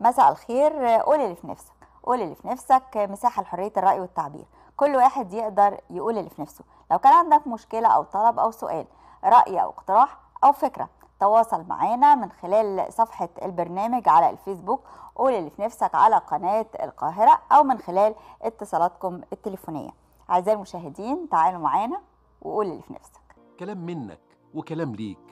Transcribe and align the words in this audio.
مساء 0.00 0.32
الخير. 0.32 0.86
قول 0.86 1.20
اللي 1.20 1.34
في 1.36 1.46
نفسك. 1.46 1.72
قول 2.02 2.22
اللي 2.22 2.34
في 2.34 2.48
نفسك. 2.48 2.96
مساحة 2.96 3.42
لحرية 3.42 3.72
الرأي 3.76 4.00
والتعبير. 4.00 4.44
كل 4.76 4.96
واحد 4.96 5.32
يقدر 5.32 5.80
يقول 5.90 6.18
اللي 6.18 6.30
في 6.30 6.42
نفسه. 6.42 6.64
لو 6.90 6.98
كان 6.98 7.12
عندك 7.12 7.46
مشكلة 7.46 7.88
أو 7.88 8.02
طلب 8.02 8.38
أو 8.38 8.50
سؤال 8.50 8.86
رأي 9.24 9.62
أو 9.62 9.70
اقتراح 9.70 10.18
أو 10.44 10.52
فكرة 10.52 10.88
تواصل 11.20 11.64
معنا 11.68 12.14
من 12.14 12.32
خلال 12.32 12.92
صفحة 12.92 13.28
البرنامج 13.42 14.08
على 14.08 14.30
الفيسبوك. 14.30 14.80
قول 15.14 15.32
اللي 15.32 15.50
في 15.50 15.62
نفسك 15.62 15.94
على 15.94 16.16
قناة 16.16 16.66
القاهرة 16.82 17.38
أو 17.52 17.62
من 17.62 17.78
خلال 17.78 18.14
اتصالاتكم 18.42 19.20
التليفونية. 19.32 19.90
أعزائي 20.30 20.56
المشاهدين 20.56 21.28
تعالوا 21.28 21.60
معانا 21.60 22.00
وقول 22.42 22.66
اللي 22.66 22.82
في 22.82 22.92
نفسك. 22.92 23.22
كلام 23.60 23.78
منك 23.78 24.20
وكلام 24.54 24.94
ليك. 24.94 25.31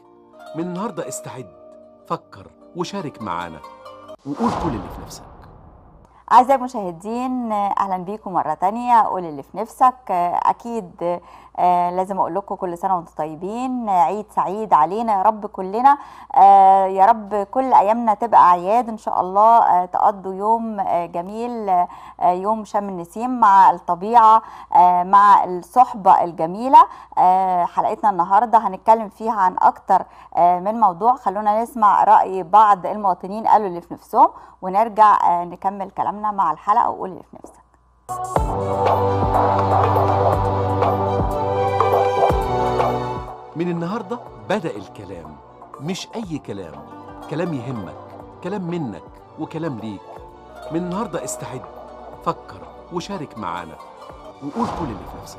من 0.57 0.65
النهارده 0.65 1.09
استعد 1.09 1.47
فكر 2.07 2.47
وشارك 2.77 3.23
معانا 3.23 3.61
وقول 4.27 4.51
كل 4.51 4.69
اللي 4.69 4.91
في 4.97 5.03
نفسك. 5.03 5.23
أعزائي 6.33 6.59
المشاهدين 6.59 7.53
أهلا 7.53 7.97
بيكم 7.97 8.33
مرة 8.33 8.55
تانية. 8.55 9.03
قول 9.03 9.25
اللي 9.25 9.43
في 9.43 9.57
نفسك. 9.57 10.11
أكيد 10.45 11.21
آه 11.59 11.91
لازم 11.91 12.19
أقول 12.19 12.35
لكم 12.35 12.55
كل 12.55 12.79
سنة 12.79 12.97
وأنتم 12.97 13.13
طيبين. 13.19 13.89
عيد 13.89 14.27
سعيد 14.31 14.73
علينا 14.73 15.13
يا 15.13 15.23
رب 15.23 15.47
كلنا. 15.47 15.99
آه 16.35 16.87
يا 16.87 17.07
رب 17.07 17.35
كل 17.35 17.75
أيامنا 17.75 18.15
تبقى 18.15 18.41
أعياد 18.41 18.89
إن 18.89 18.97
شاء 18.97 19.21
الله. 19.21 19.59
آه 19.59 19.85
تقضوا 19.85 20.35
يوم 20.35 20.83
جميل. 21.07 21.87
يوم 22.23 22.65
شم 22.65 22.89
النسيم 22.89 23.41
مع 23.41 23.71
الطبيعة 23.71 24.43
مع 25.05 25.45
الصحبة 25.45 26.25
الجميلة. 26.25 26.79
حلقتنا 27.65 28.11
النهاردة 28.11 28.59
هنتكلم 28.59 29.09
فيها 29.09 29.41
عن 29.41 29.57
أكتر 29.59 30.03
من 30.37 30.81
موضوع. 30.81 31.15
خلونا 31.15 31.63
نسمع 31.63 32.05
رأي 32.05 32.43
بعض 32.43 32.87
المواطنين 32.87 33.47
قالوا 33.47 33.67
اللي 33.67 33.81
في 33.81 33.95
نفسهم 33.95 34.29
ونرجع 34.63 35.43
نكمل 35.45 35.91
كلامنا. 35.91 36.20
مع 36.23 36.53
الحلقة 36.53 36.91
وقول 36.91 37.11
اللي 37.11 37.23
في 37.31 37.37
نفسك. 37.37 37.61
من 43.57 43.69
النهارده 43.71 44.19
بدأ 44.51 44.71
الكلام 44.77 45.37
مش 45.81 46.09
أي 46.17 46.39
كلام. 46.39 46.75
كلام 47.31 47.55
يهمك 47.55 47.95
كلام 48.45 48.63
منك 48.71 49.03
وكلام 49.39 49.79
ليك. 49.79 50.01
من 50.73 50.77
النهارده 50.81 51.25
استعد 51.25 51.61
فكر 52.25 52.61
وشارك 52.93 53.39
معانا 53.39 53.75
وقول 54.43 54.67
كل 54.79 54.85
اللي 54.85 54.95
في 55.13 55.23
نفسك. 55.23 55.39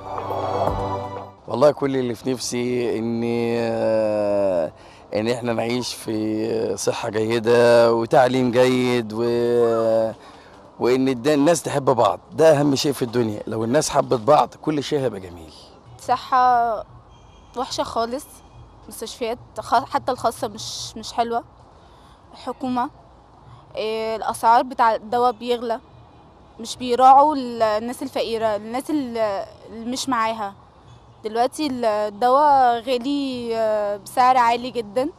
والله 1.47 1.71
كل 1.71 1.95
اللي 1.97 2.15
في 2.15 2.31
نفسي 2.31 2.99
اني 2.99 3.55
آه، 3.59 4.71
إن 5.15 5.27
إحنا 5.27 5.53
نعيش 5.53 5.93
في 5.93 6.77
صحة 6.77 7.09
جيدة 7.09 7.93
وتعليم 7.93 8.51
جيد 8.51 9.13
و 9.13 9.21
وإن 10.81 11.07
الناس 11.27 11.63
تحب 11.63 11.85
بعض. 11.85 12.19
ده 12.33 12.59
أهم 12.59 12.75
شيء 12.75 12.91
في 12.91 13.01
الدنيا. 13.01 13.43
لو 13.47 13.63
الناس 13.63 13.89
حبت 13.89 14.19
بعض 14.19 14.49
كل 14.61 14.83
شيء 14.83 14.99
هيبقى 14.99 15.19
جميل. 15.19 15.53
صحة 15.99 16.73
وحشة 17.57 17.83
خالص. 17.83 18.25
مستشفيات 18.87 19.37
حتى 19.89 20.11
الخاصة 20.11 20.47
مش 20.47 20.97
مش 20.97 21.13
حلوة. 21.13 21.43
الحكومة 22.33 22.89
إيه، 23.75 24.15
الأسعار 24.15 24.63
بتاع 24.63 24.95
الدواء 24.95 25.31
بيغلى. 25.31 25.79
مش 26.59 26.75
بيراعوا 26.77 27.35
ال- 27.35 27.61
الناس 27.63 28.03
الفقيرة 28.03 28.55
الناس 28.55 28.89
ال- 28.89 29.17
اللي 29.69 29.91
مش 29.91 30.09
معاها. 30.09 30.53
دلوقتي 31.23 31.67
الدواء 31.71 32.79
غالي 32.81 33.51
آه، 33.57 33.97
بسعر 33.97 34.37
عالي 34.37 34.71
جدا. 34.71 35.09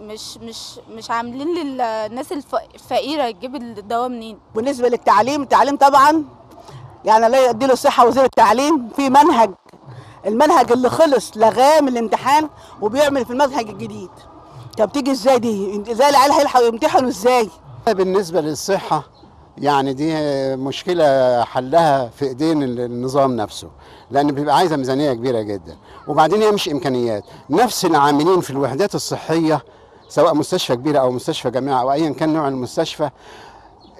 مش 0.00 0.38
مش 0.38 0.80
مش 0.90 1.10
عاملين 1.10 1.48
للناس 1.54 2.32
الف- 2.32 2.54
الفقيرة 2.74 3.30
تجيب 3.30 3.56
الدواء 3.56 4.08
منين؟ 4.08 4.38
بالنسبة 4.54 4.88
للتعليم 4.88 5.42
التعليم 5.42 5.76
طبعا 5.76 6.24
يعني 7.04 7.26
الله 7.26 7.50
يديله 7.50 7.72
الصحة 7.72 8.06
وزير 8.06 8.24
التعليم 8.24 8.88
في 8.96 9.10
منهج 9.10 9.50
المنهج 10.26 10.72
اللي 10.72 10.90
خلص 10.90 11.36
لغاه 11.36 11.80
من 11.80 11.88
الامتحان 11.88 12.48
وبيعمل 12.80 13.24
في 13.24 13.30
المنهج 13.30 13.68
الجديد. 13.68 14.10
طب 14.78 14.92
تيجي 14.92 15.10
إزاي 15.10 15.38
دي؟ 15.38 15.82
إزاي 15.92 16.08
العيال 16.08 16.32
هيلحقوا 16.32 16.66
يمتحنوا 16.66 17.08
إزاي؟ 17.08 17.48
بالنسبة 17.86 18.40
للصحة 18.40 19.02
يعني 19.58 19.92
دي 19.94 20.12
مشكلة 20.56 21.44
حلها 21.44 22.08
في 22.08 22.24
إيدين 22.24 22.62
النظام 22.62 23.36
نفسه 23.36 23.68
لأن 24.10 24.32
بيبقى 24.32 24.56
عايزة 24.56 24.76
ميزانية 24.76 25.12
كبيرة 25.12 25.40
جدا. 25.40 25.76
وبعدين 26.08 26.42
هي 26.42 26.50
مش 26.52 26.68
إمكانيات. 26.68 27.24
نفس 27.50 27.84
العاملين 27.84 28.40
في 28.40 28.50
الوحدات 28.50 28.94
الصحية 28.94 29.62
سواء 30.08 30.34
مستشفى 30.34 30.76
كبيرة 30.76 30.98
أو 30.98 31.10
مستشفى 31.10 31.50
جامعة 31.50 31.80
أو 31.80 31.92
أيا 31.92 32.10
كان 32.10 32.32
نوع 32.34 32.48
المستشفى 32.48 33.10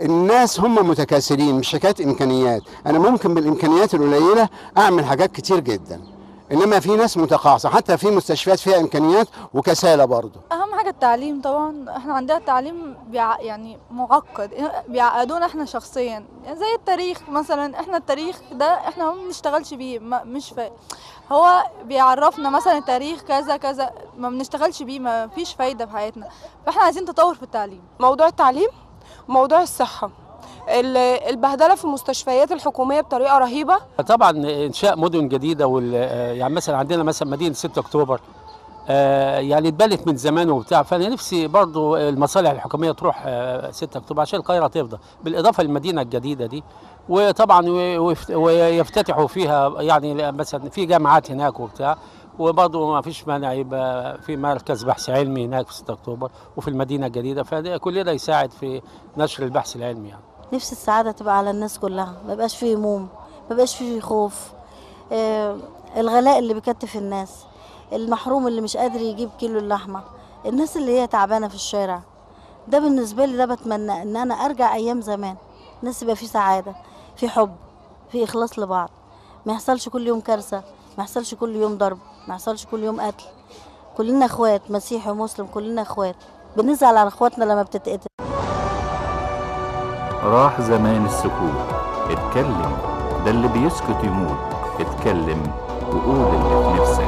الناس 0.01 0.61
هم 0.61 0.89
متكاسلين 0.89 1.55
مش 1.55 1.73
حكاية 1.73 1.95
إمكانيات. 2.05 2.63
أنا 2.87 2.99
ممكن 2.99 3.35
بالإمكانيات 3.35 3.95
القليلة 3.95 4.49
أعمل 4.79 5.05
حاجات 5.05 5.33
كتير 5.33 5.61
جدا 5.61 6.01
إنما 6.53 6.81
في 6.81 6.97
ناس 6.97 7.17
متقاعسة 7.17 7.69
حتى 7.69 7.97
في 7.97 8.11
مستشفيات 8.11 8.59
فيها 8.59 8.81
إمكانيات 8.81 9.29
وكسالة 9.55 10.05
برضه. 10.05 10.41
أهم 10.53 10.75
حاجة 10.75 10.91
التعليم 10.91 11.41
طبعا 11.41 11.97
إحنا 11.97 12.15
عندنا 12.15 12.39
التعليم 12.39 12.97
بيع 13.11 13.41
يعني 13.41 13.79
معقد 13.91 14.51
بيعقدونا 14.89 15.47
إحنا 15.47 15.65
شخصيا. 15.65 16.03
يعني 16.45 16.57
زي 16.59 16.75
التاريخ 16.75 17.21
مثلا 17.29 17.81
إحنا 17.81 17.97
التاريخ 17.97 18.41
ده 18.53 18.75
إحنا 18.75 19.05
ما 19.05 19.15
بنشتغلش 19.25 19.75
بيه 19.75 19.99
ما 19.99 20.25
مش 20.25 20.51
فا... 20.51 20.71
هو 21.33 21.63
بيعرفنا 21.85 22.51
مثلا 22.51 22.79
التاريخ 22.79 23.21
كذا 23.23 23.57
كذا 23.57 23.91
ما 24.17 24.29
بنشتغلش 24.29 24.83
بيه 24.83 24.99
ما 25.01 25.27
فيش 25.29 25.53
فايدة 25.55 25.87
في 25.87 25.93
حياتنا. 25.93 26.29
فإحنا 26.67 26.83
عايزين 26.83 27.05
تطور 27.05 27.35
في 27.35 27.43
التعليم. 27.43 27.81
موضوع 28.01 28.27
التعليم 28.27 28.69
وموضوع 29.29 29.63
الصحة. 29.63 30.11
ال- 30.69 30.97
البهدلة 31.29 31.75
في 31.75 31.85
المستشفيات 31.85 32.53
الحكومية 32.53 33.01
بطريقة 33.01 33.39
رهيبة. 33.39 33.77
طبعا 34.09 34.31
إنشاء 34.67 34.99
مدن 34.99 35.29
جديدة 35.29 35.67
وال 35.67 35.93
يعني 36.39 36.55
مثلا 36.55 36.77
عندنا 36.77 37.03
مثلا 37.03 37.29
مدينة 37.29 37.55
6 37.55 37.79
أكتوبر. 37.79 38.21
يعني 39.39 39.69
اتبنت 39.69 40.07
من 40.07 40.17
زمان 40.17 40.51
وبتاع. 40.51 40.83
فأنا 40.83 41.09
نفسي 41.09 41.47
برضو 41.47 41.97
المصالح 41.97 42.51
الحكومية 42.51 42.93
تروح 42.93 43.23
آه، 43.27 43.71
6 43.71 43.99
أكتوبر 43.99 44.23
عشان 44.23 44.39
القاهرة 44.41 44.67
تفضى 44.67 44.99
بالإضافة 45.25 45.63
للمدينة 45.63 46.03
الجديدة 46.03 46.47
دي. 46.47 46.65
وطبعا 47.09 47.69
ويفتتحوا 48.35 49.27
فيها 49.27 49.83
يعني 49.83 50.33
مثلا 50.33 50.71
في 50.71 50.87
جامعات 50.87 51.31
هناك 51.31 51.61
وبتاع. 51.61 51.97
وبرضه 52.39 52.93
ما 52.93 53.01
فيش 53.03 53.29
مانع 53.29 53.53
يبقى 53.53 54.19
في 54.23 54.37
مركز 54.37 54.85
بحث 54.85 55.11
علمي 55.11 55.45
هناك 55.45 55.67
في 55.67 55.75
6 55.75 55.93
أكتوبر 55.93 56.31
وفي 56.57 56.69
المدينة 56.69 57.07
الجديدة. 57.07 57.43
فده 57.43 57.77
كل 57.79 58.05
ده 58.05 58.13
يساعد 58.13 58.51
في 58.51 58.83
نشر 59.17 59.43
البحث 59.45 59.77
العلمي 59.77 60.09
يعني. 60.09 60.23
نفس 60.53 60.73
السعادة 60.73 61.11
تبقى 61.11 61.39
على 61.39 61.51
الناس 61.51 61.79
كلها. 61.79 62.15
ما 62.27 62.33
يبقاش 62.33 62.57
فيه 62.57 62.77
هموم 62.77 63.03
ما 63.03 63.53
يبقاش 63.55 63.77
فيه 63.77 64.01
خوف. 64.01 64.53
آه 65.13 65.57
الغلاء 65.97 66.39
اللي 66.39 66.55
بيكتف 66.55 66.97
الناس. 66.97 67.45
المحروم 67.93 68.47
اللي 68.47 68.61
مش 68.61 68.77
قادر 68.77 69.01
يجيب 69.01 69.31
كيلو 69.39 69.59
اللحمة. 69.59 70.03
الناس 70.47 70.77
اللي 70.77 71.01
هي 71.01 71.07
تعبانة 71.07 71.49
في 71.49 71.55
الشارع. 71.55 72.01
ده 72.69 72.79
بالنسبة 72.79 73.25
لي 73.25 73.37
ده 73.37 73.47
بتمنى 73.47 74.03
إن 74.03 74.17
أنا 74.17 74.35
أرجع 74.35 74.75
أيام 74.75 75.01
زمان. 75.01 75.37
الناس 75.83 76.03
يبقى 76.03 76.17
في 76.17 76.27
سعادة 76.27 76.75
في 77.17 77.29
حب 77.29 77.57
في 78.13 78.25
إخلاص 78.25 78.59
لبعض. 78.59 78.91
ما 79.47 79.53
يحصلش 79.53 79.89
كل 79.89 80.07
يوم 80.07 80.21
كارثة 80.21 80.63
ما 80.99 81.05
يحصلش 81.05 81.35
كل 81.35 81.57
يوم 81.57 81.79
ضرب 81.79 81.99
ما 82.29 82.35
يحصلش 82.35 82.67
كل 82.67 82.85
يوم 82.85 83.01
قتل. 83.01 83.25
كلنا 83.97 84.27
إخوات 84.27 84.71
مسيحي 84.71 85.11
ومسلم 85.11 85.47
كلنا 85.47 85.83
إخوات. 85.83 86.17
بنزعل 86.57 86.97
على 86.97 87.09
إخواتنا 87.09 87.45
لما 87.45 87.63
بتتقتل. 87.63 88.09
راح 90.23 90.61
زمان 90.61 91.07
السكوت. 91.07 91.69
اتكلم 92.11 92.77
ده 93.25 93.31
اللي 93.31 93.49
بيسكت 93.49 94.05
يموت. 94.05 94.39
اتكلم 94.81 95.53
وقول 95.89 96.35
اللي 96.35 96.77
في 96.77 96.81
نفسك. 96.81 97.08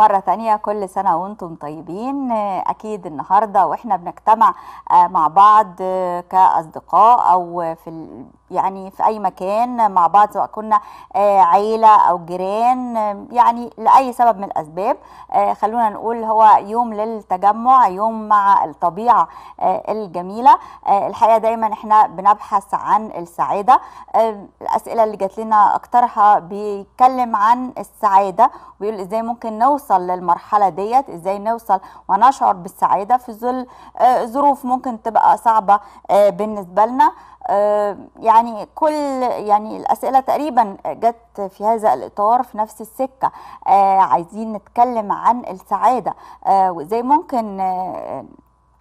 مرة 0.00 0.18
تانية 0.20 0.56
كل 0.56 0.88
سنة 0.88 1.16
وأنتم 1.16 1.54
طيبين. 1.54 2.32
أكيد 2.66 3.06
النهاردة 3.06 3.66
وإحنا 3.66 3.96
بنجتمع 3.96 4.54
آه، 4.90 5.06
مع 5.08 5.28
بعض 5.28 5.74
آه، 5.80 6.20
كأصدقاء 6.20 7.32
أو 7.32 7.74
في 7.84 7.88
يعني 8.50 8.90
في 8.90 9.06
أي 9.06 9.18
مكان 9.18 9.90
مع 9.90 10.06
بعض 10.06 10.30
سواء 10.32 10.46
كنا 10.46 10.80
آه، 11.16 11.40
عيلة 11.40 11.96
أو 12.08 12.24
جيران 12.24 12.96
آه، 12.96 13.24
يعني 13.30 13.70
لأي 13.78 14.12
سبب 14.12 14.38
من 14.38 14.44
الأسباب. 14.44 14.96
آه، 15.32 15.52
خلونا 15.52 15.88
نقول 15.88 16.24
هو 16.24 16.58
يوم 16.60 16.94
للتجمع 16.94 17.88
يوم 17.88 18.28
مع 18.28 18.64
الطبيعة 18.64 19.28
الجميلة. 19.62 20.58
الحقيقة 20.88 21.38
دايما 21.38 21.72
إحنا 21.72 22.06
بنبحث 22.06 22.74
عن 22.74 23.06
السعادة. 23.06 23.80
الأسئلة 24.62 25.04
اللي 25.04 25.16
جات 25.16 25.38
لنا 25.38 25.74
أكترها 25.74 26.38
بيتكلم 26.38 27.36
عن 27.36 27.72
السعادة 27.78 28.50
ويقول 28.80 29.00
إزاي 29.00 29.22
ممكن 29.22 29.58
نوصل 29.58 30.00
للمرحلة 30.06 30.68
ديت 30.68 31.10
إزاي 31.10 31.38
نوصل 31.38 31.80
ونشعر 32.08 32.52
بالسعادة 32.52 33.16
في 33.16 33.32
ظل 33.32 33.66
ظروف 34.24 34.64
ممكن 34.64 35.02
تبقى 35.02 35.36
صعبة 35.36 35.80
آه، 36.10 36.30
بالنسبة 36.30 36.84
لنا. 36.86 37.12
يعني 38.20 38.39
يعني 38.40 38.68
كل 38.74 38.92
يعني 39.46 39.76
الأسئلة 39.76 40.20
تقريبا 40.20 40.76
جت 40.86 41.40
في 41.40 41.64
هذا 41.64 41.94
الإطار 41.94 42.42
في 42.42 42.58
نفس 42.58 42.80
السكة. 42.80 43.32
آه 43.66 43.98
عايزين 43.98 44.52
نتكلم 44.52 45.12
عن 45.12 45.40
السعادة. 45.40 46.14
آه 46.46 46.72
وإزاي 46.72 47.02
ممكن 47.02 47.60
آه 47.60 48.24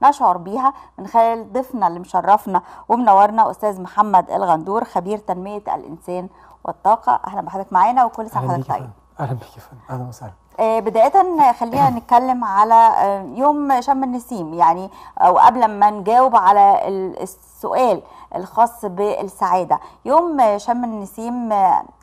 نشعر 0.04 0.38
بيها 0.38 0.74
من 0.98 1.08
خلال 1.08 1.54
ضيفنا 1.54 1.88
اللي 1.88 2.00
مشرفنا 2.00 2.62
ومنورنا 2.90 3.52
أستاذ 3.52 3.82
محمد 3.82 4.32
الغندور 4.32 4.84
خبير 4.84 5.18
تنمية 5.18 5.64
الإنسان 5.76 6.30
والطاقة. 6.66 7.20
أهلا 7.28 7.42
بحضرتك 7.42 7.74
معانا 7.74 8.06
وكل 8.06 8.26
أهلا 8.26 8.46
وحضرتك 8.50 8.70
طيب 8.70 8.90
أهلا 9.20 9.34
بيك 9.34 9.56
يا 9.58 9.62
فندم. 9.62 9.82
أهلا 9.90 10.10
وسهلا. 10.10 10.32
آه، 10.60 10.80
بداية 10.80 11.52
خلينا 11.52 11.90
نتكلم 12.00 12.44
على 12.44 12.74
آه، 12.74 13.22
يوم 13.36 13.82
شم 13.82 14.04
النسيم. 14.04 14.54
يعني 14.54 14.90
أو 15.18 15.38
قبل 15.38 15.66
ما 15.80 15.90
نجاوب 15.90 16.36
على 16.36 16.88
ال- 16.88 17.22
السؤال 17.22 18.02
الخاص 18.36 18.86
بالسعادة. 18.86 19.80
يوم 20.06 20.58
شم 20.58 20.84
النسيم 20.84 21.54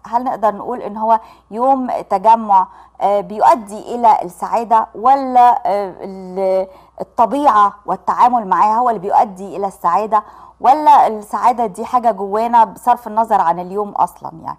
هل 0.07 0.25
نقدر 0.25 0.55
نقول 0.55 0.83
إن 0.83 0.97
هو 0.97 1.21
يوم 1.51 1.91
تجمع 2.11 2.67
آه، 3.01 3.21
بيؤدي 3.21 3.95
إلى 3.95 4.23
السعادة 4.23 4.87
ولا 4.95 5.63
آه، 5.67 5.95
ال- 6.01 6.67
الطبيعة 7.01 7.75
والتعامل 7.87 8.49
معاها 8.49 8.79
هو 8.79 8.89
اللي 8.89 9.01
بيؤدي 9.01 9.57
إلى 9.57 9.67
السعادة؟ 9.67 10.23
ولا 10.61 11.07
السعادة 11.07 11.67
دي 11.67 11.85
حاجة 11.85 12.11
جوانا 12.11 12.65
بصرف 12.65 13.07
النظر 13.07 13.41
عن 13.41 13.61
اليوم 13.61 13.91
أصلا 13.91 14.31
يعني؟ 14.45 14.59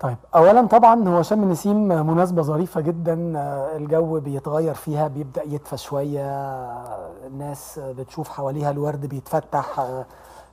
طيب 0.00 0.16
اولا 0.34 0.66
طبعا 0.66 1.08
هو 1.08 1.22
شم 1.22 1.42
النسيم 1.42 1.88
مناسبة 1.88 2.42
ظريفة 2.42 2.80
جدا 2.80 3.14
الجو 3.76 4.20
بيتغير 4.20 4.74
فيها 4.74 5.08
بيبدأ 5.08 5.42
يدفى 5.42 5.76
شوية 5.76 6.26
الناس 7.26 7.78
بتشوف 7.78 8.28
حواليها 8.28 8.70
الورد 8.70 9.06
بيتفتح 9.06 9.86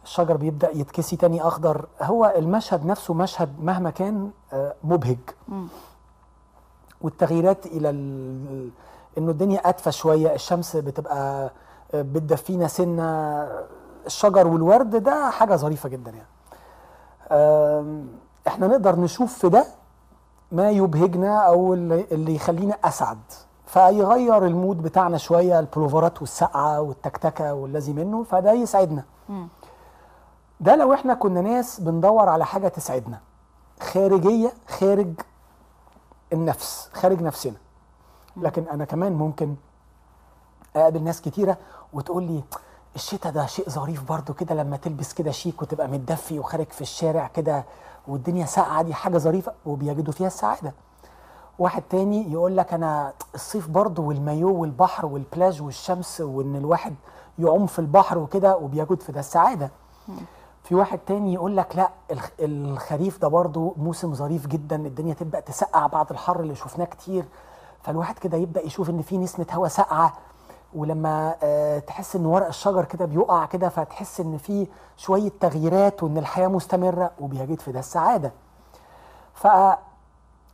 الشجر 0.04 0.38
بيبدأ 0.38 0.70
يتكسي 0.78 1.16
تاني 1.16 1.42
أخضر. 1.42 1.86
هو 2.02 2.34
المشهد 2.38 2.86
نفسه 2.86 3.14
مشهد 3.14 3.64
مهما 3.64 3.90
كان 3.90 4.32
مبهج. 4.84 5.18
والتغييرات 7.02 7.66
إلى 7.66 7.90
ال- 7.90 8.70
إنه 9.18 9.32
الدنيا 9.32 9.60
أدفى 9.70 9.92
شوية 9.92 10.34
الشمس 10.34 10.76
بتبقى 10.76 11.52
بتدفينا 11.94 12.68
سنة 12.68 13.04
الشجر 14.06 14.48
والورد 14.48 14.96
ده 15.04 15.30
حاجة 15.30 15.56
ظريفة 15.56 15.90
جدا 15.90 16.12
يعني. 16.12 16.28
إحنا 18.48 18.68
نقدر 18.68 18.96
نشوف 19.00 19.34
في 19.38 19.50
ده 19.50 19.66
ما 20.52 20.70
يبهجنا 20.70 21.38
أو 21.38 21.74
اللي, 21.74 22.36
يخلينا 22.36 22.78
اسعد. 22.84 23.20
فيغير 23.66 24.46
المود 24.46 24.82
بتاعنا 24.82 25.18
شوية 25.18 25.60
البلوفرات 25.60 26.22
والسقعة 26.22 26.82
والتكتكة 26.82 27.54
والذي 27.54 27.94
منه 27.94 28.24
فده 28.24 28.52
يسعدنا. 28.52 29.04
ده 30.60 30.76
لو 30.76 30.94
إحنا 30.94 31.14
كنا 31.14 31.42
ناس 31.42 31.80
بندور 31.80 32.30
على 32.30 32.46
حاجة 32.46 32.68
تسعدنا. 32.68 33.20
خارجية 33.80 34.54
خارج 34.68 35.14
النفس 36.34 36.90
خارج 36.94 37.22
نفسنا. 37.22 37.56
لكن 38.38 38.64
أنا 38.68 38.86
كمان 38.86 39.14
ممكن 39.14 39.56
أقابل 40.76 41.04
ناس 41.04 41.22
كتيرة 41.22 41.58
وتقول 41.94 42.24
لي 42.24 42.44
الشتاء 42.96 43.32
ده 43.32 43.46
شيء 43.46 43.70
ظريف 43.70 44.04
برضو 44.04 44.34
كده 44.34 44.56
لما 44.56 44.78
تلبس 44.78 45.14
كده 45.14 45.32
شيك 45.32 45.62
وتبقى 45.62 45.88
متدفي 45.88 46.40
وخارج 46.40 46.68
في 46.70 46.82
الشارع 46.82 47.28
كده 47.28 47.66
والدنيا 48.08 48.46
ساقعة 48.46 48.82
دي 48.82 48.94
حاجة 48.94 49.18
ظريفة 49.18 49.52
وبيجدوا 49.66 50.14
فيها 50.14 50.28
السعادة. 50.28 50.74
واحد 51.60 51.82
تاني 51.90 52.32
يقول 52.32 52.58
لك 52.58 52.74
أنا 52.74 53.14
الصيف 53.36 53.68
برضو 53.70 54.04
والمايو 54.04 54.56
والبحر 54.62 55.06
والبلاج 55.06 55.62
والشمس 55.62 56.22
وإن 56.22 56.56
الواحد 56.56 56.96
يعوم 57.40 57.68
في 57.68 57.80
البحر 57.80 58.18
وكده 58.18 58.58
وبيجد 58.58 59.02
في 59.02 59.12
ده 59.12 59.20
السعادة. 59.20 59.72
في 60.64 60.76
واحد 60.76 61.00
تاني 61.00 61.34
يقول 61.34 61.58
لك 61.58 61.76
لا 61.76 61.90
الخ- 62.12 62.32
الخريف 62.40 63.18
ده 63.22 63.28
برضو 63.28 63.74
موسم 63.78 64.14
ظريف 64.14 64.48
جدا 64.48 64.76
الدنيا 64.76 65.14
تبدأ 65.14 65.40
تسقع 65.40 65.88
بعد 65.88 66.12
الحر 66.12 66.40
اللي 66.40 66.56
شفناه 66.56 66.86
كتير. 66.86 67.26
فالواحد 67.84 68.20
كده 68.20 68.38
يبدأ 68.38 68.62
يشوف 68.66 68.90
إن 68.90 69.02
في 69.02 69.18
نسمة 69.18 69.46
هواء 69.54 69.70
ساقعة 69.70 70.14
ولما 70.76 71.36
آه، 71.44 71.80
تحس 71.80 72.16
إن 72.16 72.26
ورق 72.26 72.48
الشجر 72.48 72.86
كده 72.86 73.06
بيقع 73.06 73.46
كده 73.46 73.70
فتحس 73.70 74.20
إن 74.20 74.38
في 74.38 74.68
شوية 74.98 75.32
تغييرات 75.40 76.04
وإن 76.04 76.18
الحياة 76.18 76.48
مستمرة 76.48 77.12
وبيجد 77.20 77.60
في 77.60 77.72
ده 77.72 77.80
السعادة. 77.80 78.32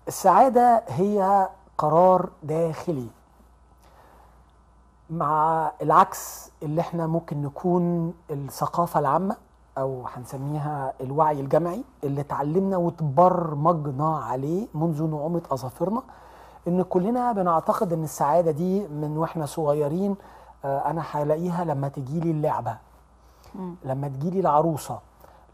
فالسعادة 0.06 0.84
هي 0.88 1.50
قرار 1.78 2.30
داخلي 2.44 3.08
مع 5.10 5.72
العكس 5.82 6.52
اللي 6.64 6.82
إحنا 6.82 7.08
ممكن 7.08 7.42
نكون 7.42 8.14
الثقافة 8.32 9.00
العامة 9.00 9.36
أو 9.78 10.04
هنسميها 10.16 10.94
الوعي 11.02 11.40
الجمعي 11.42 11.84
اللي 12.04 12.22
اتعلمنا 12.22 12.78
وتبرمجنا 12.78 14.18
عليه 14.20 14.68
منذ 14.74 15.04
نعومة 15.04 15.42
أظافرنا. 15.52 16.02
إن 16.68 16.82
كلنا 16.82 17.32
بنعتقد 17.32 17.94
إن 17.94 18.04
السعادة 18.04 18.52
دي 18.52 18.88
من 18.88 19.18
وإحنا 19.18 19.46
صغيرين 19.46 20.16
آه، 20.66 20.78
أنا 20.90 21.04
هلاقيها 21.12 21.66
لما 21.66 21.88
تجيلي 21.88 22.32
اللعبة 22.32 22.78
لما 23.86 24.08
تجيلي 24.08 24.40
العروسة 24.40 25.00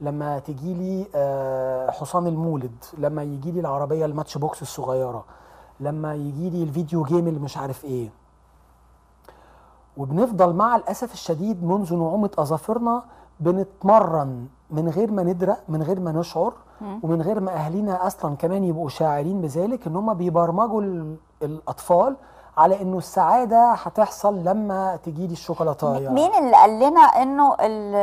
لما 0.01 0.39
تجيلي 0.39 1.07
آه، 1.15 1.92
حصان 1.92 2.27
المولد 2.27 2.75
لما 2.98 3.24
يجيلي 3.24 3.60
العربية 3.60 4.06
ال 4.05 4.38
Matchbox 4.38 4.61
الصغيرة 4.62 5.25
لما 5.80 6.15
يجيلي 6.15 6.63
ال 6.63 6.70
video 6.70 7.03
game 7.03 7.27
اللي 7.27 7.39
مش 7.39 7.57
عارف 7.57 7.86
إيه. 7.86 8.10
وبنفضل 9.98 10.54
مع 10.54 10.75
الأسف 10.75 11.13
الشديد 11.13 11.63
منذ 11.63 11.94
نعومة 11.95 12.30
أظافرنا 12.38 13.04
بنتمرن 13.39 14.47
من 14.69 14.89
غير 14.89 15.12
ما 15.12 15.24
ندرى 15.24 15.56
من 15.69 15.83
غير 15.83 16.00
ما 16.00 16.12
نشعر 16.12 16.53
ومن 17.03 17.21
غير 17.21 17.39
ما 17.39 17.51
أهالينا 17.56 18.07
أصلا 18.07 18.35
كمان 18.35 18.63
يبقوا 18.63 18.89
شاعرين 18.89 19.41
بذلك 19.41 19.88
إن 19.88 19.95
هم 19.95 20.13
بيبرمجوا 20.13 20.81
ال- 20.81 21.15
الأطفال 21.44 22.15
على 22.57 22.81
إنه 22.81 22.97
السعادة 22.97 23.71
هتحصل 23.71 24.44
لما 24.44 24.95
تجيلي 25.03 25.33
الشوكولاتاية. 25.33 26.09
مين 26.09 26.33
اللي 26.33 26.56
قال 26.56 26.80
لنا 26.80 27.01
إنه 27.01 27.53
ال 27.59 27.95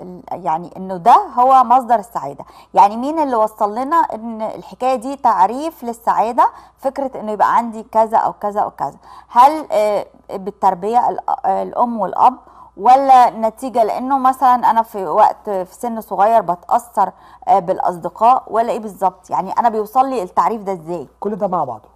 ال 0.00 0.20
يعني 0.32 0.70
إنه 0.76 0.96
ده 0.96 1.16
هو 1.38 1.64
مصدر 1.64 1.94
السعادة؟ 1.94 2.44
يعني 2.74 2.96
مين 2.96 3.18
اللي 3.18 3.36
وصل 3.36 3.74
لنا 3.74 3.96
إن 3.96 4.42
الحكاية 4.42 4.94
دي 4.94 5.16
تعريف 5.16 5.84
للسعادة؟ 5.84 6.46
فكرة 6.78 7.20
إنه 7.20 7.32
يبقى 7.32 7.56
عندي 7.56 7.82
كذا 7.82 8.16
أو 8.18 8.32
كذا 8.32 8.60
أو 8.60 8.70
كذا. 8.70 8.96
هل 9.28 9.66
آه، 9.72 10.06
بالتربية 10.30 11.08
ال- 11.10 11.18
آه، 11.44 11.62
الأم 11.62 12.00
والأب 12.00 12.34
ولا 12.80 13.30
نتيجة؟ 13.30 13.84
لأنه 13.84 14.18
مثلا 14.18 14.54
أنا 14.54 14.82
في 14.82 15.06
وقت 15.06 15.50
في 15.50 15.74
سن 15.74 16.00
صغير 16.00 16.40
بتأثر 16.42 17.12
آه، 17.48 17.58
بالأصدقاء 17.58 18.44
ولا 18.46 18.72
إيه 18.72 18.78
بالظبط؟ 18.80 19.30
يعني 19.30 19.52
أنا 19.52 19.68
بيوصل 19.68 20.08
لي 20.10 20.22
التعريف 20.22 20.62
ده 20.62 20.72
إزاي؟ 20.72 21.08
كل 21.20 21.36
ده 21.36 21.46
مع 21.48 21.64
بعضه. 21.64 21.88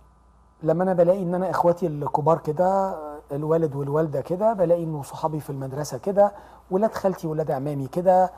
لما 0.62 0.84
أنا 0.84 0.92
بلاقي 0.92 1.22
إن 1.22 1.34
أنا 1.34 1.50
إخواتي 1.50 1.86
الكبار 1.86 2.38
كده 2.38 2.94
الوالد 3.32 3.76
والوالدة 3.76 4.20
كده 4.20 4.52
بلاقي 4.52 4.84
إنه 4.84 5.02
صحابي 5.02 5.40
في 5.40 5.50
المدرسة 5.50 5.98
كده 5.98 6.32
ولاد 6.70 6.94
خالتي 6.94 7.26
ولاد 7.26 7.50
عمامي 7.50 7.86
كده 7.86 8.30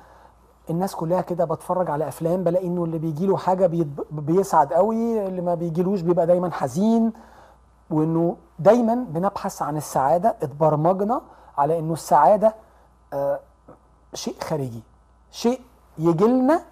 الناس 0.70 0.94
كلها 0.94 1.20
كده 1.20 1.44
بتفرج 1.44 1.90
على 1.90 2.08
أفلام 2.08 2.44
بلاقي 2.44 2.66
إنه 2.66 2.84
اللي 2.84 2.98
بيجي 2.98 3.26
له 3.26 3.36
حاجة 3.36 3.70
بيسعد 4.10 4.72
قوي 4.72 5.26
اللي 5.26 5.40
ما 5.42 5.54
بيجيلوش 5.54 6.00
بيبقى 6.00 6.26
دايما 6.26 6.50
حزين 6.50 7.12
وإنه 7.90 8.36
دايما 8.58 8.94
بنبحث 8.94 9.62
عن 9.62 9.76
السعادة 9.76 10.36
اتبرمجنا 10.42 11.20
على 11.58 11.78
إنه 11.78 11.92
السعادة 11.92 12.54
آه 13.12 13.40
شيء 14.14 14.36
خارجي. 14.42 14.82
شيء 15.30 15.60
يجي 15.98 16.24
لنا 16.24 16.62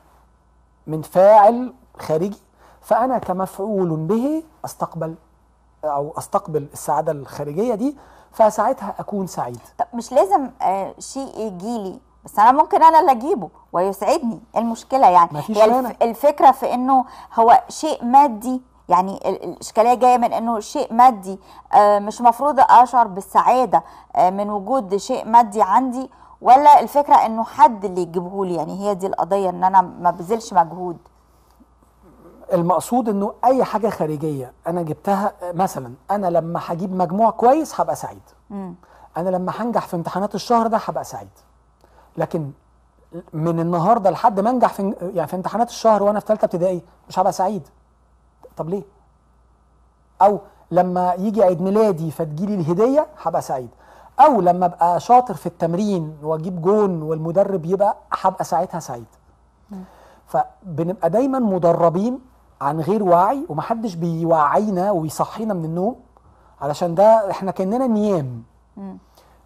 من 0.87 1.03
فاعل 1.03 1.75
خارجي 1.99 2.39
فأنا 2.81 3.19
كمفعول 3.19 3.97
به 3.97 4.43
أستقبل 4.65 5.15
أو 5.85 6.15
أستقبل 6.19 6.67
السعادة 6.73 7.13
الخارجية 7.13 7.75
دي 7.75 7.97
فساعتها 8.33 8.95
أكون 8.99 9.27
سعيد. 9.27 9.61
طب 9.79 9.87
مش 9.95 10.13
لازم 10.13 10.51
آه 10.63 10.95
شيء 10.99 11.39
يجيلي 11.39 12.01
بس 12.25 12.39
أنا 12.39 12.53
ممكن 12.53 12.83
أنا 12.83 13.01
اللي 13.01 13.11
أجيبه 13.13 13.49
ويسعدني. 13.73 14.41
إيه 14.55 14.61
المشكلة 14.61 15.07
يعني؟ 15.11 15.31
هي. 15.49 15.65
الف 15.65 16.03
الفكرة 16.03 16.51
في 16.51 16.75
إنه 16.75 17.05
هو 17.35 17.63
شيء 17.69 18.05
مادي 18.05 18.63
يعني 18.89 19.17
ال- 19.29 19.45
الإشكالية 19.45 19.95
جاية 19.95 20.17
من 20.19 20.33
إنه 20.33 20.61
شيء 20.61 20.93
مادي 20.95 21.39
آه 21.75 21.99
مش 21.99 22.21
مفروض 22.21 22.57
أشعر 22.61 23.07
بالسعادة 23.07 23.83
آه 24.17 24.31
من 24.31 24.51
وجود 24.51 24.97
شيء 24.97 25.29
مادي 25.29 25.63
عندي 25.63 26.11
ولا 26.41 26.81
الفكرة 26.81 27.15
إنه 27.15 27.45
حد 27.45 27.85
اللي 27.85 28.03
يجيبه 28.03 28.47
لي؟ 28.47 28.55
يعني 28.55 28.81
هي 28.81 28.95
دي 28.95 29.07
القضية 29.07 29.51
إن 29.51 29.65
أنا 29.65 29.81
ما 29.81 30.11
بذلش 30.11 30.53
مجهود. 30.53 30.97
المقصود 32.53 33.09
إنه 33.09 33.35
أي 33.45 33.65
حاجة 33.65 33.89
خارجية 33.89 34.53
أنا 34.67 34.83
جبتها 34.83 35.33
مثلا 35.43 35.95
أنا 36.11 36.27
لما 36.27 36.61
هجيب 36.67 36.93
مجموع 36.95 37.31
كويس 37.31 37.81
هبقى 37.81 37.97
سعيد. 37.97 38.23
مم. 38.51 38.75
أنا 39.17 39.29
لما 39.29 39.53
هنجح 39.57 39.87
في 39.87 39.97
امتحانات 39.97 40.35
الشهر 40.35 40.67
ده 40.67 40.77
هبقى 40.85 41.05
سعيد. 41.05 41.29
لكن 42.17 42.51
من 43.33 43.61
النهارده 43.61 44.11
لحد 44.11 44.41
ما 44.41 44.51
أنجح 44.51 44.73
في 44.73 44.95
يعني 45.15 45.29
في 45.29 45.37
امتحانات 45.37 45.69
الشهر 45.69 46.03
وأنا 46.03 46.21
في 46.21 46.27
ثالثه 46.27 46.45
ابتدائي 46.45 46.83
مش 47.09 47.19
هبقى 47.19 47.33
سعيد. 47.33 47.69
طب 48.57 48.69
ليه؟ 48.69 48.83
أو 50.23 50.41
لما 50.71 51.15
يجي 51.15 51.43
عيد 51.43 51.63
ميلادي 51.63 52.11
فتجيلي 52.11 52.55
الهدية 52.55 53.07
هبقى 53.23 53.43
سعيد. 53.43 53.69
أو 54.21 54.41
لما 54.41 54.67
أبقى 54.67 55.01
شاطر 55.01 55.35
في 55.35 55.47
التمرين 55.47 56.17
وأجيب 56.23 56.63
جون 56.63 57.03
والمدرب 57.03 57.65
يبقى 57.65 57.97
هبقى 58.13 58.45
ساعتها 58.45 58.81
سعيد. 58.81 59.07
فبنبقى 60.27 61.11
دايما 61.11 61.39
مدربين 61.39 62.21
عن 62.61 62.81
غير 62.81 63.03
وعي 63.03 63.47
ومحدش 63.49 63.95
بيوعينا 63.95 64.91
ويصحينا 64.91 65.55
من 65.55 65.65
النوم 65.65 65.97
علشان 66.61 66.95
ده 66.95 67.31
إحنا 67.31 67.51
كأننا 67.51 67.87
نيام. 67.87 68.43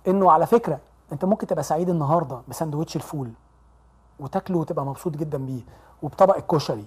إنه 0.09 0.31
على 0.31 0.47
فكرة 0.47 0.79
أنت 1.13 1.25
ممكن 1.25 1.47
تبقى 1.47 1.63
سعيد 1.63 1.89
النهارده 1.89 2.41
بسندوتش 2.49 2.97
الفول 2.97 3.31
وتاكله 4.21 4.59
وتبقى 4.59 4.85
مبسوط 4.87 5.17
جدا 5.17 5.39
بيه 5.39 5.63
وبطبق 6.03 6.37
الكشري. 6.37 6.85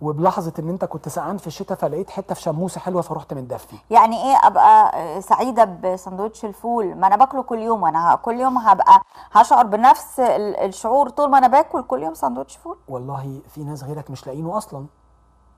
وبلحظة 0.00 0.52
إن 0.58 0.68
أنت 0.68 0.84
كنت 0.84 1.08
سقعان 1.08 1.36
في 1.38 1.46
الشتاء 1.46 1.78
فلقيت 1.78 2.10
حتة 2.10 2.34
في 2.34 2.42
شموسة 2.42 2.80
حلوة 2.80 3.02
فرحت 3.02 3.34
متدفي 3.34 3.76
يعني 3.90 4.16
إيه 4.22 4.36
أبقى 4.46 4.92
سعيدة 5.22 5.64
بسندوتش 5.64 6.44
الفول؟ 6.44 6.94
ما 6.94 7.06
أنا 7.06 7.16
باكله 7.16 7.42
كل 7.42 7.58
يوم 7.58 7.82
وأنا 7.82 8.14
كل 8.22 8.40
يوم 8.40 8.58
هبقى 8.58 9.02
هشعر 9.32 9.66
بنفس 9.66 10.20
ال- 10.20 10.56
الشعور 10.56 11.08
طول 11.08 11.30
ما 11.30 11.38
أنا 11.38 11.46
باكل 11.48 11.82
كل 11.82 12.02
يوم 12.02 12.14
سندوتش 12.14 12.56
فول. 12.56 12.76
والله 12.88 13.40
في 13.48 13.64
ناس 13.64 13.84
غيرك 13.84 14.10
مش 14.10 14.26
لاقينه 14.26 14.56
أصلا. 14.58 14.86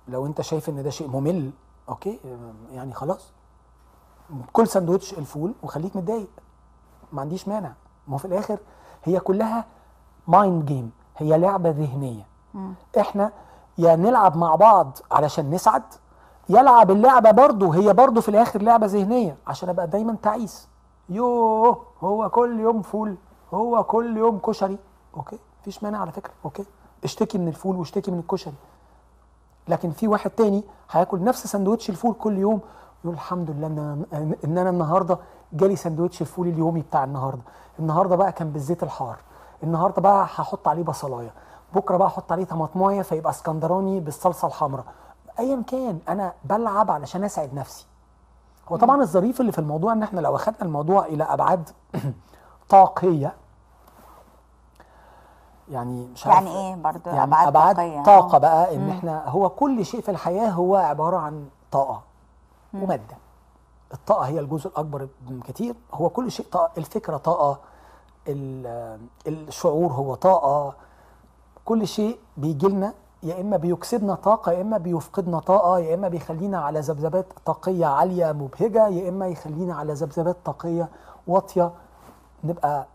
لو 0.09 0.27
أنت 0.27 0.41
شايف 0.41 0.69
إن 0.69 0.83
ده 0.83 0.91
شيء 0.91 1.09
ممل 1.09 1.51
okay 1.89 2.21
يعني 2.73 2.95
خلاص. 2.95 3.33
كل 4.53 4.69
سندوتش 4.69 5.13
الفول 5.13 5.55
وخليك 5.63 5.97
متضايق. 5.97 6.31
ما 7.13 7.21
عنديش 7.21 7.49
مانع. 7.49 7.73
ما 8.09 8.19
في 8.19 8.25
الآخر 8.25 8.59
هي 9.05 9.21
كلها 9.21 9.65
mind 10.27 10.65
game 10.65 10.91
هي 11.17 11.39
لعبة 11.39 11.71
ذهنية. 11.71 12.27
إحنا 13.01 13.33
يا 13.79 13.97
نلعب 13.97 14.37
مع 14.37 14.55
بعض 14.55 14.99
علشان 15.13 15.51
نسعد 15.51 15.83
يلعب 16.49 16.91
اللعبة 16.91 17.31
برضه 17.31 17.75
هي 17.75 17.93
برضه 17.93 18.21
في 18.21 18.29
الآخر 18.29 18.63
لعبة 18.63 18.87
ذهنية 18.87 19.37
عشان 19.47 19.69
أبقى 19.69 19.87
دايما 19.87 20.17
تعيس. 20.23 20.69
يوه 21.09 21.83
هو 22.01 22.31
كل 22.31 22.61
يوم 22.61 22.83
فول 22.83 23.17
هو 23.55 23.85
كل 23.85 24.17
يوم 24.17 24.39
كشري. 24.39 24.79
okay؟ 25.17 25.39
مفيش 25.61 25.83
مانع 25.83 25.99
على 25.99 26.13
فكرة. 26.13 26.33
okay؟ 26.45 26.65
اشتكي 27.05 27.39
من 27.39 27.49
الفول 27.49 27.77
واشتكي 27.77 28.11
من 28.11 28.19
الكشري. 28.19 28.55
لكن 29.69 29.91
في 29.91 30.09
واحد 30.09 30.31
تاني 30.31 30.65
هياكل 30.91 31.25
نفس 31.25 31.47
سندوتش 31.47 31.91
الفول 31.91 32.15
كل 32.15 32.39
يوم 32.39 32.61
يقول 33.05 33.15
الحمد 33.15 33.51
لله 33.51 33.67
إن 33.67 33.79
أنا 34.13 34.35
إن 34.45 34.59
أنا 34.59 34.71
النهارده 34.71 35.19
جالي 35.53 35.77
سندوتش 35.77 36.21
الفول 36.21 36.49
اليومي 36.49 36.81
بتاع 36.81 37.05
النهارده. 37.05 37.43
النهارده 37.79 38.17
بقى 38.17 38.33
كان 38.33 38.51
بالزيت 38.51 38.83
الحار. 38.83 39.17
النهارده 39.63 40.03
بقى 40.03 40.25
هحط 40.25 40.69
عليه 40.69 40.83
بصلاية. 40.83 41.33
بكرة 41.75 41.97
بقى 41.97 42.09
أحط 42.09 42.33
عليه 42.33 42.45
طماطمايه 42.45 43.03
فيبقى 43.03 43.31
اسكندراني 43.31 44.01
بالصلصة 44.01 44.49
الحمراء. 44.49 44.85
ايا 45.39 45.63
كان 45.67 45.99
أنا 46.09 46.33
بلعب 46.45 46.91
علشان 46.91 47.25
أسعد 47.25 47.55
نفسي. 47.55 47.87
هو 48.69 48.77
طبعا 48.77 49.03
الظريف 49.03 49.41
اللي 49.41 49.53
في 49.53 49.59
الموضوع 49.59 49.93
إن 49.93 50.03
إحنا 50.03 50.21
لو 50.21 50.37
أخدنا 50.37 50.63
الموضوع 50.63 51.05
إلى 51.07 51.25
أبعاد 51.25 51.71
طاقية 52.69 53.35
يعني 55.69 56.07
مش 56.07 56.27
عارف 56.27 56.47
يعني 56.47 56.57
إيه 56.59 56.75
برضو 56.75 57.11
يعني 57.11 57.23
أبعاد, 57.23 57.47
أبعاد 57.49 57.77
طاقية؟ 57.77 58.03
طاقة 58.03 58.35
آه. 58.37 58.39
بقى 58.39 58.75
إن 58.75 58.81
مم. 58.81 58.91
إحنا 58.91 59.29
هو 59.29 59.49
كل 59.49 59.85
شيء 59.87 60.01
في 60.01 60.11
الحياة 60.11 60.49
هو 60.51 60.77
عبارة 60.77 61.17
عن 61.17 61.49
طاقة 61.71 62.03
مم. 62.73 62.83
ومادة. 62.83 63.17
الطاقة 63.95 64.23
هي 64.27 64.41
الجزء 64.41 64.69
الأكبر 64.69 65.09
كتير. 65.45 65.75
هو 65.95 66.09
كل 66.09 66.31
شيء 66.33 66.47
طاقة 66.53 66.71
الفكرة 66.79 67.17
طاقة 67.17 67.59
ال- 68.29 68.99
الشعور 69.27 69.93
هو 69.93 70.15
طاقة. 70.15 70.75
كل 71.65 71.87
شيء 71.89 72.19
بيجي 72.37 72.69
لنا 72.69 72.95
يا 73.23 73.41
إما 73.41 73.57
بيكسبنا 73.57 74.15
طاقة 74.15 74.53
يا 74.53 74.61
إما 74.63 74.79
بيفقدنا 74.79 75.39
طاقة 75.41 75.79
يا 75.79 75.95
إما 75.95 76.09
بيخلينا 76.09 76.59
على 76.61 76.81
ذبذبات 76.81 77.27
طاقية 77.47 77.87
عالية 77.87 78.33
مبهجة 78.33 78.89
يا 78.89 79.09
إما 79.09 79.27
يخلينا 79.29 79.75
على 79.75 79.93
ذبذبات 79.93 80.37
طاقية 80.45 80.89
واطية 81.27 81.73
نبقى 82.45 82.87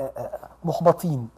آه، 0.00 0.02
آه، 0.02 0.38
محبطين. 0.64 1.28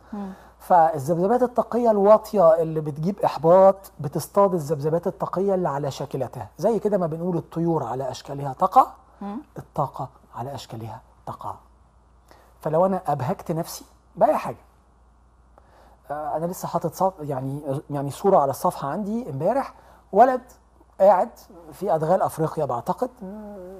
فالذبذبات 0.58 1.42
الطاقية 1.42 1.90
الواطية 1.90 2.54
اللي 2.62 2.80
بتجيب 2.80 3.20
إحباط 3.20 3.76
بتصطاد 4.00 4.54
الذبذبات 4.54 5.06
الطاقية 5.06 5.54
اللي 5.54 5.68
على 5.68 5.90
شاكلتها. 5.90 6.48
زي 6.58 6.78
كده 6.78 6.98
ما 6.98 7.06
بنقول 7.06 7.36
الطيور 7.36 7.84
على 7.84 8.10
أشكالها 8.10 8.52
تقع. 8.52 8.86
الطاقة 9.58 10.08
على 10.34 10.54
أشكالها 10.54 11.00
تقع. 11.26 11.54
فلو 12.60 12.86
أنا 12.86 13.02
أبهجت 13.06 13.52
نفسي 13.52 13.84
بأي 14.16 14.36
حاجة 14.36 14.56
أنا 16.10 16.46
لسه 16.46 16.68
حاطط 16.68 16.94
صف 16.94 17.12
يعني 17.20 17.60
يعني 17.90 18.10
صورة 18.10 18.38
على 18.38 18.50
الصفحة 18.50 18.88
عندي 18.88 19.30
امبارح. 19.30 19.74
ولد 20.12 20.40
قاعد 21.00 21.30
في 21.72 21.94
أدغال 21.94 22.22
أفريقيا 22.22 22.64
بعتقد 22.64 23.10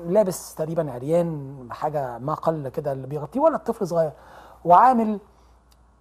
لابس 0.07 0.55
تقريبا 0.55 0.93
عريان 0.93 1.57
حاجة 1.71 2.19
ما 2.19 2.35
قل 2.35 2.69
كده 2.69 2.93
اللي 2.93 3.07
بيغطيه. 3.07 3.41
ولد 3.41 3.59
طفل 3.59 3.87
صغير. 3.89 4.13
وعامل 4.65 5.19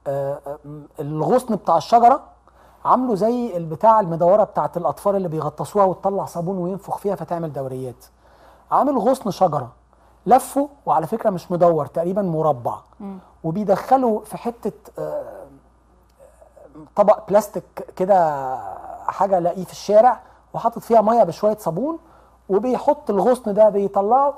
آه، 0.08 0.40
آه، 0.48 0.58
الغصن 1.00 1.56
بتاع 1.56 1.78
الشجرة 1.78 2.22
عامله 2.86 3.16
زي 3.16 3.58
البتاع 3.58 4.00
المدورة 4.00 4.44
بتاعت 4.44 4.78
الأطفال 4.78 5.16
اللي 5.16 5.28
بيغطسوها 5.28 5.86
وتطلع 5.86 6.26
صابون 6.26 6.58
وينفخ 6.58 6.98
فيها 6.98 7.16
فتعمل 7.16 7.54
دوريات. 7.54 8.06
عامل 8.72 8.98
غصن 8.98 9.32
شجرة 9.32 9.72
لفه 10.26 10.70
وعلى 10.86 11.08
فكرة 11.08 11.30
مش 11.30 11.52
مدور 11.52 11.86
تقريبا 11.86 12.22
مربع. 12.22 12.78
وبيدخله 13.44 14.20
في 14.26 14.38
حتة 14.38 14.72
آه، 15.00 15.43
طبق 16.96 17.28
بلاستيك 17.30 17.64
كده 17.96 18.58
حاجة 19.08 19.38
الاقيه 19.38 19.64
في 19.66 19.72
الشارع 19.72 20.20
وحاطط 20.54 20.80
فيها 20.80 21.02
مية 21.02 21.24
بشوية 21.24 21.58
صابون 21.58 22.00
وبيحط 22.50 23.10
الغصن 23.10 23.54
ده 23.54 23.70
بيطلعه 23.70 24.34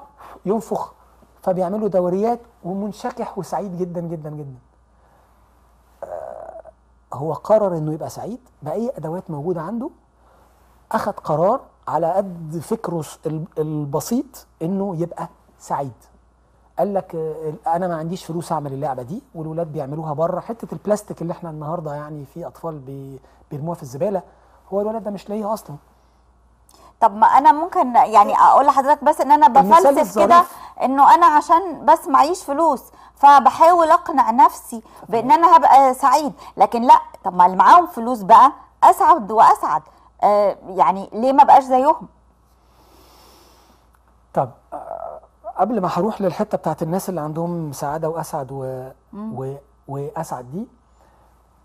ينفخ. 0.45 0.93
فبيعملوا 1.41 1.87
دوريات 1.87 2.39
ومنشكح 2.63 3.37
وسعيد 3.37 3.77
جدا 3.77 4.01
جدا 4.01 4.29
جدا. 4.29 4.59
آه، 6.03 6.61
هو 7.13 7.33
قرر 7.33 7.77
إنه 7.77 7.93
يبقى 7.93 8.09
سعيد 8.09 8.39
بأي 8.61 8.91
أدوات 8.97 9.31
موجودة 9.31 9.61
عنده. 9.61 9.89
أخذ 10.91 11.11
قرار 11.11 11.61
على 11.87 12.11
قد 12.13 12.59
فكره 12.63 13.03
البسيط 13.57 14.47
إنه 14.61 14.95
يبقى 14.95 15.27
سعيد. 15.59 15.93
قال 16.79 16.93
لك 16.93 17.15
أنا 17.67 17.87
ما 17.87 17.95
عنديش 17.95 18.25
فلوس 18.25 18.51
أعمل 18.51 18.73
اللعبة 18.73 19.03
دي 19.03 19.23
والولاد 19.35 19.67
بيعملوها 19.73 20.13
بره. 20.13 20.39
حتة 20.39 20.67
البلاستيك 20.73 21.21
اللي 21.21 21.33
إحنا 21.33 21.49
النهارده 21.49 21.93
يعني 21.93 22.25
في 22.33 22.47
أطفال 22.47 22.79
بي- 22.79 23.19
بيرموها 23.51 23.75
في 23.75 23.83
الزبالة 23.83 24.21
هو 24.73 24.81
الولد 24.81 25.03
ده 25.03 25.11
مش 25.11 25.29
لاقيها 25.29 25.53
أصلا. 25.53 25.75
طب 27.01 27.15
ما 27.15 27.27
أنا 27.27 27.51
ممكن 27.51 27.95
يعني 27.95 28.35
أقول 28.39 28.65
لحضرتك 28.65 29.03
بس 29.03 29.21
إن 29.21 29.31
أنا 29.31 29.47
بفلسف 29.47 30.19
كده. 30.19 30.43
إنه 30.81 31.15
أنا 31.15 31.25
عشان 31.25 31.85
بس 31.85 32.07
معيش 32.07 32.43
فلوس 32.43 32.81
فبحاول 33.15 33.91
أقنع 33.91 34.31
نفسي 34.31 34.81
بإن 35.09 35.31
أنا 35.31 35.57
هبقى 35.57 35.93
سعيد. 35.93 36.33
لكن 36.57 36.81
لأ 36.81 36.99
طب 37.23 37.35
ما 37.35 37.45
اللي 37.45 37.57
معاهم 37.57 37.87
فلوس 37.87 38.21
بقى 38.21 38.51
أسعد 38.83 39.31
وأسعد. 39.31 39.81
آه 40.23 40.57
يعني 40.67 41.09
ليه 41.13 41.33
ما 41.33 41.43
بقاش 41.43 41.63
زيهم؟ 41.63 42.07
طب 44.33 44.49
قبل 45.57 45.81
ما 45.81 45.87
هروح 45.91 46.21
للحتة 46.21 46.57
بتاعت 46.57 46.83
الناس 46.83 47.09
اللي 47.09 47.21
عندهم 47.21 47.71
سعادة 47.71 48.09
وأسعد 48.09 48.51
و... 48.51 48.89
و... 49.13 49.55
وأسعد 49.87 50.51
دي 50.51 50.67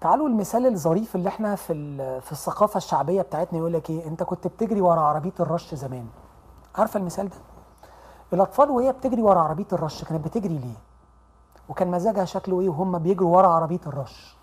تعالوا 0.01 0.29
المثال 0.29 0.67
الظريف 0.67 1.17
اللي 1.17 1.29
إحنا 1.29 1.55
في 1.55 1.73
ال... 1.73 2.21
في 2.23 2.33
الثقافة 2.33 2.77
الشعبية 2.79 3.23
بتاعتنا 3.23 3.59
يقول 3.59 3.73
لك 3.73 3.91
إيه 3.91 4.07
أنت 4.07 4.23
كنت 4.23 4.47
بتجري 4.47 4.81
ورا 4.81 5.01
عربية 5.01 5.33
الرش 5.41 5.75
زمان. 5.75 6.07
عارفة 6.77 7.01
المثال 7.01 7.29
ده؟ 7.29 7.37
الأطفال 8.33 8.71
وهي 8.71 8.93
بتجري 8.93 9.23
ورا 9.23 9.41
عربية 9.41 9.67
الرش 9.73 10.05
كانت 10.05 10.25
بتجري 10.25 10.59
ليه؟ 10.59 10.77
وكان 11.69 11.91
مزاجها 11.91 12.25
شكله 12.25 12.61
إيه 12.61 12.69
وهم 12.69 12.99
بيجروا 12.99 13.37
ورا 13.37 13.49
عربية 13.49 13.81
الرش؟ 13.87 14.37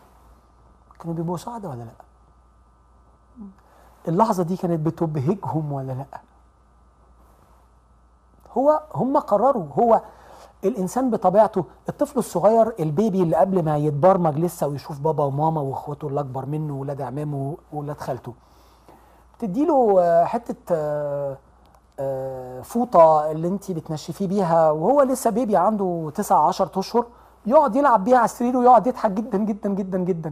كانوا 0.99 1.15
بيبقوا 1.15 1.37
سعداء 1.37 1.71
ولا 1.71 1.83
لأ؟ 1.83 1.93
اللحظة 4.07 4.43
دي 4.43 4.57
كانت 4.57 4.79
بتبهجهم 4.85 5.71
ولا 5.71 5.91
لأ؟ 5.91 6.21
هو 8.57 8.81
هم 8.95 9.17
قرروا 9.17 9.65
هو 9.79 10.01
الإنسان 10.63 11.09
بطبيعته 11.09 11.65
الطفل 11.89 12.19
الصغير 12.19 12.73
البيبي 12.79 13.23
اللي 13.23 13.35
قبل 13.35 13.63
ما 13.63 13.77
يتبرمج 13.77 14.37
لسه 14.39 14.67
ويشوف 14.67 14.99
بابا 14.99 15.23
وماما 15.23 15.61
وإخواته 15.61 16.07
اللي 16.07 16.19
اكبر 16.19 16.45
منه 16.45 16.73
وولاد 16.73 17.01
عمامه 17.01 17.57
وولاد 17.73 17.97
خالته. 17.97 18.33
تديله 19.39 20.01
آه، 20.01 20.25
حتة 20.25 20.55
آه، 20.71 21.37
آه، 21.99 22.61
فوطة 22.61 23.31
اللي 23.31 23.47
انت 23.47 23.71
بتنشفيه 23.71 24.27
بيها 24.27 24.71
وهو 24.71 25.01
لسه 25.01 25.29
بيبي 25.29 25.57
عنده 25.57 26.11
9 26.15 26.47
10 26.47 26.79
أشهر 26.79 27.05
يقعد 27.45 27.75
يلعب 27.75 28.03
بيها 28.03 28.17
على 28.17 28.25
السرير 28.25 28.57
ويقعد 28.57 28.87
يضحك 28.87 29.11
جدا 29.11 29.37
جدا 29.37 29.69
جدا 29.69 29.97
جدا. 29.97 30.31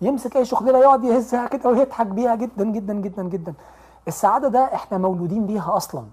يمسك 0.00 0.36
أي 0.36 0.44
شخليله 0.44 0.78
يقعد 0.78 1.04
يهزها 1.04 1.46
كده 1.46 1.70
ويضحك 1.70 2.06
بيها 2.06 2.34
جدا 2.34 2.64
جدا 2.64 2.94
جدا 2.94 3.22
جدا. 3.22 3.54
السعادة 4.08 4.48
ده 4.48 4.60
إحنا 4.74 4.98
مولودين 4.98 5.46
بيها 5.46 5.76
أصلا. 5.76 6.04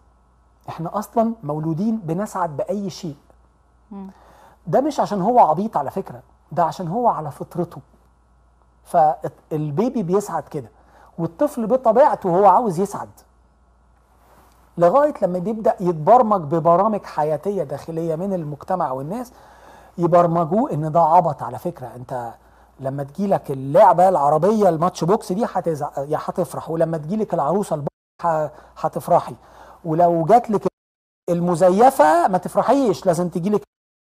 إحنا 0.69 0.99
أصلا 0.99 1.33
مولودين 1.43 1.97
بنسعد 1.97 2.57
بأي 2.57 2.89
شيء. 2.89 3.15
ده 4.67 4.81
مش 4.81 4.99
عشان 4.99 5.21
هو 5.21 5.39
عبيط 5.39 5.77
على 5.77 5.91
فكرة 5.91 6.21
ده 6.51 6.63
عشان 6.63 6.87
هو 6.87 7.07
على 7.07 7.31
فطرته. 7.31 7.81
فالبيبي 8.83 10.03
بيسعد 10.03 10.43
كده 10.43 10.69
والطفل 11.17 11.67
بطبيعته 11.67 12.29
هو 12.29 12.45
عاوز 12.45 12.79
يسعد. 12.79 13.09
لغاية 14.77 15.13
لما 15.21 15.39
بيبدأ 15.39 15.75
يتبرمج 15.79 16.41
ببرامج 16.41 17.03
حياتية 17.05 17.63
داخلية 17.63 18.15
من 18.15 18.33
المجتمع 18.33 18.91
والناس 18.91 19.31
يبرمجوه 19.97 20.71
إن 20.71 20.91
ده 20.91 21.01
عبط 21.01 21.43
على 21.43 21.59
فكرة. 21.59 21.87
أنت 21.95 22.33
لما 22.79 23.03
تجيلك 23.03 23.51
اللعبة 23.51 24.09
العربية 24.09 24.69
الماتش 24.69 25.03
بوكس 25.03 25.31
دي 25.31 25.45
هتزع... 25.53 25.89
يا 25.97 26.19
هتفرح 26.25 26.69
ولما 26.69 26.97
تجيلك 26.97 27.33
العروسة 27.33 27.83
هتفرحي. 28.77 29.35
ولو 29.85 30.25
جات 30.25 30.49
لك 30.49 30.67
المزيفة 31.29 32.27
ما 32.27 32.37
تفرحيش 32.37 33.05
لازم 33.05 33.29
تجي 33.29 33.49
لك 33.49 33.61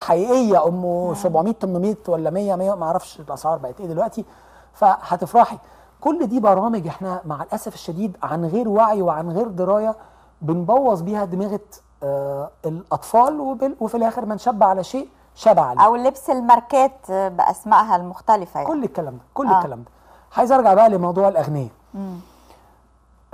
حقيقية. 0.03 0.67
أم 0.67 1.13
700 1.15 1.53
800 1.53 1.95
ولا 2.07 2.29
100 2.29 2.55
100 2.55 2.75
ما 2.75 2.85
أعرفش 2.85 3.19
الأسعار 3.19 3.57
بقت 3.57 3.81
إيه 3.81 3.87
دلوقتي. 3.87 4.25
فهتفرحي. 4.73 5.57
كل 6.01 6.27
دي 6.27 6.39
برامج 6.39 6.87
إحنا 6.87 7.21
مع 7.25 7.43
الأسف 7.43 7.73
الشديد 7.73 8.17
عن 8.23 8.45
غير 8.45 8.69
وعي 8.69 9.01
وعن 9.01 9.31
غير 9.31 9.47
دراية 9.47 9.95
بنبوظ 10.41 11.01
بيها 11.01 11.25
دماغة 11.25 11.59
آه 12.03 12.49
الأطفال 12.65 13.39
وفي 13.79 13.97
الآخر 13.97 14.25
من 14.25 14.37
شب 14.37 14.63
على 14.63 14.83
شيء 14.83 15.07
شبع 15.35 15.61
عليه. 15.65 15.81
أو 15.85 15.95
لبس 15.95 16.29
الماركات 16.29 17.11
بأسمائها 17.11 17.95
المختلفة 17.95 18.59
يعني. 18.59 18.71
كل 18.73 18.83
الكلام 18.83 19.13
ده 19.13 19.23
كل 19.33 19.47
آه. 19.47 19.57
الكلام 19.59 19.79
ده. 19.83 19.89
عايز 20.37 20.51
أرجع 20.51 20.73
بقى 20.73 20.89
لموضوع 20.89 21.27
الاغنياء. 21.27 21.69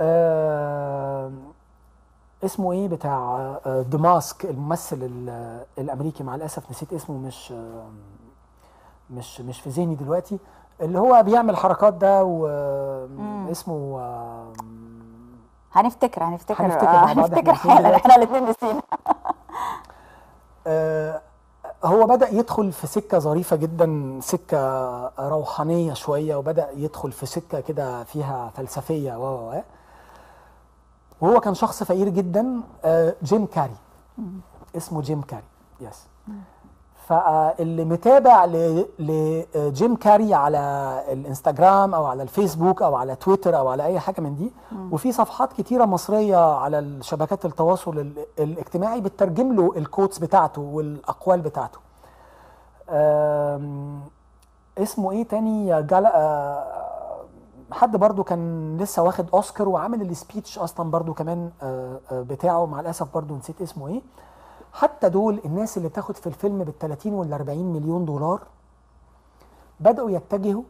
آه 0.00 1.30
اسمه 2.44 2.72
إيه 2.72 2.88
بتاع 2.88 3.36
آه 3.66 3.82
دماسك 3.82 4.44
الممثل 4.44 4.98
ال- 5.02 5.64
الأمريكي 5.78 6.24
مع 6.24 6.34
الأسف 6.34 6.70
نسيت 6.70 6.92
اسمه 6.92 7.18
مش 7.18 7.52
آه 7.52 7.86
مش 9.10 9.40
مش 9.40 9.60
في 9.60 9.70
ذهني 9.70 9.94
دلوقتي 9.94 10.38
اللي 10.80 10.98
هو 10.98 11.22
بيعمل 11.22 11.50
الحركات 11.50 11.94
ده 11.94 12.24
واسمه 12.24 14.00
آه 14.00 14.52
هنفتكر 15.72 16.24
هنفتكر 16.24 16.64
هنفتكر 16.64 16.88
آه، 16.88 17.04
هنفتكر 17.04 17.54
حالا. 17.54 17.96
إحنا 17.96 18.16
الاثنين 18.16 18.44
نسينا 18.50 18.82
آه، 20.66 21.20
هو 21.84 22.06
بدأ 22.06 22.28
يدخل 22.28 22.72
في 22.72 22.86
سكة 22.86 23.18
ظريفة 23.18 23.56
جدا 23.56 24.18
سكة 24.22 24.58
روحانية 25.28 25.92
شوية 25.94 26.36
وبدأ 26.36 26.70
يدخل 26.74 27.12
في 27.12 27.26
سكة 27.26 27.60
كده 27.60 28.04
فيها 28.04 28.50
و 29.16 29.24
و. 29.24 29.62
وهو 31.20 31.40
كان 31.40 31.54
شخص 31.54 31.82
فقير 31.82 32.08
جدا 32.08 32.60
آه، 32.84 33.14
جيم 33.22 33.46
كاري. 33.46 33.74
اسمه 34.76 35.00
جيم 35.00 35.20
كاري. 35.22 35.42
yes 35.80 36.06
فاللي 37.06 37.84
متابع 37.84 38.44
لجيم 38.98 39.96
كاري 39.96 40.34
على 40.34 40.58
الإنستجرام 41.12 41.94
أو 41.94 42.06
على 42.06 42.22
الفيسبوك 42.22 42.82
أو 42.82 42.94
على 42.94 43.14
تويتر 43.16 43.58
أو 43.58 43.68
على 43.68 43.84
أي 43.84 44.00
حاجة 44.00 44.20
من 44.20 44.36
دي 44.36 44.52
وفي 44.90 45.12
صفحات 45.12 45.52
كتيرة 45.52 45.84
مصرية 45.84 46.54
على 46.54 46.78
الشبكات 46.78 47.44
التواصل 47.44 47.98
ال- 47.98 48.26
الاجتماعي 48.38 49.00
بتترجم 49.00 49.52
له 49.52 49.72
ال 49.76 49.82
quotes 49.82 50.18
بتاعته 50.18 50.62
والأقوال 50.62 51.40
بتاعته. 51.40 51.78
اسمه 54.78 55.10
إيه 55.10 55.28
تاني؟ 55.28 55.82
جال 55.82 56.06
آه، 56.06 56.79
حد 57.72 57.96
برضو 57.96 58.24
كان 58.24 58.76
لسه 58.78 59.02
واخد 59.02 59.30
أوسكار 59.34 59.68
وعامل 59.68 60.02
ال 60.02 60.10
speech 60.10 60.58
أصلا 60.58 60.90
برضو 60.90 61.14
كمان 61.14 61.50
آه، 61.62 62.00
آه، 62.10 62.22
بتاعه 62.22 62.66
مع 62.66 62.80
الأسف 62.80 63.14
برضو 63.14 63.36
نسيت 63.36 63.62
اسمه 63.62 63.88
إيه 63.88 64.02
حتى 64.72 65.08
دول 65.08 65.40
الناس 65.44 65.76
اللي 65.76 65.88
بتاخد 65.88 66.16
في 66.16 66.26
الفيلم 66.26 66.64
بال 66.64 66.78
30 66.78 67.12
وال 67.12 67.32
40 67.32 67.72
مليون 67.72 68.04
دولار 68.04 68.40
بدأوا 69.80 70.10
يتجهوا 70.10 70.62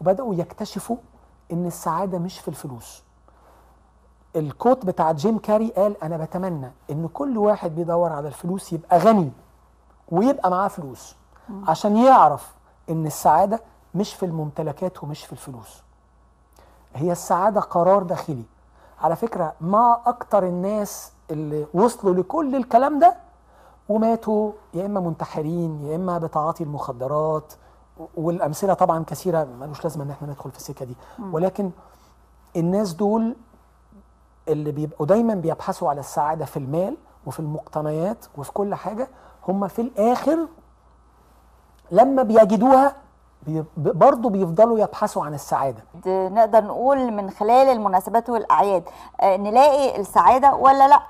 وبدأوا 0.00 0.34
يكتشفوا 0.34 0.96
إن 1.52 1.66
السعادة 1.66 2.18
مش 2.18 2.38
في 2.40 2.48
الفلوس. 2.48 3.02
الكوت 4.36 4.86
بتاع 4.86 5.12
جيم 5.12 5.38
كاري 5.38 5.70
قال 5.70 6.02
أنا 6.02 6.16
بتمنى 6.16 6.72
إن 6.90 7.08
كل 7.08 7.38
واحد 7.38 7.74
بيدور 7.74 8.12
على 8.12 8.28
الفلوس 8.28 8.72
يبقى 8.72 8.98
غني 8.98 9.32
ويبقى 10.08 10.50
معاه 10.50 10.68
فلوس 10.68 11.16
عشان 11.68 11.96
يعرف 11.96 12.54
إن 12.90 13.06
السعادة 13.06 13.60
مش 13.94 14.14
في 14.14 14.26
الممتلكات 14.26 15.04
ومش 15.04 15.24
في 15.24 15.32
الفلوس. 15.32 15.82
هي 16.94 17.12
السعادة 17.12 17.60
قرار 17.60 18.02
داخلي. 18.02 18.42
على 19.00 19.16
فكرة 19.16 19.52
ما 19.60 20.00
أكتر 20.06 20.42
الناس 20.46 21.12
اللي 21.30 21.66
وصلوا 21.74 22.14
لكل 22.14 22.56
الكلام 22.56 22.98
ده 22.98 23.16
وماتوا 23.88 24.52
يا 24.74 24.86
إما 24.86 25.00
منتحرين 25.00 25.82
يا 25.86 25.96
إما 25.96 26.18
بتعاطي 26.18 26.64
المخدرات 26.64 27.52
والأمثلة 28.16 28.74
طبعا 28.74 29.04
كثيرة 29.04 29.44
ملوش 29.60 29.84
لازمة 29.84 30.04
إن 30.04 30.10
إحنا 30.10 30.28
ندخل 30.28 30.50
في 30.50 30.56
السكة 30.56 30.84
دي 30.84 30.96
ولكن 31.32 31.70
الناس 32.56 32.92
دول 32.92 33.36
اللي 34.48 34.72
بيبقوا 34.72 35.06
دايما 35.06 35.34
بيبحثوا 35.34 35.88
على 35.90 36.00
السعادة 36.00 36.44
في 36.44 36.56
المال 36.56 36.96
وفي 37.26 37.40
المقتنيات 37.40 38.26
وفي 38.38 38.52
كل 38.52 38.74
حاجة 38.74 39.08
هم 39.48 39.68
في 39.68 39.82
الآخر 39.82 40.38
لما 41.90 42.22
بيجدوها 42.22 42.88
بي- 42.88 42.94
برضه 43.76 44.30
بيفضلوا 44.30 44.78
يبحثوا 44.78 45.24
عن 45.24 45.34
السعادة. 45.34 45.82
نقدر 46.06 46.64
نقول 46.64 47.10
من 47.12 47.30
خلال 47.30 47.68
المناسبات 47.68 48.30
والأعياد 48.30 48.82
آه، 49.20 49.36
نلاقي 49.36 50.00
السعادة 50.00 50.54
ولا 50.54 50.88
لأ؟ 50.88 51.02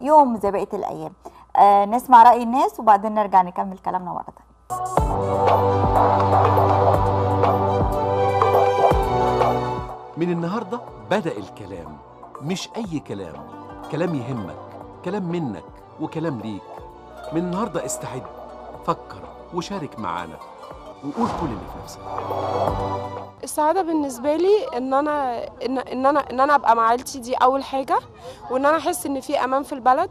يوم 0.00 0.36
زي 0.36 0.50
بقية 0.50 0.68
الأيام. 0.74 1.12
آه، 1.56 1.84
نسمع 1.84 2.22
رأي 2.22 2.42
الناس 2.42 2.80
وبعدين 2.80 3.14
نرجع 3.14 3.42
نكمل 3.42 3.78
كلامنا 3.78 4.10
مرة 4.10 4.24
من 10.16 10.30
النهارده 10.30 10.80
بدأ 11.10 11.36
الكلام. 11.38 11.96
مش 12.42 12.68
أي 12.76 12.98
كلام. 13.00 13.34
كلام 13.92 14.14
يهمك 14.14 14.56
كلام 15.04 15.22
منك 15.22 15.64
وكلام 16.00 16.40
ليك. 16.40 16.62
من 17.32 17.40
النهارده 17.40 17.84
استعد 17.84 18.22
فكر 18.86 19.22
وشارك 19.54 19.98
معانا. 19.98 20.36
وقول 21.04 21.28
كل 21.40 21.46
اللي 21.46 21.58
في 21.58 21.82
نفسك. 21.82 22.00
السعادة 23.44 23.82
بالنسبة 23.82 24.36
لي 24.36 24.66
إن 24.76 24.94
أنا 24.94 25.44
إن, 25.66 25.78
إن 25.78 26.06
أنا 26.06 26.30
إن 26.30 26.40
أنا 26.40 26.54
أبقى 26.54 26.76
مع 26.76 26.88
عيلتي 26.88 27.18
دي 27.18 27.34
أول 27.34 27.64
حاجة 27.64 27.98
وإن 28.50 28.66
أنا 28.66 28.76
أحس 28.76 29.06
إن 29.06 29.20
في 29.20 29.44
أمان 29.44 29.62
في 29.62 29.72
البلد. 29.72 30.10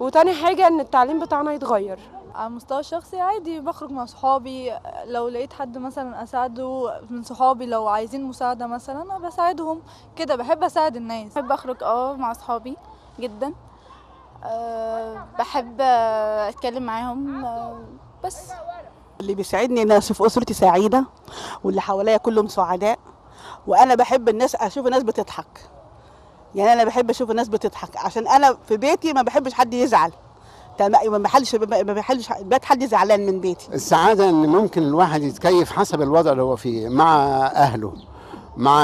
وتاني 0.00 0.34
حاجة 0.34 0.66
إن 0.66 0.80
التعليم 0.80 1.20
بتاعنا 1.20 1.52
يتغير. 1.52 1.98
على 2.34 2.46
المستوى 2.46 2.80
الشخصي 2.80 3.20
عادي 3.20 3.60
بخرج 3.60 3.90
مع 3.90 4.04
صحابي. 4.04 4.72
لو 5.04 5.28
لقيت 5.28 5.52
حد 5.52 5.78
مثلا 5.78 6.22
أساعده 6.22 7.00
من 7.10 7.22
صحابي 7.22 7.66
لو 7.66 7.88
عايزين 7.88 8.24
مساعدة 8.24 8.66
مثلا 8.66 9.02
أنا 9.02 9.18
بساعدهم. 9.18 9.82
كده 10.16 10.36
بحب 10.36 10.64
أساعد 10.64 10.96
الناس. 10.96 11.32
بحب 11.32 11.52
أخرج 11.52 11.82
آه 11.82 12.12
مع 12.14 12.30
اصحابي 12.30 12.76
جدا. 13.20 13.52
أه 14.44 15.24
بحب 15.38 15.80
أتكلم 15.80 16.82
معاهم 16.82 17.44
أه 17.44 17.78
بس. 18.24 18.52
اللي 19.20 19.34
بيساعدني 19.34 19.82
إن 19.82 19.92
أشوف 19.92 20.22
أسرتي 20.22 20.54
سعيدة 20.54 21.04
واللي 21.64 21.80
حواليا 21.80 22.16
كلهم 22.16 22.48
سعداء 22.48 22.98
وأنا 23.66 23.94
بحب 23.94 24.28
الناس 24.28 24.54
أشوف 24.54 24.86
الناس 24.86 25.02
بتضحك. 25.02 25.70
يعني 26.54 26.72
أنا 26.72 26.84
بحب 26.84 27.10
أشوف 27.10 27.30
الناس 27.30 27.48
بتضحك. 27.48 27.96
عشان 27.96 28.28
أنا 28.28 28.56
في 28.68 28.76
بيتي 28.76 29.12
ما 29.12 29.22
بحبش 29.22 29.52
حد 29.52 29.74
يزعل. 29.74 30.12
ما 30.80 31.18
بحلش 31.18 31.54
ما 31.54 31.82
بحلش 31.82 32.28
بيت 32.40 32.64
حد 32.64 32.84
زعلان 32.84 33.26
من 33.26 33.40
بيتي. 33.40 33.68
السعادة 33.72 34.28
إن 34.30 34.46
ممكن 34.46 34.82
الواحد 34.82 35.22
يتكيف 35.22 35.72
حسب 35.72 36.02
الوضع 36.02 36.32
اللي 36.32 36.42
هو 36.42 36.56
فيه 36.56 36.88
مع 36.88 37.16
أهله 37.46 37.92
مع 38.56 38.80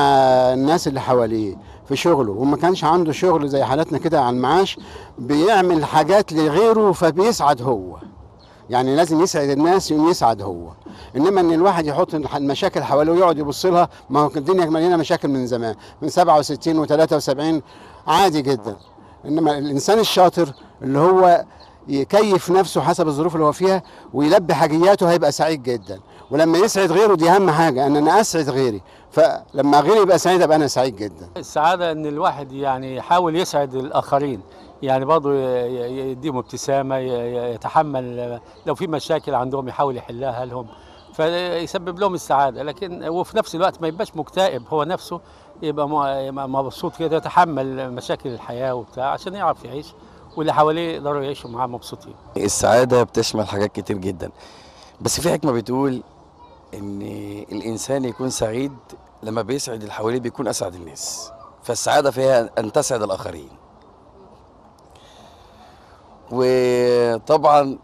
الناس 0.55 0.89
اللي 0.89 1.01
حواليه 1.01 1.57
في 1.89 1.97
شغله. 1.97 2.33
وما 2.33 2.57
كانش 2.57 2.85
عنده 2.85 3.13
شغل 3.13 3.49
زي 3.49 3.65
حالتنا 3.65 3.99
كده 3.99 4.21
على 4.21 4.37
المعاش 4.37 4.79
بيعمل 5.19 5.85
حاجات 5.85 6.33
لغيره 6.33 6.93
فبيسعد 6.93 7.63
هو. 7.63 7.97
يعني 8.71 8.97
لازم 8.97 9.21
يسعد 9.21 9.49
الناس 9.49 9.91
يوم 9.91 10.09
يسعد 10.11 10.43
هو. 10.43 10.69
إنما 11.17 11.41
إن 11.41 11.53
الواحد 11.53 11.87
يحط 11.87 12.15
المشاكل 12.15 12.83
حواليه 12.83 13.13
ويقعد 13.13 13.39
يبص 13.39 13.67
لها 13.67 13.89
ما 14.11 14.21
هو 14.21 14.31
الدنيا 14.37 14.65
مليانة 14.65 14.97
مشاكل 14.97 15.29
من 15.29 15.47
زمان 15.47 15.75
من 16.03 16.09
67 16.09 16.87
و73 16.87 17.63
عادي 18.09 18.43
جدا. 18.43 18.77
إنما 19.25 19.59
الإنسان 19.59 19.99
الشاطر 19.99 20.53
اللي 20.83 20.99
هو 20.99 21.45
يكيف 21.89 22.51
نفسه 22.51 22.81
حسب 22.81 23.09
الظروف 23.09 23.35
اللي 23.35 23.47
هو 23.47 23.53
فيها 23.53 23.83
ويلبي 24.15 24.55
حاجياته 24.55 25.11
هيبقى 25.11 25.33
سعيد 25.33 25.63
جدا. 25.63 26.01
ولما 26.31 26.59
يسعد 26.59 26.93
غيره 26.93 27.15
دي 27.15 27.31
أهم 27.31 27.51
حاجة 27.51 27.87
إن 27.87 27.97
أنا 27.97 28.21
أسعد 28.21 28.51
غيري. 28.51 28.83
فلما 29.11 29.81
غيري 29.81 30.01
يبقى 30.01 30.19
سعيد 30.19 30.43
أبقى 30.43 30.57
أنا 30.57 30.67
سعيد 30.67 30.97
جدا. 30.97 31.29
السعادة 31.37 31.93
إن 31.93 32.07
الواحد 32.07 32.53
يعني 32.53 32.97
يحاول 32.97 33.37
يسعد 33.37 33.75
الآخرين. 33.75 34.41
يعني 34.83 35.05
برضه 35.05 35.35
يديهم 35.85 36.39
ي- 36.99 37.55
يتحمل 37.55 38.41
لو 38.67 38.75
في 38.75 38.87
مشاكل 38.87 39.35
عندهم 39.35 39.69
يحاول 39.69 39.97
يحلها 39.97 40.45
لهم 40.45 40.67
فيسبب 41.13 41.99
لهم 41.99 42.15
السعادة. 42.15 42.63
لكن 42.63 43.09
وفي 43.09 43.37
نفس 43.37 43.55
الوقت 43.55 43.81
ما 43.83 43.89
يبقاش 43.89 44.17
مكتئب 44.17 44.63
هو 44.69 44.85
نفسه 44.85 45.21
يبقى 45.63 45.89
مبسوط 46.49 46.97
كده 46.97 47.17
يتحمل 47.17 47.93
مشاكل 47.93 48.29
الحياة 48.31 48.75
وبتاع 48.75 49.11
عشان 49.13 49.35
يعرف 49.35 49.65
يعيش 49.65 49.87
واللي 50.37 50.55
حواليه 50.55 50.95
يقدروا 50.95 51.23
يعيشوا 51.23 51.51
معاه 51.51 51.67
مبسوطين. 51.67 52.15
السعادة 52.37 53.03
بتشمل 53.03 53.47
حاجات 53.49 53.73
كتير 53.73 53.97
جدا 53.97 54.31
بس 55.01 55.21
في 55.21 55.33
حكمة 55.33 55.53
بتقول 55.53 56.03
إن 56.75 57.03
الإنسان 57.53 58.05
يكون 58.05 58.31
سعيد 58.31 58.73
لما 59.23 59.43
بيسعد 59.43 59.81
اللي 59.81 59.93
حواليه 59.93 60.21
بيكون 60.21 60.49
أسعد 60.49 60.75
الناس 60.75 61.33
فالسعادة 61.63 62.11
فيها 62.11 62.51
أن 62.59 62.73
تسعد 62.73 63.03
الآخرين. 63.03 63.49
وطبعا 66.33 67.79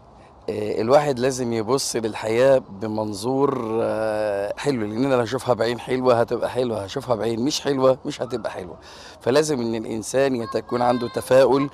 آه، 0.49 0.81
الواحد 0.81 1.19
لازم 1.19 1.53
يبص 1.53 1.95
للحياة 1.95 2.61
بمنظور 2.69 3.79
آه، 3.83 4.53
حلو 4.57 4.85
لأن 4.85 5.05
أنا 5.05 5.15
لو 5.15 5.23
أشوفها 5.23 5.53
بعين 5.53 5.79
حلوة 5.79 6.19
هتبقى 6.19 6.49
حلوة 6.49 6.83
هشوفها 6.83 7.15
بعين 7.15 7.45
مش 7.45 7.61
حلوة 7.61 7.97
مش 8.05 8.21
هتبقى 8.21 8.51
حلوة. 8.51 8.75
فلازم 9.21 9.61
إن 9.61 9.75
الإنسان 9.75 10.35
يكون 10.55 10.81
عنده 10.81 11.07
تفاؤل 11.07 11.69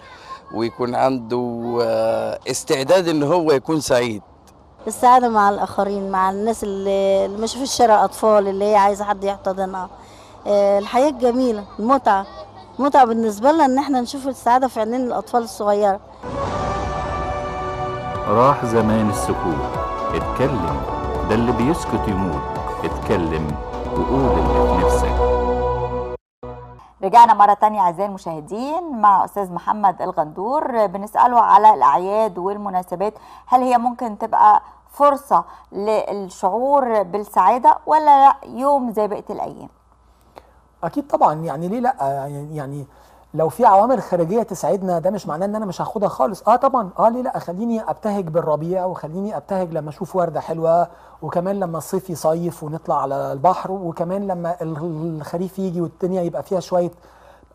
ويكون 0.55 0.95
عنده 0.95 1.77
آه، 1.81 2.39
استعداد 2.51 3.07
إن 3.07 3.23
هو 3.23 3.51
يكون 3.51 3.79
سعيد. 3.81 4.21
السعادة 4.88 5.29
مع 5.29 5.49
الآخرين 5.49 6.12
مع 6.12 6.29
الناس 6.31 6.63
اللي 6.63 7.27
ماشية 7.27 7.57
في 7.57 7.63
الشارع 7.63 8.03
أطفال 8.03 8.47
اللي 8.47 8.65
هي 8.65 8.75
عايزة 8.75 9.05
حد 9.05 9.23
يحتضنها. 9.23 9.89
الحياة 10.47 11.09
الجميلة 11.09 11.63
المتعة. 11.79 12.25
المتعة 12.79 13.05
بالنسبة 13.05 13.51
لنا 13.51 13.65
إن 13.65 13.77
إحنا 13.77 14.01
نشوف 14.01 14.27
السعادة 14.27 14.67
في 14.67 14.79
عينين 14.79 15.01
الأطفال 15.01 15.43
الصغيرة. 15.43 15.99
راح 18.27 18.65
زمان 18.65 19.09
السكوت. 19.09 19.63
اتكلم. 20.13 20.81
ده 21.29 21.36
اللي 21.36 21.51
بيسكت 21.51 22.07
يموت. 22.07 22.41
اتكلم 22.83 23.47
وقول 23.93 24.39
اللي 24.39 24.67
في 24.67 24.86
نفسك. 24.86 25.33
رجعنا 27.03 27.33
مرة 27.33 27.53
تانية 27.53 27.81
أعزائي 27.81 28.09
المشاهدين 28.09 29.01
مع 29.01 29.25
أستاذ 29.25 29.53
محمد 29.53 30.01
الغندور. 30.01 30.86
بنسأله 30.86 31.39
على 31.39 31.73
الأعياد 31.73 32.38
والمناسبات. 32.38 33.13
هل 33.47 33.62
هي 33.62 33.77
ممكن 33.77 34.17
تبقى 34.17 34.62
فرصة 34.93 35.43
للشعور 35.71 37.03
بالسعادة 37.03 37.77
ولا 37.86 38.25
لا؟ 38.25 38.36
يوم 38.49 38.91
زي 38.91 39.07
بقية 39.07 39.25
الأيام. 39.29 39.69
أكيد 40.84 41.08
طبعا 41.08 41.34
يعني 41.34 41.67
ليه 41.67 41.80
لأ؟ 41.80 41.96
يعني 42.52 42.86
لو 43.34 43.50
في 43.50 43.65
عوامل 43.65 44.02
خارجية 44.02 44.43
تساعدنا 44.43 45.00
ده 45.00 45.10
مش 45.12 45.28
معناه 45.28 45.46
إن 45.46 45.56
أنا 45.56 45.65
مش 45.65 45.82
هاخدها 45.82 46.10
خالص. 46.10 46.43
آه 46.48 46.56
طبعا. 46.56 46.89
آه 47.00 47.10
ليه 47.10 47.22
لأ؟ 47.22 47.39
خليني 47.39 47.82
أبتهج 47.89 48.28
بالربيع 48.28 48.86
وخليني 48.86 49.38
أبتهج 49.38 49.72
لما 49.74 49.89
أشوف 49.89 50.15
وردة 50.15 50.39
حلوة 50.39 50.88
وكمان 51.22 51.60
لما 51.60 51.78
الصيف 51.78 52.10
يصيف 52.10 52.63
ونطلع 52.63 53.02
على 53.02 53.32
البحر 53.32 53.72
وكمان 53.72 54.28
لما 54.28 54.56
ال- 54.62 54.78
الخريف 55.22 55.60
يجي 55.60 55.82
والدنيا 55.82 56.22
يبقى 56.22 56.43
فيها 56.43 56.60
شوية 56.60 56.91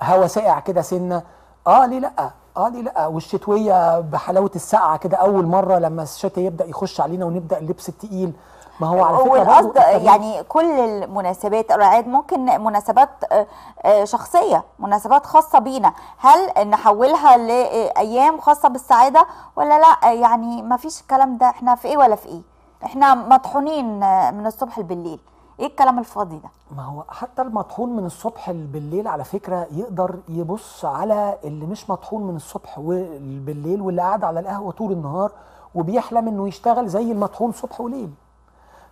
هوا 0.02 0.26
ساقع 0.26 0.60
كده 0.60 0.82
سنة. 0.82 1.22
آه 1.66 1.86
ليه 1.86 1.98
لأ؟ 1.98 2.30
آه 2.58 2.68
ليه 2.68 2.82
لا 2.82 3.06
والشتوية 3.06 4.00
بحلاوة 4.00 4.50
السقعه 4.56 4.96
كده. 4.96 5.16
أول 5.16 5.46
مرة 5.46 5.78
لما 5.78 6.02
الشتاء 6.02 6.44
يبدأ 6.44 6.64
يخش 6.66 7.00
علينا 7.00 7.24
ونبدأ 7.24 7.58
اللبس 7.58 7.88
التقيل 7.88 8.32
ما 8.80 8.86
هو 8.86 9.04
على 9.04 9.18
فكرة 9.18 9.30
والقصد 9.30 9.76
يعني 9.76 10.42
كل 10.42 10.64
المناسبات 10.80 11.70
الأعياد 11.72 12.06
ممكن 12.08 12.40
مناسبات 12.64 13.08
آه، 13.32 13.46
آه، 13.84 14.04
شخصية 14.04 14.64
مناسبات 14.78 15.26
خاصة 15.26 15.58
بينا. 15.58 15.92
هل 16.18 16.68
نحولها 16.70 17.36
لأيام 17.36 18.40
خاصة 18.40 18.68
بالسعادة 18.68 19.26
ولا 19.56 19.78
لا؟ 19.78 20.12
يعني 20.12 20.62
ما 20.62 20.76
فيش 20.76 21.00
الكلام 21.00 21.36
ده. 21.38 21.46
إحنا 21.48 21.74
في 21.74 21.88
إيه 21.88 21.96
ولا 21.98 22.16
في 22.16 22.28
إيه؟ 22.28 22.40
إحنا 22.84 23.14
مطحونين 23.14 24.02
آه، 24.02 24.30
من 24.30 24.46
الصبح 24.46 24.80
بالليل 24.80 25.20
إيه 25.60 25.66
الكلام 25.66 25.98
الفاضي 25.98 26.38
ده؟ 26.38 26.48
ما 26.76 26.82
هو 26.82 27.04
حتى 27.08 27.42
المطحون 27.42 27.96
من 27.96 28.04
الصبح 28.06 28.50
بالليل 28.50 29.08
على 29.08 29.24
فكرة 29.24 29.66
يقدر 29.72 30.18
يبص 30.28 30.84
على 30.84 31.38
اللي 31.44 31.66
مش 31.66 31.90
مطحون 31.90 32.22
من 32.26 32.36
الصبح 32.36 32.80
بالليل 33.20 33.80
واللي 33.80 34.02
قاعد 34.02 34.24
على 34.24 34.40
القهوة 34.40 34.72
طول 34.72 34.92
النهار 34.92 35.32
وبيحلم 35.74 36.28
إنه 36.28 36.48
يشتغل 36.48 36.88
زي 36.88 37.12
المطحون 37.12 37.52
صبح 37.52 37.80
وليل. 37.80 38.10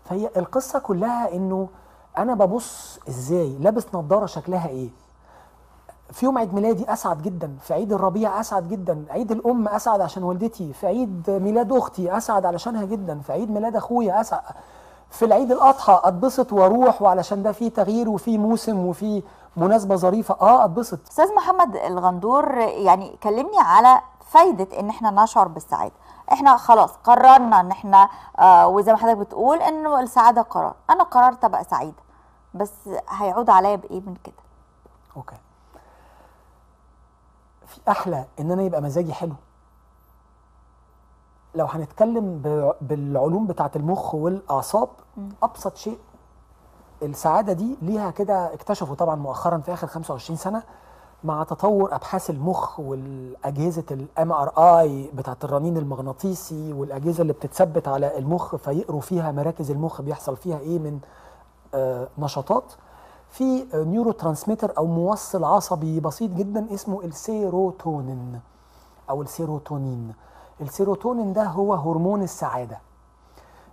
فهي 0.04 0.30
القصة 0.36 0.78
كلها 0.78 1.34
إنه 1.34 1.68
أنا 2.18 2.34
ببص 2.34 2.98
إزاي 3.08 3.56
لابس 3.60 3.86
نظارة 3.94 4.26
شكلها 4.26 4.68
إيه. 4.68 4.88
في 6.12 6.24
يوم 6.26 6.38
عيد 6.38 6.54
ميلادي 6.54 6.92
أسعد 6.92 7.22
جدا 7.22 7.56
في 7.60 7.74
عيد 7.74 7.92
الربيع 7.92 8.40
أسعد 8.40 8.68
جدا 8.68 9.04
عيد 9.10 9.32
الأم 9.32 9.68
أسعد 9.68 10.00
عشان 10.00 10.22
والدتي 10.22 10.72
في 10.72 10.86
عيد 10.86 11.30
ميلاد 11.30 11.72
أختي 11.72 12.16
أسعد 12.16 12.46
علشانها 12.46 12.84
جدا 12.84 13.20
في 13.20 13.32
عيد 13.32 13.50
ميلاد 13.50 13.76
أخويا 13.76 14.20
أسعد. 14.20 14.42
في 15.10 15.24
العيد 15.24 15.52
الأضحى 15.52 16.00
أتبسط 16.04 16.52
وأروح 16.52 17.02
وعلشان 17.02 17.42
ده 17.42 17.52
فيه 17.52 17.68
تغيير 17.68 18.08
وفيه 18.08 18.38
موسم 18.38 18.86
وفيه 18.86 19.22
مناسبة 19.56 19.96
ظريفة. 19.96 20.36
آه 20.40 20.64
أتبسط. 20.64 20.98
أستاذ 21.08 21.34
محمد 21.34 21.76
الغندور 21.76 22.54
يعني 22.58 23.16
كلمني 23.22 23.58
على 23.58 24.00
فايدة 24.30 24.80
إن 24.80 24.88
إحنا 24.88 25.10
نشعر 25.22 25.48
بالسعادة. 25.48 25.92
إحنا 26.32 26.56
خلاص 26.56 26.90
قررنا 27.04 27.60
إن 27.60 27.70
إحنا 27.70 28.08
آه 28.38 28.68
وزي 28.68 28.92
ما 28.92 28.98
حضرتك 28.98 29.16
بتقول 29.18 29.58
انه 29.62 30.00
السعادة 30.00 30.42
قرار. 30.42 30.74
أنا 30.90 31.02
قررت 31.04 31.44
أبقى 31.44 31.64
سعيدة 31.64 32.02
بس 32.54 32.72
هيعود 33.08 33.50
عليا 33.50 33.76
بإيه 33.76 34.00
من 34.00 34.14
كده؟ 34.24 34.34
أوكي. 35.16 35.36
في 37.66 37.80
أحلى 37.88 38.24
إن 38.40 38.50
أنا 38.50 38.62
يبقى 38.62 38.82
مزاجي 38.82 39.12
حلو. 39.12 39.34
لو 41.56 41.66
هنتكلم 41.66 42.38
بالعلوم 42.80 43.46
بتاعه 43.46 43.70
المخ 43.76 44.14
والأعصاب 44.14 44.88
أبسط 45.42 45.76
شيء 45.76 45.98
السعادة 47.02 47.52
دي 47.52 47.76
ليها 47.82 48.10
كده 48.10 48.54
اكتشفوا 48.54 48.94
طبعا 48.94 49.14
مؤخرا 49.16 49.58
في 49.58 49.72
آخر 49.72 49.86
25 49.86 50.36
سنة 50.36 50.62
مع 51.24 51.42
تطور 51.44 51.94
أبحاث 51.94 52.30
المخ 52.30 52.80
والأجهزة 52.80 53.84
ال 53.90 54.32
MRI 54.32 55.10
بتاعه 55.14 55.36
الرنين 55.44 55.76
المغناطيسي 55.76 56.72
والأجهزة 56.72 57.22
اللي 57.22 57.32
بتتثبت 57.32 57.88
على 57.88 58.18
المخ 58.18 58.56
فيقروا 58.56 59.00
فيها 59.00 59.32
مراكز 59.32 59.70
المخ 59.70 60.00
بيحصل 60.02 60.36
فيها 60.36 60.58
إيه 60.58 60.78
من 60.78 60.98
آه، 61.74 62.08
نشاطات. 62.18 62.72
في 63.28 63.66
neurotransmitter 63.74 64.72
أو 64.78 64.86
موصل 64.86 65.44
عصبي 65.44 66.00
بسيط 66.00 66.30
جدا 66.30 66.74
اسمه 66.74 67.02
السيروتونين 67.04 68.40
أو 69.10 69.22
السيروتونين. 69.22 70.12
السيروتونين 70.60 71.32
ده 71.32 71.44
هو 71.44 71.74
هرمون 71.74 72.22
السعادة. 72.22 72.78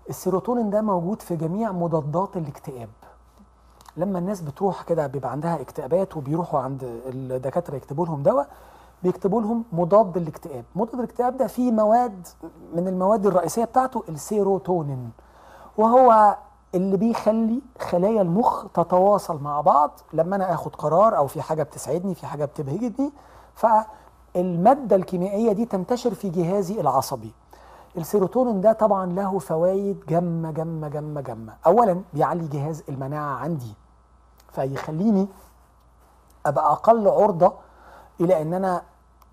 السيروتونين 0.09 0.69
ده 0.69 0.81
موجود 0.81 1.21
في 1.21 1.35
جميع 1.35 1.71
مضادات 1.71 2.37
الاكتئاب. 2.37 2.89
لما 3.97 4.19
الناس 4.19 4.41
بتروح 4.41 4.81
كده 4.81 5.07
بيبقى 5.07 5.31
عندها 5.31 5.61
اكتئابات 5.61 6.17
وبيروحوا 6.17 6.59
عند 6.59 6.83
الدكاترة 7.05 7.75
يكتبوا 7.75 8.05
لهم 8.05 8.23
دواء 8.23 8.47
بيكتبوا 9.03 9.41
لهم 9.41 9.63
مضاد 9.73 10.17
للاكتئاب 10.17 10.63
مضاد 10.75 10.95
الاكتئاب 10.95 11.37
ده 11.37 11.47
فيه 11.47 11.71
مواد 11.71 12.27
من 12.75 12.87
المواد 12.87 13.25
الرئيسية 13.25 13.65
بتاعته 13.65 14.03
السيروتونين. 14.09 15.11
وهو 15.77 16.37
اللي 16.75 16.97
بيخلي 16.97 17.61
خلايا 17.81 18.21
المخ 18.21 18.65
تتواصل 18.73 19.41
مع 19.41 19.61
بعض. 19.61 19.91
لما 20.13 20.35
أنا 20.35 20.53
آخد 20.53 20.75
قرار 20.75 21.17
أو 21.17 21.27
في 21.27 21.41
حاجة 21.41 21.63
بتسعدني 21.63 22.15
في 22.15 22.27
حاجة 22.27 22.45
بتبهجني 22.45 23.11
فالماده 24.33 24.95
الكيميائية 24.95 25.51
دي 25.53 25.65
تنتشر 25.65 26.13
في 26.13 26.29
جهازي 26.29 26.81
العصبي. 26.81 27.33
السيروتونين 27.97 28.61
ده 28.61 28.73
طبعا 28.73 29.13
له 29.13 29.39
فوائد 29.39 30.03
جمه 30.09 30.51
جمه 30.51 30.87
جمه 30.87 31.21
جمه 31.21 31.53
اولا 31.65 32.01
بيعلي 32.13 32.47
جهاز 32.47 32.83
المناعة 32.89 33.35
عندي 33.35 33.73
فيخليني 34.51 35.27
عرضة 37.11 37.53
إلى 38.21 38.41
إن 38.41 38.53
أنا 38.53 38.81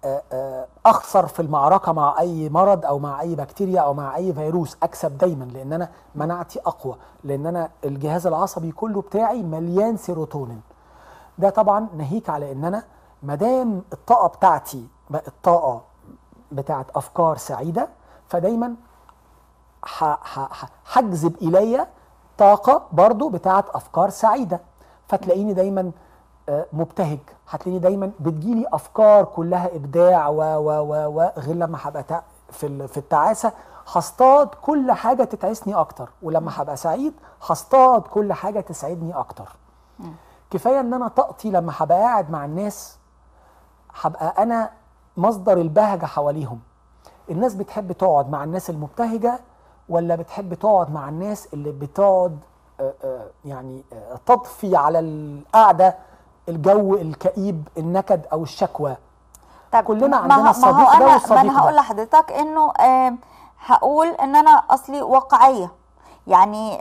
آه، 0.04 0.22
آه، 0.32 0.66
أخسر 0.86 1.26
في 1.26 1.42
المعركة 1.42 1.92
مع 1.92 2.16
أي 2.20 2.48
مرض 2.48 2.86
أو 2.86 2.98
مع 2.98 3.20
أي 3.20 3.34
بكتيريا 3.34 3.80
أو 3.80 3.94
مع 3.94 4.16
أي 4.16 4.32
فيروس. 4.32 4.76
أكسب 4.82 5.18
دايما 5.18 5.44
لأن 5.44 5.72
أنا 5.72 5.88
مناعتي 6.14 6.60
أقوى 6.66 6.96
لأن 7.24 7.46
أنا 7.46 7.70
الجهاز 7.84 8.26
العصبي 8.26 8.72
كله 8.72 9.00
بتاعي 9.00 9.42
مليان 9.42 9.96
سيروتونين. 9.96 10.60
ده 11.38 11.50
طبعا 11.50 11.88
ناهيك 11.96 12.30
على 12.30 12.52
إن 12.52 12.64
أنا 12.64 12.84
ما 13.22 13.34
دام 13.34 13.82
الطاقة 13.92 14.28
بتاعتي 14.28 14.88
بقت 15.10 15.32
طاقة 15.42 15.82
بتاعت 16.52 16.86
أفكار 16.96 17.36
سعيدة 17.36 17.88
فدايما 18.28 18.74
هجذب 20.92 21.36
الي 21.42 21.86
طاقة 22.38 22.82
برضو 22.92 23.28
بتاعت 23.28 23.68
أفكار 23.70 24.10
سعيدة. 24.10 24.60
فتلاقيني 25.08 25.52
دايما 25.54 25.90
آه، 26.48 26.66
مبتهج. 26.72 27.18
هتلاقيني 27.48 27.78
دايما 27.78 28.10
بتجيلي 28.20 28.66
أفكار 28.72 29.24
كلها 29.24 29.76
إبداع 29.76 30.28
و 30.28 30.36
و 30.42 30.70
و 30.70 31.20
و 31.20 31.30
غير 31.38 31.54
لما 31.56 31.78
هبقى 31.82 32.22
في 32.50 32.88
في 32.88 32.96
التعاسة. 32.96 33.52
هصطاد 33.92 34.48
كل 34.48 34.92
حاجة 34.92 35.24
تتعسني 35.24 35.74
أكتر. 35.74 36.10
ولما 36.22 36.50
هبقى 36.54 36.76
سعيد 36.76 37.14
هصطاد 37.48 38.02
كل 38.02 38.32
حاجة 38.32 38.60
تسعدني 38.60 39.14
أكتر. 39.14 39.56
كفاية 40.50 40.80
إن 40.80 40.94
أنا 40.94 41.08
طاقتي 41.08 41.50
لما 41.50 41.72
هبقى 41.76 41.98
قاعد 41.98 42.30
مع 42.30 42.44
الناس 42.44 42.98
هبقى 44.02 44.34
أنا 44.42 44.70
مصدر 45.16 45.52
البهجة 45.58 46.06
حواليهم. 46.06 46.60
الناس 47.30 47.54
بتحب 47.54 47.92
تقعد 47.92 48.30
مع 48.30 48.44
الناس 48.44 48.70
المبتهجة 48.70 49.40
ولا 49.88 50.16
بتحب 50.16 50.54
تقعد 50.54 50.90
مع 50.94 51.08
الناس 51.08 51.48
اللي 51.54 51.72
بتقعد 51.72 52.38
آه، 52.80 52.94
آه، 53.04 53.26
يعني 53.44 53.84
آه، 53.92 54.18
تضفي 54.26 54.76
على 54.76 54.98
القعدة 54.98 55.96
الجو 56.48 56.94
الكئيب 56.94 57.68
النكد 57.78 58.20
أو 58.32 58.42
الشكوى؟ 58.42 58.96
طب 59.72 59.84
كلنا 59.84 60.06
ما- 60.08 60.16
عندنا 60.16 60.42
ما 60.42 60.50
الصديق 60.50 60.88
أنا 60.90 60.98
ده 60.98 61.06
ما 61.06 61.12
والصديق 61.12 61.38
أنا 61.38 61.60
هقول 61.60 61.76
لحضرتك 61.76 62.32
إنه 62.32 62.72
هقول 63.66 64.06
إن 64.08 64.36
أنا 64.36 64.50
أصلي 64.70 65.02
واقعية. 65.02 65.70
يعني 66.26 66.80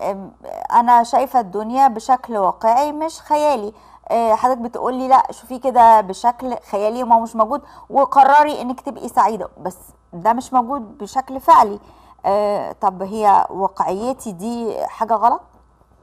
أنا 0.74 1.04
شايفة 1.04 1.40
الدنيا 1.40 1.88
بشكل 1.88 2.38
واقعي 2.38 2.92
مش 2.92 3.22
خيالي. 3.22 3.74
حضرتك 4.12 4.58
بتقول 4.62 4.94
لي 4.94 5.08
لا 5.08 5.32
شوفي 5.32 5.60
كده 5.60 6.02
بشكل 6.02 6.56
خيالي 6.72 7.04
وما 7.04 7.20
مش 7.20 7.36
موجود 7.36 7.62
وقرري 7.90 8.62
إنك 8.62 8.82
تبقي 8.82 9.10
سعيدة. 9.10 9.50
بس 9.62 9.78
ده 10.14 10.34
مش 10.34 10.54
موجود 10.54 10.98
بشكل 10.98 11.40
فعلي. 11.40 11.80
آه، 12.26 12.72
طب 12.72 13.02
هي 13.04 13.48
واقعيتي 13.50 14.32
دي 14.32 14.86
حاجة 14.88 15.14
غلط؟ 15.14 15.42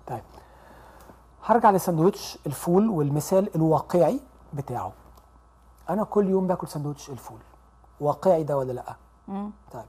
طيب. 0.07 0.23
هرجع 1.45 1.71
لساندوتش 1.71 2.39
الفول 2.47 2.89
والمثال 2.89 3.57
الواقعي 3.57 4.21
بتاعه. 4.53 4.93
أنا 5.91 6.05
كل 6.05 6.29
يوم 6.29 6.47
باكل 6.47 6.69
ساندوتش 6.69 7.11
الفول. 7.11 7.39
واقعي 8.01 8.43
ده 8.43 8.57
ولا 8.57 8.73
لأ؟ 8.73 8.95
مم. 9.29 9.51
طيب. 9.73 9.85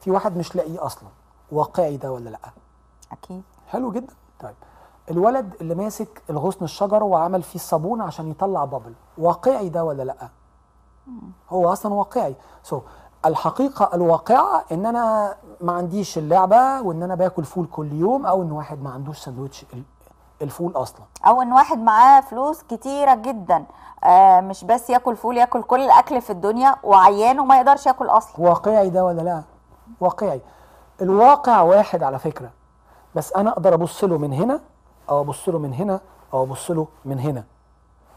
في 0.00 0.10
واحد 0.10 0.36
مش 0.36 0.56
لاقيه 0.56 0.86
أصلا. 0.86 1.08
واقعي 1.52 1.96
ده 1.96 2.12
ولا 2.12 2.30
لأ؟ 2.30 2.50
أكيد. 3.12 3.42
حلو 3.68 3.92
جدا. 3.92 4.14
طيب. 4.40 4.54
الولد 5.10 5.54
اللي 5.60 5.74
ماسك 5.74 6.22
الغصن 6.30 6.64
الشجر 6.64 7.02
وعمل 7.04 7.42
فيه 7.42 7.54
الصابون 7.58 8.00
عشان 8.00 8.30
يطلع 8.30 8.64
bubble. 8.64 8.92
واقعي 9.18 9.68
ده 9.68 9.84
ولا 9.84 10.02
لأ؟ 10.02 10.28
هو 11.50 11.72
أصلا 11.72 11.94
واقعي. 11.94 12.36
so, 12.62 12.82
الحقيقة 13.26 13.90
الواقعة 13.94 14.64
إن 14.72 14.86
أنا 14.86 15.34
ما 15.60 15.72
عنديش 15.72 16.18
اللعبة 16.18 16.80
وإن 16.82 17.02
أنا 17.02 17.14
باكل 17.14 17.44
فول 17.44 17.66
كل 17.66 17.92
يوم 17.92 18.26
أو 18.26 18.42
إن 18.42 18.52
واحد 18.52 18.82
ما 18.82 18.90
عندوش 18.90 19.18
ساندوتش 19.18 19.64
ال- 19.74 19.82
الفول 20.42 20.72
أصلا. 20.76 21.00
أو 21.26 21.42
إن 21.42 21.52
واحد 21.52 21.78
معاه 21.78 22.20
فلوس 22.20 22.62
كتيرة 22.62 23.14
جدا 23.14 23.64
آه 24.04 24.40
مش 24.40 24.64
بس 24.64 24.90
ياكل 24.90 25.16
فول 25.16 25.36
ياكل 25.36 25.62
كل 25.62 25.80
الأكل 25.80 26.20
في 26.22 26.30
الدنيا 26.30 26.76
وعيان 26.84 27.40
وما 27.40 27.56
يقدرش 27.56 27.86
ياكل 27.86 28.06
أصلا. 28.06 28.40
واقعي 28.48 28.90
ده 28.90 29.04
ولا 29.04 29.22
لأ؟ 29.22 29.42
واقعي. 30.00 30.40
الواقع 31.02 31.60
واحد 31.60 32.02
على 32.02 32.18
فكرة 32.18 32.50
بس 33.14 33.32
أنا 33.32 33.50
أقدر 33.50 33.74
أبص 33.74 34.04
له 34.04 34.18
من 34.18 34.32
هنا 34.32 34.60
أو 35.10 35.20
أبص 35.20 35.48
له 35.48 35.58
من 35.58 35.74
هنا 35.74 36.00
أو 36.34 36.42
أبص 36.42 36.70
له 36.70 36.86
من 37.04 37.18
هنا. 37.18 37.44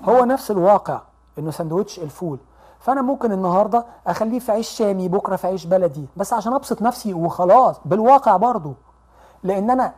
هو 0.03 0.25
نفس 0.25 0.51
الواقع 0.51 1.01
إنه 1.39 1.51
سندوتش 1.51 1.99
الفول. 1.99 2.39
فأنا 2.79 3.01
ممكن 3.01 3.31
النهارده 3.31 3.85
أخليه 4.07 4.39
في 4.39 4.51
عيش 4.51 4.69
شامي 4.69 5.07
بكرة 5.07 5.35
في 5.35 5.47
عيش 5.47 5.65
بلدي 5.65 6.05
بس 6.17 6.33
عشان 6.33 6.53
أبسط 6.53 6.81
نفسي 6.81 7.13
وخلاص 7.13 7.79
بالواقع 7.85 8.37
برضو 8.37 8.73
لأن 9.43 9.69
أنا 9.69 9.93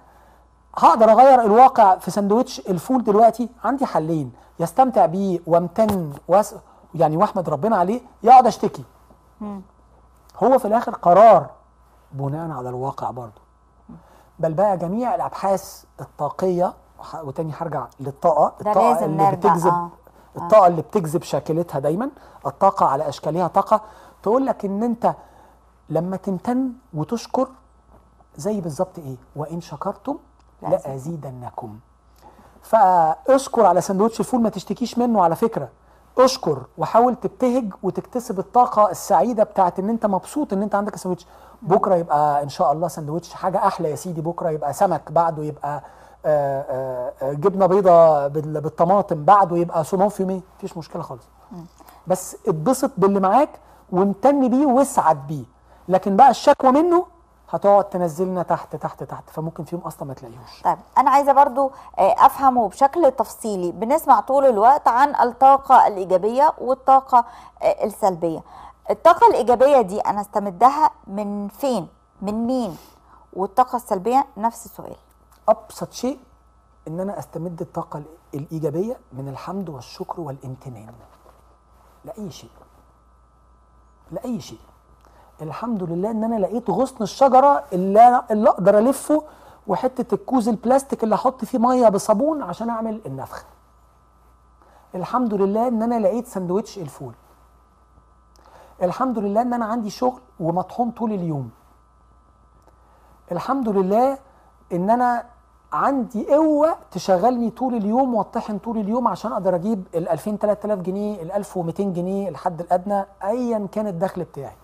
هقدر 0.78 1.12
أغير 1.12 1.42
الواقع 1.42 1.98
في 1.98 2.12
سندوتش 2.12 2.60
الفول 2.60 3.04
دلوقتي؟ 3.04 3.50
عندي 3.64 3.86
حلين. 3.86 4.32
يستمتع 4.60 5.06
بيه 5.06 5.40
وامتن 5.48 6.14
وأس... 6.28 6.56
يعني 6.96 7.18
وأحمد 7.18 7.50
ربنا 7.50 7.78
عليه 7.78 8.02
يقعد 8.24 8.48
أشتكي. 8.48 8.84
هو 10.44 10.60
في 10.60 10.66
الآخر 10.68 10.96
قرار 10.96 11.50
بناء 12.12 12.52
على 12.52 12.70
الواقع 12.70 13.12
برضه. 13.12 13.42
بل 14.40 14.54
بقى 14.54 14.78
جميع 14.78 15.16
الأبحاث 15.16 15.84
الطاقية 16.02 16.74
وتاني 17.24 17.54
هرجع 17.58 17.88
للطاقة. 18.00 18.54
الطاقة 18.62 19.06
اللي 19.06 19.18
نرجع، 19.24 19.32
بتجذب 19.32 19.74
آه. 19.74 19.90
الطاقة 20.38 20.68
اللي 20.68 20.82
بتجذب 20.82 21.24
شاكلتها 21.24 21.80
دايما. 21.80 22.10
الطاقة 22.46 22.86
على 22.86 23.10
اشكالها 23.10 23.48
طاقة. 23.48 23.82
تقول 24.24 24.46
لك 24.46 24.66
إن 24.66 24.84
أنت 24.84 25.16
لما 25.90 26.18
تمتن 26.18 26.72
وتشكر 26.94 27.48
زي 28.38 28.62
بالظبط 28.62 29.00
إيه؟ 29.00 29.16
وإن 29.36 29.62
شكرتم 29.62 30.18
لأزيدنكم. 30.62 31.80
فأشكر 32.62 33.66
على 33.66 33.82
سندوتش 33.82 34.20
الفول 34.20 34.42
ما 34.42 34.50
تشتكيش 34.50 34.98
منه 34.98 35.24
على 35.24 35.36
فكرة. 35.36 35.70
أشكر 36.18 36.62
وحاول 36.78 37.16
تبتهج 37.16 37.74
وتكتسب 37.84 38.40
الطاقة 38.40 38.92
السعيدة 38.92 39.44
بتاعت 39.44 39.80
إن 39.80 39.90
أنت 39.90 40.06
مبسوط 40.06 40.54
إن 40.54 40.62
أنت 40.62 40.76
عندك 40.76 40.96
سندوتش. 40.96 41.26
بكرة 41.62 41.96
يبقى 41.96 42.44
إن 42.44 42.50
شاء 42.50 42.72
الله 42.72 42.88
سندوتش 42.88 43.34
حاجة 43.34 43.68
أحلى 43.68 43.90
يا 43.92 43.96
سيدي. 43.96 44.22
بكرة 44.22 44.50
يبقى 44.50 44.74
سمك 44.74 45.12
بعده 45.12 45.44
يبقى 45.44 45.84
جبنة 47.24 47.66
بيضة 47.66 48.28
بال- 48.28 48.62
بالطماطم 48.62 49.26
بعده 49.26 49.58
يبقى 49.58 49.84
صومال 49.84 50.12
فيميه 50.12 50.42
مفيش 50.58 50.78
مشكلة 50.78 51.02
خالص. 51.02 51.24
بس 52.08 52.38
اتبسط 52.48 52.92
باللي 52.98 53.20
معاك 53.20 53.50
وامتن 53.92 54.50
بيه 54.50 54.66
واسعد 54.66 55.28
بيه. 55.28 55.44
لكن 55.88 56.16
بقى 56.16 56.30
الشكوى 56.30 56.72
منه 56.72 57.06
هتقعد 57.50 57.84
تنزلنا 57.90 58.44
تحت 58.44 58.76
تحت 58.76 59.04
تحت. 59.04 59.30
فممكن 59.30 59.64
في 59.64 59.76
يوم 59.76 59.86
أصلا 59.86 60.08
ما 60.08 60.14
تلاقيهوش. 60.14 60.62
طيب 60.64 60.78
أنا 60.98 61.10
عايزة 61.10 61.32
برضو 61.32 61.72
آه، 62.00 62.16
أفهمه 62.26 62.68
بشكل 62.70 63.12
تفصيلي. 63.12 63.72
بنسمع 63.72 64.20
طول 64.20 64.46
الوقت 64.46 64.88
عن 64.88 65.16
الطاقة 65.16 65.88
الإيجابية 65.88 66.54
والطاقة 66.62 67.26
آه، 67.62 67.86
السلبية. 67.86 68.44
الطاقة 68.90 69.28
الإيجابية 69.28 69.82
دي 69.82 70.00
أنا 70.00 70.22
استمدها 70.22 70.92
من 71.08 71.48
فين؟ 71.48 71.88
من 72.22 72.48
مين؟ 72.48 72.78
والطاقة 73.34 73.76
السلبية؟ 73.76 74.26
نفس 74.38 74.66
السؤال. 74.66 74.96
أبسط 75.50 75.92
شيء 75.94 76.20
إن 76.88 77.00
أنا 77.00 77.20
أستمد 77.20 77.62
الطاقة 77.62 77.98
ال- 78.00 78.06
الإيجابية 78.34 78.98
من 79.14 79.28
الحمد 79.28 79.70
والشكر 79.70 80.22
والامتنان. 80.22 80.94
لأي 82.06 82.32
شيء. 82.32 82.50
لأي 84.12 84.42
شيء. 84.42 84.60
الحمد 85.42 85.84
لله 85.84 86.12
إن 86.12 86.24
أنا 86.24 86.36
لقيت 86.40 86.70
غصن 86.70 87.04
الشجرة 87.04 87.64
اللي 87.74 88.24
اللي 88.32 88.50
أقدر 88.50 88.78
ألفه 88.78 89.24
وحتة 89.68 90.16
الكوز 90.16 90.48
البلاستيك 90.50 91.04
اللي 91.04 91.16
أحط 91.16 91.46
فيه 91.46 91.58
مية 91.58 91.90
بصابون 91.90 92.42
عشان 92.42 92.70
أعمل 92.70 93.02
النفخ. 93.06 93.46
الحمد 94.96 95.34
لله 95.34 95.68
إن 95.68 95.82
أنا 95.82 96.00
لقيت 96.00 96.28
سندوتش 96.28 96.78
الفول. 96.78 97.14
الحمد 98.82 99.20
لله 99.20 99.42
إن 99.42 99.54
أنا 99.54 99.66
عندي 99.66 99.90
شغل 99.90 100.22
ومطحون 100.40 100.92
طول 100.92 101.12
اليوم. 101.14 101.50
الحمد 103.32 103.70
لله 103.70 104.18
إن 104.74 104.90
أنا 104.90 105.26
عندي 105.74 106.34
قوة 106.34 106.76
تشغلني 106.92 107.50
طول 107.50 107.76
اليوم 107.76 108.16
وأطحن 108.16 108.58
طول 108.58 108.78
اليوم 108.78 109.08
عشان 109.08 109.32
أقدر 109.32 109.56
أجيب 109.56 109.84
ال 109.96 110.10
2000 110.10 110.36
3000 110.38 110.80
جنيه 110.80 111.22
ال 111.22 111.32
1200 111.32 111.84
جنيه 111.84 112.30
الحد 112.30 112.62
الأدنى 112.62 113.06
ايا 113.24 113.68
كان 113.72 113.88
الدخل 113.88 114.24
بتاعي. 114.24 114.56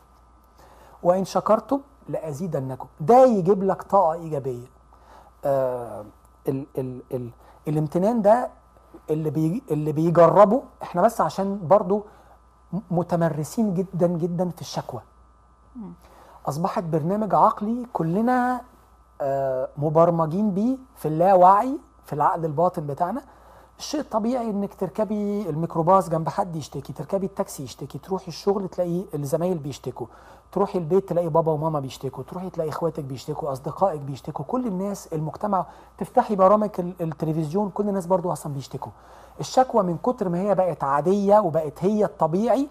وإن 1.04 1.26
شكرتم 1.26 1.80
لأزيدنكم. 2.10 2.88
ده 3.00 3.26
يجيب 3.26 3.64
لك 3.64 3.82
طاقة 3.84 4.14
إيجابية. 4.14 4.68
آه 5.46 6.06
ال 6.48 6.66
ال 6.78 7.02
ال 7.12 7.30
الامتنان 7.68 8.22
ده 8.22 8.50
اللي 9.10 9.30
بي 9.30 9.64
اللي 9.72 9.92
بيجربه 9.92 10.64
إحنا 10.84 11.02
بس 11.02 11.22
عشان 11.22 11.68
برضو 11.68 12.06
متمرسين 12.92 13.74
جدا 13.74 14.08
جدا 14.08 14.50
في 14.50 14.62
الشكوى. 14.62 15.02
أصبحت 16.48 16.84
برنامج 16.84 17.36
عقلي 17.36 17.86
كلنا 17.94 18.62
مبرمجين 19.78 20.52
بيه 20.52 20.78
في 20.96 21.08
اللاوعي 21.08 21.78
في 22.06 22.14
العقل 22.14 22.46
الباطن 22.46 22.88
بتاعنا. 22.88 23.22
الشيء 23.80 24.00
الطبيعي 24.00 24.50
إنك 24.50 24.74
تركبي 24.74 25.50
الميكروباص 25.50 26.10
جنب 26.10 26.30
حد 26.30 26.56
يشتكي 26.56 26.94
تركبي 26.94 27.26
التاكسي 27.26 27.64
يشتكي 27.64 27.98
تروحي 27.98 28.28
الشغل 28.28 28.68
تلاقي 28.70 29.04
الزمايل 29.14 29.58
بيشتكوا 29.58 30.08
تروحي 30.52 30.80
البيت 30.80 31.10
تلاقي 31.10 31.30
بابا 31.30 31.52
وماما 31.52 31.80
بيشتكوا 31.80 32.24
تروحي 32.24 32.50
تلاقي 32.50 32.70
إخواتك 32.70 33.04
بيشتكوا 33.04 33.52
أصدقائك 33.52 34.02
بيشتكوا. 34.02 34.46
كل 34.46 34.68
الناس 34.68 35.08
المجتمع 35.14 35.66
تفتحي 35.98 36.36
برامج 36.36 36.70
ال- 36.80 36.94
التلفزيون 37.02 37.70
كل 37.70 37.90
الناس 37.90 38.06
برضو 38.06 38.32
أصلا 38.32 38.54
بيشتكوا. 38.54 38.92
الشكوى 39.40 39.84
من 39.84 39.98
كتر 39.98 40.30
ما 40.30 40.40
هي 40.40 40.56
بقت 40.56 40.84
عادية 40.84 41.40
وبقت 41.40 41.84
هي 41.84 42.06
الطبيعي 42.06 42.68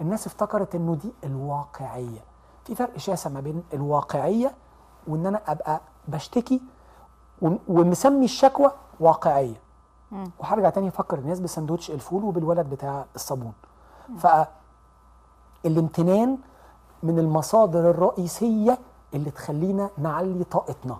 الناس 0.00 0.26
افتكرت 0.26 0.74
إنه 0.74 0.94
دي 0.94 1.12
الواقعية. 1.24 2.20
في 2.64 2.74
فرق 2.74 2.98
شاسع 2.98 3.30
ما 3.30 3.40
بين 3.40 3.62
الواقعية 3.74 4.52
وإن 5.08 5.26
أنا 5.26 5.40
أبقى 5.46 5.80
بشتكي 6.08 6.60
ومسمي 7.68 8.24
الشكوى 8.24 8.70
واقعية. 9.00 9.60
وهرجع 10.38 10.70
تاني 10.70 10.88
أفكر 10.88 11.18
الناس 11.18 11.40
بسندوتش 11.40 11.90
الفول 11.90 12.24
وبالولد 12.24 12.70
بتاع 12.70 13.04
الصابون. 13.14 13.52
فالامتنان 15.64 16.38
من 17.02 17.18
المصادر 17.18 17.90
الرئيسية 17.90 18.78
اللي 19.14 19.30
تخلينا 19.30 19.90
نعلي 19.98 20.44
طاقتنا. 20.44 20.96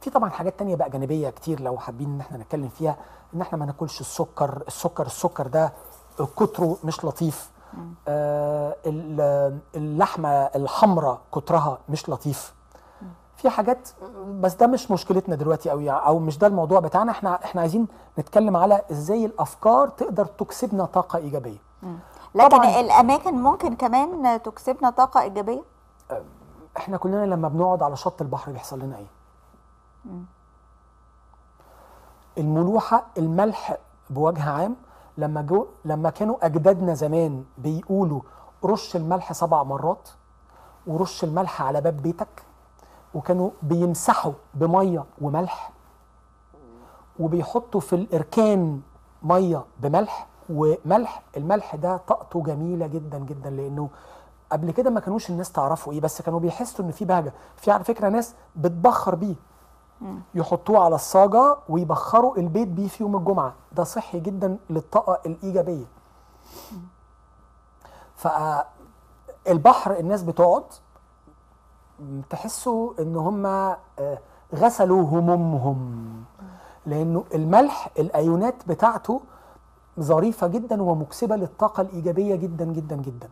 في 0.00 0.10
طبعا 0.10 0.30
حاجات 0.30 0.58
تانية 0.58 0.76
بقى 0.76 0.90
جانبية 0.90 1.30
كتير 1.30 1.60
لو 1.60 1.78
حابين 1.78 2.08
إن 2.14 2.20
إحنا 2.20 2.38
نتكلم 2.38 2.68
فيها 2.68 2.96
إن 3.34 3.40
إحنا 3.40 3.58
ما 3.58 3.66
ناكلش 3.66 4.00
السكر 4.00 4.62
السكر 4.68 5.06
السكر 5.06 5.46
ده 5.46 5.72
كتره 6.36 6.76
مش 6.84 7.04
لطيف. 7.04 7.50
آه 8.08 8.76
ال- 8.86 9.58
اللحمة 9.74 10.28
الحمراء 10.28 11.20
كترها 11.34 11.78
مش 11.88 12.08
لطيف. 12.08 12.54
في 13.42 13.50
حاجات 13.50 13.88
بس 14.40 14.54
ده 14.54 14.66
مش 14.66 14.90
مشكلتنا 14.90 15.36
دلوقتي 15.36 15.70
قوي 15.70 15.90
أو 15.90 16.18
مش 16.18 16.38
ده 16.38 16.46
الموضوع 16.46 16.80
بتاعنا. 16.80 17.10
إحنا 17.12 17.44
إحنا 17.44 17.60
عايزين 17.60 17.88
نتكلم 18.18 18.56
على 18.56 18.82
إزاي 18.90 19.24
الأفكار 19.26 19.88
تقدر 19.88 20.24
تكسبنا 20.26 20.84
طاقة 20.84 21.16
إيجابية. 21.16 21.58
لكن 22.34 22.48
طبعاً. 22.48 22.80
الأماكن 22.80 23.34
ممكن 23.34 23.76
كمان 23.76 24.42
تكسبنا 24.42 24.90
طاقة 24.90 25.20
إيجابية؟ 25.22 25.62
إحنا 26.76 26.96
كلنا 26.96 27.26
لما 27.26 27.48
بنقعد 27.48 27.82
على 27.82 27.96
شط 27.96 28.22
البحر 28.22 28.52
بيحصل 28.52 28.78
لنا 28.80 28.96
إيه؟ 28.96 29.06
الملوحة 32.38 33.04
الملح 33.18 33.76
بوجه 34.10 34.50
عام 34.50 34.76
لما 35.18 35.42
جو 35.42 35.66
لما 35.84 36.10
كانوا 36.10 36.46
أجدادنا 36.46 36.94
زمان 36.94 37.44
بيقولوا 37.58 38.20
رش 38.64 38.96
الملح 38.96 39.32
سبع 39.32 39.62
مرات 39.62 40.08
ورش 40.86 41.24
الملح 41.24 41.62
على 41.62 41.80
باب 41.80 42.02
بيتك 42.02 42.42
وكانوا 43.14 43.50
بيمسحوا 43.62 44.32
بمية 44.54 45.04
وملح 45.20 45.72
وبيحطوا 47.18 47.80
في 47.80 47.92
الأركان 47.96 48.80
مية 49.22 49.64
بملح 49.80 50.26
وملح 50.50 51.22
الملح 51.36 51.74
ده 51.76 51.96
طاقته 51.96 52.42
جميلة 52.42 52.86
جدا 52.86 53.18
جدا 53.18 53.50
لأنه 53.50 53.88
قبل 54.52 54.70
كده 54.70 54.90
ما 54.90 55.00
كانوش 55.00 55.30
الناس 55.30 55.52
تعرفوا 55.52 55.92
إيه 55.92 56.00
بس 56.00 56.22
كانوا 56.22 56.40
بيحسوا 56.40 56.84
إن 56.84 56.90
في 56.90 57.04
بهجة. 57.04 57.32
في 57.56 57.70
على 57.70 57.84
فكرة 57.84 58.08
ناس 58.08 58.34
بتبخر 58.56 59.14
بيه. 59.14 59.34
يحطوه 60.34 60.84
على 60.84 60.94
الصاجة 60.94 61.56
ويبخروا 61.68 62.36
البيت 62.36 62.68
بيه 62.68 62.88
في 62.88 63.02
يوم 63.02 63.16
الجمعة. 63.16 63.54
ده 63.72 63.84
صحي 63.84 64.20
جدا 64.20 64.58
للطاقة 64.70 65.20
الإيجابية. 65.26 65.84
فالبحر 69.44 69.98
الناس 69.98 70.22
بتقعد 70.22 70.64
تحسوا 72.30 72.92
إن 73.00 73.16
هم 73.16 73.46
آه، 73.46 73.76
غسلوا 74.54 75.02
همومهم. 75.02 76.04
لأنه 76.86 77.24
الملح 77.34 77.88
الأيونات 77.98 78.54
بتاعته 78.68 79.20
ظريفة 80.00 80.46
جدا 80.46 80.82
ومكسبة 80.82 81.36
للطاقة 81.36 81.80
الإيجابية 81.80 82.36
جدا 82.36 82.64
جدا 82.64 82.96
جدا. 82.96 83.28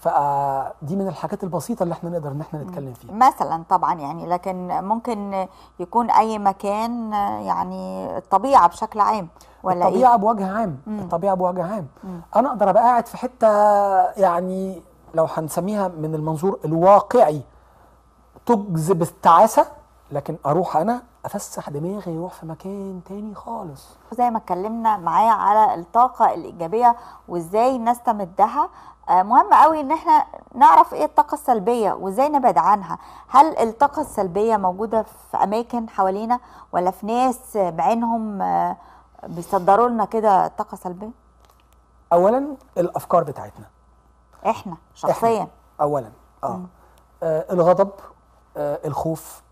فدي 0.00 0.96
من 0.96 1.08
الحاجات 1.08 1.44
البسيطة 1.44 1.82
اللي 1.82 1.92
إحنا 1.92 2.10
نقدر 2.10 2.30
إن 2.30 2.40
إحنا 2.40 2.62
نتكلم 2.62 2.92
فيها. 2.94 3.12
مثلا 3.14 3.62
طبعا 3.68 3.94
يعني 3.94 4.26
لكن 4.26 4.68
ممكن 4.84 5.46
يكون 5.80 6.10
أي 6.10 6.38
مكان 6.38 7.12
يعني 7.42 8.16
الطبيعة 8.16 8.68
بشكل 8.68 9.00
عام 9.00 9.28
ولا 9.62 9.88
الطبيعة 9.88 10.10
إيه 10.10 10.16
بوجه 10.16 10.58
عام. 10.58 10.78
مم. 10.86 10.98
الطبيعة 10.98 11.34
بوجه 11.34 11.64
عام. 11.64 11.86
مم. 12.04 12.20
أنا 12.36 12.48
أقدر 12.48 12.70
أبقى 12.70 12.82
قاعد 12.82 13.06
في 13.06 13.16
حتة 13.16 13.48
يعني 14.10 14.82
لو 15.14 15.24
هنسميها 15.34 15.88
من 15.88 16.14
المنظور 16.14 16.58
الواقعي 16.64 17.40
تجذب 18.46 19.02
التعاسة 19.02 19.66
لكن 20.12 20.36
أروح 20.46 20.76
أنا 20.76 21.02
أفسح 21.24 21.70
دماغي 21.70 22.12
يروح 22.14 22.32
في 22.32 22.46
مكان 22.46 23.00
تاني 23.08 23.34
خالص. 23.34 23.88
زي 24.12 24.30
ما 24.30 24.38
اتكلمنا 24.38 24.96
معاه 24.96 25.30
على 25.30 25.74
الطاقة 25.74 26.34
الإيجابية 26.34 26.96
وإزاي 27.28 27.78
نستمدها 27.78 28.68
آه، 29.08 29.22
مهم 29.22 29.54
قوي 29.54 29.80
إن 29.80 29.92
إحنا 29.92 30.24
نعرف 30.54 30.94
إيه 30.94 31.04
الطاقة 31.04 31.34
السلبية 31.34 31.92
وإزاي 31.92 32.28
نبعد 32.28 32.58
عنها. 32.58 32.98
هل 33.28 33.58
الطاقة 33.58 34.02
السلبية 34.02 34.56
موجودة 34.56 35.02
في 35.02 35.36
أماكن 35.36 35.88
حوالينا 35.88 36.40
ولا 36.72 36.90
في 36.90 37.06
ناس 37.06 37.56
بعينهم 37.56 38.42
آه، 38.42 38.76
بيصدروا 39.26 39.88
لنا 39.88 40.04
كده 40.04 40.46
طاقة 40.48 40.76
سلبية؟ 40.76 41.10
اولا 42.12 42.56
الأفكار 42.78 43.22
بتاعتنا. 43.22 43.66
إحنا 44.46 44.76
شخصيا. 44.94 45.48
اولا 45.80 46.10
آه, 46.44 46.60
آه 47.22 47.46
الغضب 47.52 47.90
آه 48.56 48.80
الخوف 48.84 49.42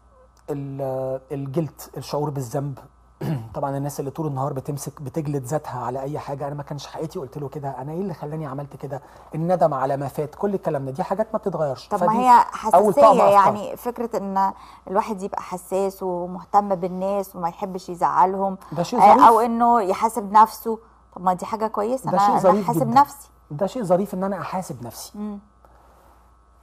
ال- 0.51 0.81
آه، 0.83 1.20
الجلد 1.35 1.81
الشعور 1.96 2.31
بالذنب. 2.31 2.79
طبعا 3.55 3.77
الناس 3.77 4.01
اللي 4.01 4.11
طول 4.11 4.27
النهار 4.27 4.53
بتمسك 4.53 5.03
بتجلد 5.03 5.44
ذاتها 5.44 5.81
على 5.85 6.01
أي 6.03 6.18
حاجة. 6.18 6.46
أنا 6.46 6.55
ما 6.55 6.62
كانش 6.62 6.87
حقيقتي 6.87 7.18
قلت 7.18 7.38
له 7.38 7.48
كده. 7.48 7.68
أنا 7.70 7.92
إيه 7.92 8.01
اللي 8.01 8.14
خلاني 8.14 8.46
عملت 8.46 8.77
كده؟ 8.77 9.03
الندم 9.35 9.74
على 9.74 9.96
ما 9.96 10.09
فات 10.09 10.35
كل 10.35 10.55
الكلام 10.55 10.85
ده. 10.85 10.90
دي 10.90 11.03
حاجات 11.03 11.29
ما 11.33 11.38
بتتغيرش. 11.38 11.88
طب 11.88 12.05
ما 12.05 12.12
هي 12.20 12.44
حساسية. 12.53 13.22
يعني 13.24 13.77
فكرة 13.77 14.16
إن 14.16 14.53
الواحد 14.88 15.22
يبقى 15.22 15.42
حساس 15.42 16.03
ومهتم 16.03 16.74
بالناس 16.74 17.37
وما 17.37 17.48
يحبش 17.48 17.88
يزعلهم 17.88 18.59
ده 18.72 18.83
شيء 18.83 19.01
آه، 19.01 19.14
ظريف. 19.14 19.27
أو 19.27 19.40
إنه 19.40 19.81
يحاسب 19.83 20.33
نفسه. 20.33 20.79
طب 21.16 21.22
ما 21.22 21.33
دي 21.33 21.46
حاجة 21.46 21.66
كويسة. 21.66 22.11
ده 22.11 22.18
أنا 22.27 22.40
شيء 22.40 22.64
حاسب 22.64 22.90
جدا. 22.90 23.01
نفسي. 23.01 23.29
ده 23.51 23.67
شيء 23.67 23.83
ظريف 23.83 24.15
إن 24.15 24.25
أنا 24.25 24.41
أحاسب 24.41 24.83
نفسي. 24.83 25.19
مم. 25.19 25.39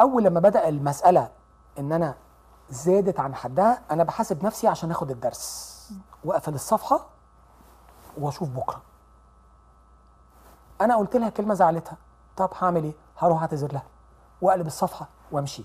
أول 0.02 0.24
لما 0.24 0.40
بدأ 0.40 0.68
المسألة 0.68 1.30
إن 1.80 1.92
أنا 1.92 2.16
زادت 2.70 3.20
عن 3.20 3.36
حدها 3.36 3.82
أنا 3.92 4.04
بحاسب 4.04 4.46
نفسي 4.46 4.68
عشان 4.68 4.92
آخد 4.92 5.12
الدرس. 5.12 5.76
وأقفل 6.24 6.54
الصفحة 6.54 7.06
وأشوف 8.18 8.50
بكرة. 8.50 8.82
أنا 10.82 10.96
قلت 10.96 11.16
لها 11.16 11.30
كلمة 11.30 11.54
زعلتها. 11.54 11.98
طب 12.38 12.50
هعمل 12.62 12.84
إيه؟ 12.84 12.94
هروح 13.18 13.42
أعتذر 13.42 13.74
لها. 13.74 13.84
وأقلب 14.42 14.68
الصفحة 14.68 15.08
وأمشي. 15.32 15.64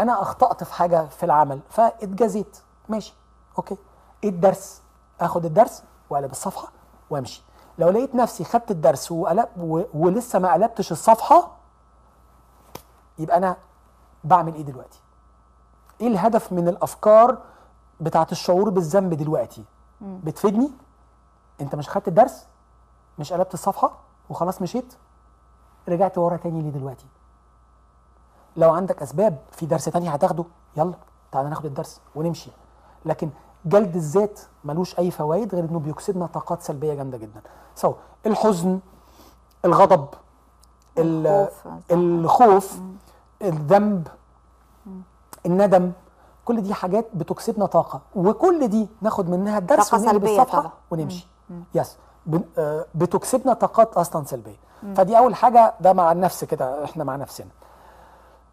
أنا 0.00 0.22
أخطأت 0.22 0.64
في 0.64 0.74
حاجة 0.74 1.06
في 1.06 1.22
العمل 1.26 1.60
فاتجازيت. 1.70 2.58
ماشي 2.88 3.14
أوكي. 3.58 3.76
إيه 4.24 4.30
الدرس؟ 4.30 4.82
آخد 5.20 5.44
الدرس 5.44 5.84
وأقلب 6.10 6.30
الصفحة 6.30 6.68
وأمشي. 7.10 7.42
لو 7.78 7.88
لقيت 7.88 8.14
نفسي 8.14 8.44
خدت 8.44 8.70
الدرس 8.70 9.12
وقلب 9.12 9.48
و... 9.58 9.82
ولسه 9.94 10.38
ما 10.38 10.52
قلبتش 10.52 10.92
الصفحة 10.92 11.56
يبقى 13.18 13.36
أنا 13.36 13.56
بعمل 14.24 14.54
إيه 14.54 14.62
دلوقتي؟ 14.62 15.00
إيه 16.00 16.06
الهدف 16.08 16.52
من 16.52 16.68
الأفكار 16.68 17.38
بتاعت 18.00 18.32
الشعور 18.32 18.70
بالذنب 18.70 19.14
دلوقتي. 19.14 19.64
بتفيدني؟ 20.00 20.70
أنت 21.60 21.74
مش 21.74 21.88
خدت 21.88 22.08
الدرس 22.08 22.46
مش 23.18 23.32
قلبت 23.32 23.54
الصفحة 23.54 23.92
وخلاص 24.30 24.62
مشيت؟ 24.62 24.94
رجعت 25.88 26.18
ورا 26.18 26.36
تاني 26.36 26.62
ليه 26.62 26.70
دلوقتي؟ 26.70 27.06
لو 28.56 28.70
عندك 28.70 29.02
أسباب 29.02 29.38
في 29.52 29.66
درس 29.66 29.84
تاني 29.84 30.08
هتاخده 30.14 30.44
يلا 30.76 30.94
تعالى 31.32 31.48
ناخد 31.48 31.66
الدرس 31.66 32.00
ونمشي. 32.14 32.50
لكن 33.04 33.30
جلد 33.66 33.96
الذات 33.96 34.40
ملوش 34.64 34.98
أي 34.98 35.10
فوائد 35.10 35.54
غير 35.54 35.64
إنه 35.64 35.78
بيكسبنا 35.78 36.26
طاقات 36.26 36.62
سلبية 36.62 36.94
جامدة 36.94 37.18
جدا. 37.18 37.40
سو 37.76 37.94
الحزن 38.26 38.78
الغضب 39.64 40.06
ال- 40.98 41.26
الخوف. 41.26 41.92
الخوف 41.92 42.78
الذنب 43.42 44.08
الندم 45.46 45.92
كل 46.44 46.60
دي 46.60 46.74
حاجات 46.74 47.06
بتكسبنا 47.14 47.66
طاقة 47.66 48.00
وكل 48.16 48.68
دي 48.68 48.88
ناخد 49.00 49.28
منها 49.30 49.58
الدرس 49.58 49.94
ونقلب 49.94 50.24
الصفحة 50.24 50.60
طبعا. 50.60 50.72
ونمشي 50.90 51.26
مم. 51.50 51.64
يس 51.74 51.96
بن- 52.26 52.44
آه، 52.58 52.84
بتكسبنا 52.94 53.52
طاقات 53.52 53.94
أصلا 53.96 54.24
سلبية 54.24 54.56
مم. 54.82 54.94
فدي 54.94 55.18
أول 55.18 55.34
حاجة 55.34 55.74
ده 55.80 55.92
مع 55.92 56.12
النفس 56.12 56.44
كده 56.44 56.84
إحنا 56.84 57.04
مع 57.04 57.16
نفسنا 57.16 57.48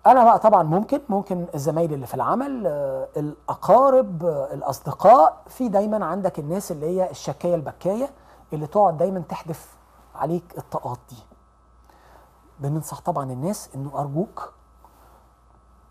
أنا 0.05 0.23
بقى 0.23 0.39
طبعا 0.39 0.63
ممكن 0.63 1.01
ممكن 1.09 1.45
الزمايل 1.55 1.93
اللي 1.93 2.07
في 2.07 2.13
العمل 2.13 2.63
آه، 2.67 3.07
الأقارب 3.17 4.25
آه، 4.25 4.53
الأصدقاء 4.53 5.37
في 5.47 5.67
دايما 5.69 6.05
عندك 6.05 6.39
الناس 6.39 6.71
اللي 6.71 6.85
هي 6.85 7.11
الشكاية 7.11 7.55
البكاية 7.55 8.09
اللي 8.53 8.67
تقعد 8.67 8.97
دايما 8.97 9.19
تحدف 9.19 9.73
عليك 10.15 10.57
الطاقات 10.57 10.99
دي. 11.09 11.17
بننصح 12.59 12.99
طبعا 12.99 13.31
الناس 13.31 13.69
إنه 13.75 13.99
أرجوك 13.99 14.53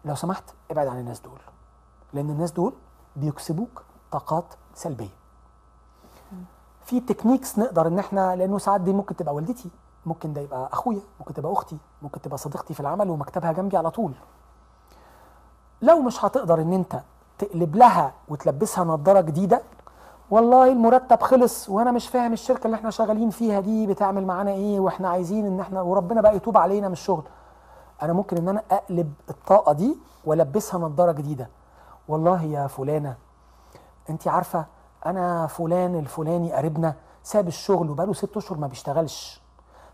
لو 0.05 0.15
سمحت 0.15 0.45
ابعد 0.71 0.87
عن 0.87 0.99
الناس 0.99 1.21
دول 1.21 1.39
لأن 2.13 2.31
الناس 2.31 2.51
دول 2.53 2.73
بيكسبوك 3.17 3.83
طاقات 4.13 4.45
سلبية. 4.75 5.09
في 6.85 7.01
تكنيكس 7.01 7.59
نقدر 7.59 7.87
إن 7.87 7.99
إحنا 7.99 8.37
لأنه 8.37 8.59
ساعات 8.59 8.81
دي 8.81 8.93
ممكن 8.93 9.17
تبقى 9.17 9.35
والدتي 9.35 9.71
ممكن 10.07 10.33
ده 10.33 10.41
يبقى 10.41 10.69
أخويا 10.73 11.01
ممكن 11.21 11.35
تبقى 11.35 11.53
أختي 11.53 11.79
ممكن 12.03 12.21
تبقى 12.21 12.39
صديقتي 12.39 12.75
في 12.75 12.81
العمل 12.81 13.11
ومكتبها 13.11 13.53
جنبي 13.53 13.77
على 13.77 13.91
طول. 13.91 14.13
لو 15.83 16.01
مش 16.03 16.25
هتقدر 16.25 16.61
إن 16.63 16.73
إنت 16.73 17.01
تقلب 17.39 17.77
لها 17.77 18.13
وتلبسها 18.29 18.85
نظارة 18.85 19.21
جديدة 19.21 19.63
والله 20.33 20.73
المرتب 20.73 21.21
خلص 21.23 21.69
وأنا 21.69 21.91
مش 21.91 22.09
فاهم 22.09 22.33
الشركة 22.33 22.67
اللي 22.67 22.75
إحنا 22.75 22.91
شغالين 22.91 23.31
فيها 23.31 23.61
دي 23.61 23.87
بتعمل 23.87 24.27
معانا 24.27 24.51
إيه 24.51 24.81
وإحنا 24.81 25.09
عايزين 25.09 25.47
ان 25.47 25.61
إحنا 25.61 25.81
وربنا 25.83 26.21
بقى 26.21 26.37
يتوب 26.37 26.57
علينا 26.57 26.87
من 26.87 26.93
الشغل. 26.93 27.23
أنا 28.03 28.13
ممكن 28.13 28.37
ان 28.37 28.49
أنا 28.49 28.63
اقلب 28.71 29.13
الطاقة 29.31 29.73
دي 29.73 29.97
والبسها 30.25 30.81
نظارة 30.81 31.13
جديدة. 31.13 31.49
والله 32.09 32.43
يا 32.43 32.67
فلانة 32.67 33.15
انت 34.11 34.29
عارفة 34.29 34.65
أنا 35.07 35.47
فلان 35.47 35.95
الفلاني 35.99 36.53
قريبنا 36.53 36.95
ساب 37.23 37.49
الشغل 37.49 37.91
وبقاله 37.91 38.13
ست 38.13 38.37
أشهر 38.37 38.59
ما 38.59 38.67
بيشتغلش. 38.67 39.43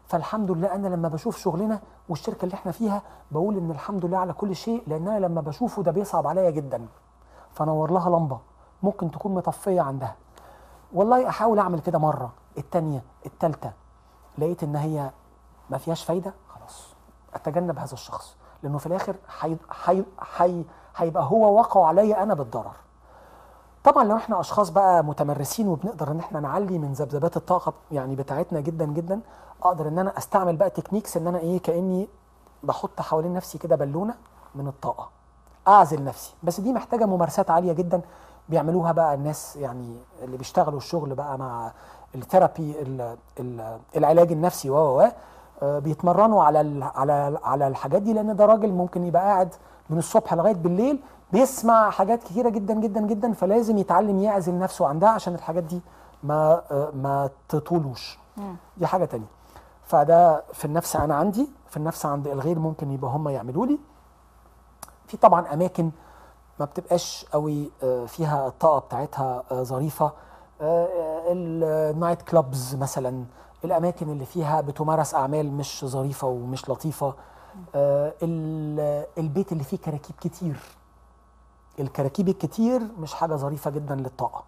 فالحمد 0.07 0.51
لله 0.51 0.74
أنا 0.74 0.88
لما 0.88 1.09
بشوف 1.09 1.38
شغلنا 1.38 1.81
والشركة 2.09 2.44
اللي 2.44 2.55
إحنا 2.55 2.72
فيها 2.72 3.03
بقول 3.31 3.57
ان 3.57 3.70
الحمد 3.70 4.05
لله 4.05 4.18
على 4.18 4.33
كل 4.33 4.57
شيء 4.57 4.83
لأن 4.87 5.09
أنا 5.09 5.18
لما 5.27 5.40
بشوفه 5.40 5.83
ده 5.83 5.92
بيصعب 5.92 6.27
عليا 6.27 6.51
جدا. 6.51 6.87
فنور 7.55 7.90
لها 7.90 8.11
لمبة 8.11 8.38
ممكن 8.83 9.11
تكون 9.11 9.35
مطفية 9.35 9.81
عندها. 9.81 10.16
والله 10.92 11.29
أحاول 11.29 11.59
أعمل 11.59 11.81
كده 11.81 11.98
مرة 11.98 12.33
التانية 12.59 13.03
التالتة. 13.27 13.72
لقيت 14.38 14.62
إن 14.62 14.77
هي 14.77 15.11
ما 15.70 15.79
فيهاش 15.79 16.05
فايدة 16.05 16.35
خلاص. 16.48 16.87
أتجنب 17.35 17.79
هذا 17.79 17.92
الشخص. 17.92 18.37
لأنه 18.62 18.79
في 18.79 18.87
الآخر 18.87 19.16
حي... 19.29 19.57
حي... 19.70 20.05
حي... 20.18 20.64
هيبقى 20.96 21.24
هو 21.24 21.57
واقع 21.57 21.87
عليا 21.87 22.22
أنا 22.22 22.35
بالضرر. 22.35 22.77
طبعا 23.85 24.05
لو 24.05 24.16
إحنا 24.16 24.40
أشخاص 24.40 24.70
بقى 24.70 25.05
متمرسين 25.05 25.68
وبنقدر 25.68 26.11
إن 26.11 26.18
إحنا 26.18 26.40
نعلي 26.40 26.79
من 26.79 26.92
ذبذبات 26.92 27.37
الطاقة 27.37 27.73
يعني 27.90 28.17
بتاعتنا 28.17 28.60
جدا 28.60 28.85
جدا 28.85 29.21
أقدر 29.62 29.88
إن 29.88 29.98
أنا 29.98 30.19
أستعمل 30.19 30.56
بقى 30.56 30.71
تكنيكس 30.71 31.17
إن 31.17 31.27
أنا 31.27 31.38
إيه 31.38 31.62
كأني 31.62 32.08
بحط 32.62 33.00
حوالين 33.00 33.35
نفسي 33.35 33.58
كده 33.58 33.77
بالونة 33.77 34.15
من 34.54 34.69
الطاقة. 34.69 35.08
أعزل 35.69 36.04
نفسي. 36.04 36.35
بس 36.42 36.60
دي 36.60 36.73
محتاجة 36.73 37.06
ممارسات 37.06 37.50
عالية 37.50 37.73
جدا. 37.73 38.00
بيعملوها 38.49 38.92
بقى 38.92 39.15
الناس 39.15 39.57
يعني 39.57 39.96
اللي 40.23 40.37
بيشتغلوا 40.37 40.79
الشغل 40.79 41.15
بقى 41.15 41.38
مع 41.38 41.73
الثيرابي 42.15 42.75
ال- 42.83 43.17
ال- 43.40 43.79
العلاج 43.96 44.33
النفسي 44.33 44.71
و 44.71 45.01
آه، 45.63 45.79
بيتمرنوا 45.79 46.42
على 46.44 46.85
على 46.94 47.38
على 47.44 47.67
الحاجات 47.69 48.03
دي 48.03 48.13
لأن 48.13 48.37
ده 48.37 48.46
راجل 48.46 48.73
ممكن 48.73 49.05
يبقى 49.05 49.23
قاعد 49.23 49.55
من 49.90 49.99
الصبح 49.99 50.35
لغاية 50.35 50.55
بالليل 50.55 51.01
بيسمع 51.33 51.90
حاجات 51.90 52.23
كتيرة 52.23 52.49
جدا 52.49 52.75
جدا 52.75 53.01
جدا 53.01 53.33
فلازم 53.33 53.79
يتعلم 53.79 54.19
يعزل 54.19 54.59
نفسه 54.59 54.87
عندها 54.87 55.09
عشان 55.09 55.35
الحاجات 55.35 55.63
دي 55.65 55.81
ما 56.23 56.63
آه، 56.71 56.90
ما 56.94 57.31
تطولوش. 57.49 58.19
دي 58.77 58.87
حاجة 58.87 59.05
تانية. 59.05 59.27
فده 59.85 60.42
في 60.53 60.65
النفس 60.65 60.96
أنا 60.96 61.15
عندي 61.15 61.49
في 61.69 61.77
النفس 61.77 62.07
عند 62.07 62.29
الغير 62.29 62.59
ممكن 62.59 62.90
يبقى 62.90 63.11
هم 63.11 63.29
يعملوا 63.29 63.67
لي. 63.67 63.79
في 65.07 65.17
طبعا 65.17 65.55
أماكن 65.55 65.90
ما 66.61 66.65
بتبقاش 66.67 67.27
قوي 67.33 67.71
آه، 67.83 68.06
فيها 68.06 68.46
الطاقه 68.46 68.79
بتاعتها 68.79 69.42
آه، 69.50 69.63
ظريفة. 69.63 70.13
النايت 71.31 72.23
كلابز 72.23 72.75
مثلا 72.75 73.25
الأماكن 73.65 74.11
اللي 74.13 74.25
فيها 74.25 74.61
بتمارس 74.61 75.15
أعمال 75.15 75.52
مش 75.52 75.85
ظريفة 75.85 76.27
ومش 76.27 76.71
لطيفة. 76.71 77.15
آه، 77.75 78.15
ال- 78.23 79.06
البيت 79.19 79.52
اللي 79.52 79.65
فيه 79.65 79.77
كراكيب 79.77 80.17
كتير. 80.21 80.56
الكراكيب 81.81 82.29
الكتير 82.29 82.83
مش 82.98 83.15
حاجة 83.15 83.35
ظريفة 83.37 83.71
جدا 83.71 83.94
للطاقة. 83.94 84.44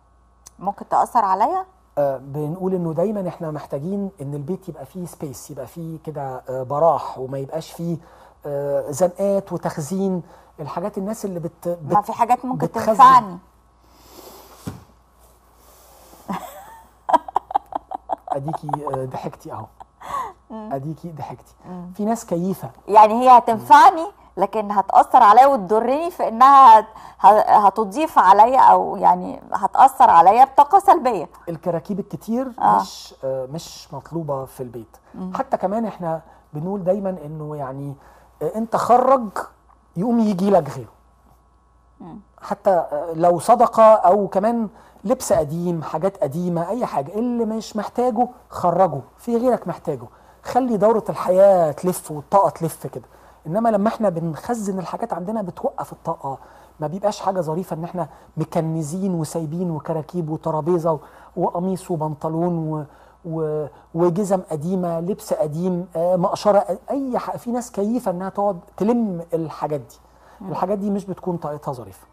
ممكن 0.58 0.88
تأثر 0.88 1.24
عليا؟ 1.24 1.64
آه، 1.98 2.16
بنقول 2.16 2.74
إنه 2.74 2.92
دايما 2.94 3.28
إحنا 3.28 3.50
محتاجين 3.50 4.10
إن 4.20 4.34
البيت 4.34 4.68
يبقى 4.68 4.86
فيه 4.86 5.06
سبيس 5.06 5.50
يبقى 5.50 5.66
فيه 5.66 5.98
كده 6.04 6.42
آه، 6.48 6.62
براح 6.62 7.18
وما 7.18 7.38
يبقاش 7.38 7.72
فيه 7.72 7.94
آه، 7.94 7.98
زنقات 8.90 9.52
وتخزين 9.52 10.22
الحاجات 10.60 10.98
الناس 10.98 11.24
اللي 11.24 11.40
بت, 11.40 11.68
بت 11.68 11.92
ما 11.94 12.00
في 12.02 12.12
حاجات 12.12 12.44
ممكن 12.44 12.66
بتخزن. 12.66 12.86
تنفعني. 12.86 13.38
أديكي 18.28 18.68
آه، 18.94 19.04
ضحكتي 19.04 19.52
أهو. 19.52 19.66
أديكي 20.50 21.12
ضحكتي. 21.12 21.54
في 21.94 22.04
ناس 22.04 22.26
كيفة. 22.26 22.70
يعني 22.88 23.14
هي 23.14 23.38
هتنفعني 23.38 24.06
لكن 24.36 24.70
هتأثر 24.72 25.22
عليا 25.22 25.46
وتضرني 25.46 26.10
في 26.10 26.28
إنها 26.28 26.86
هتضيف 27.66 28.18
عليا 28.18 28.60
أو 28.60 28.96
يعني 28.96 29.40
هتأثر 29.52 30.10
عليا 30.10 30.44
بطاقة 30.44 30.78
سلبية. 30.78 31.28
الكراكيب 31.48 32.00
الكتير 32.00 32.52
آه. 32.58 32.80
مش 32.80 33.14
آه، 33.24 33.46
مش 33.52 33.94
مطلوبة 33.94 34.44
في 34.44 34.62
البيت. 34.62 34.96
مم. 35.14 35.32
حتى 35.36 35.56
كمان 35.56 35.84
إحنا 35.86 36.20
بنقول 36.52 36.84
دايما 36.84 37.10
إنه 37.24 37.56
يعني 37.56 37.88
آه، 37.90 37.94
انت 38.42 38.76
خرج 38.76 39.28
يقوم 39.96 40.20
يجي 40.20 40.50
لك 40.50 40.76
غيره. 40.76 40.92
حتى 42.42 42.84
لو 43.14 43.38
صدقة 43.38 43.82
أو 43.82 44.28
كمان 44.28 44.68
لبس 45.04 45.32
قديم 45.32 45.82
حاجات 45.82 46.22
قديمة 46.22 46.68
أي 46.68 46.86
حاجة 46.86 47.14
اللي 47.14 47.44
مش 47.44 47.76
محتاجه 47.76 48.28
خرجه 48.50 49.00
في 49.18 49.36
غيرك 49.36 49.68
محتاجه. 49.68 50.06
خلي 50.42 50.76
دورة 50.76 51.04
الحياة 51.08 51.72
تلف 51.72 52.10
والطاقة 52.10 52.50
تلف 52.50 52.86
كده. 52.86 53.04
إنما 53.46 53.68
لما 53.68 53.88
إحنا 53.88 54.08
بنخزن 54.08 54.78
الحاجات 54.78 55.12
عندنا 55.12 55.42
بتوقف 55.42 55.92
الطاقة. 55.92 56.38
ما 56.80 56.86
بيبقاش 56.86 57.20
حاجة 57.20 57.40
ظريفة 57.40 57.76
إن 57.76 57.84
إحنا 57.84 58.08
مكنزين 58.36 59.14
وسايبين 59.14 59.70
وكراكيب 59.70 60.30
وترابيزة 60.30 60.98
وقميص 61.36 61.90
وبنطلون 61.90 62.58
و 62.58 62.84
وجزم 63.94 64.40
قديمة 64.50 65.00
لبس 65.00 65.32
قديم 65.34 65.86
آه، 65.96 66.16
مقشرة 66.16 66.78
أي 66.90 67.18
ح... 67.18 67.36
في 67.36 67.50
ناس 67.50 67.72
كيفة 67.72 68.10
إنها 68.10 68.28
تقعد 68.28 68.60
تلم 68.76 69.24
الحاجات 69.34 69.80
دي. 69.80 69.98
الحاجات 70.48 70.78
دي 70.78 70.90
مش 70.90 71.04
بتكون 71.04 71.36
طاقتها 71.36 71.72
ظريفة. 71.72 72.06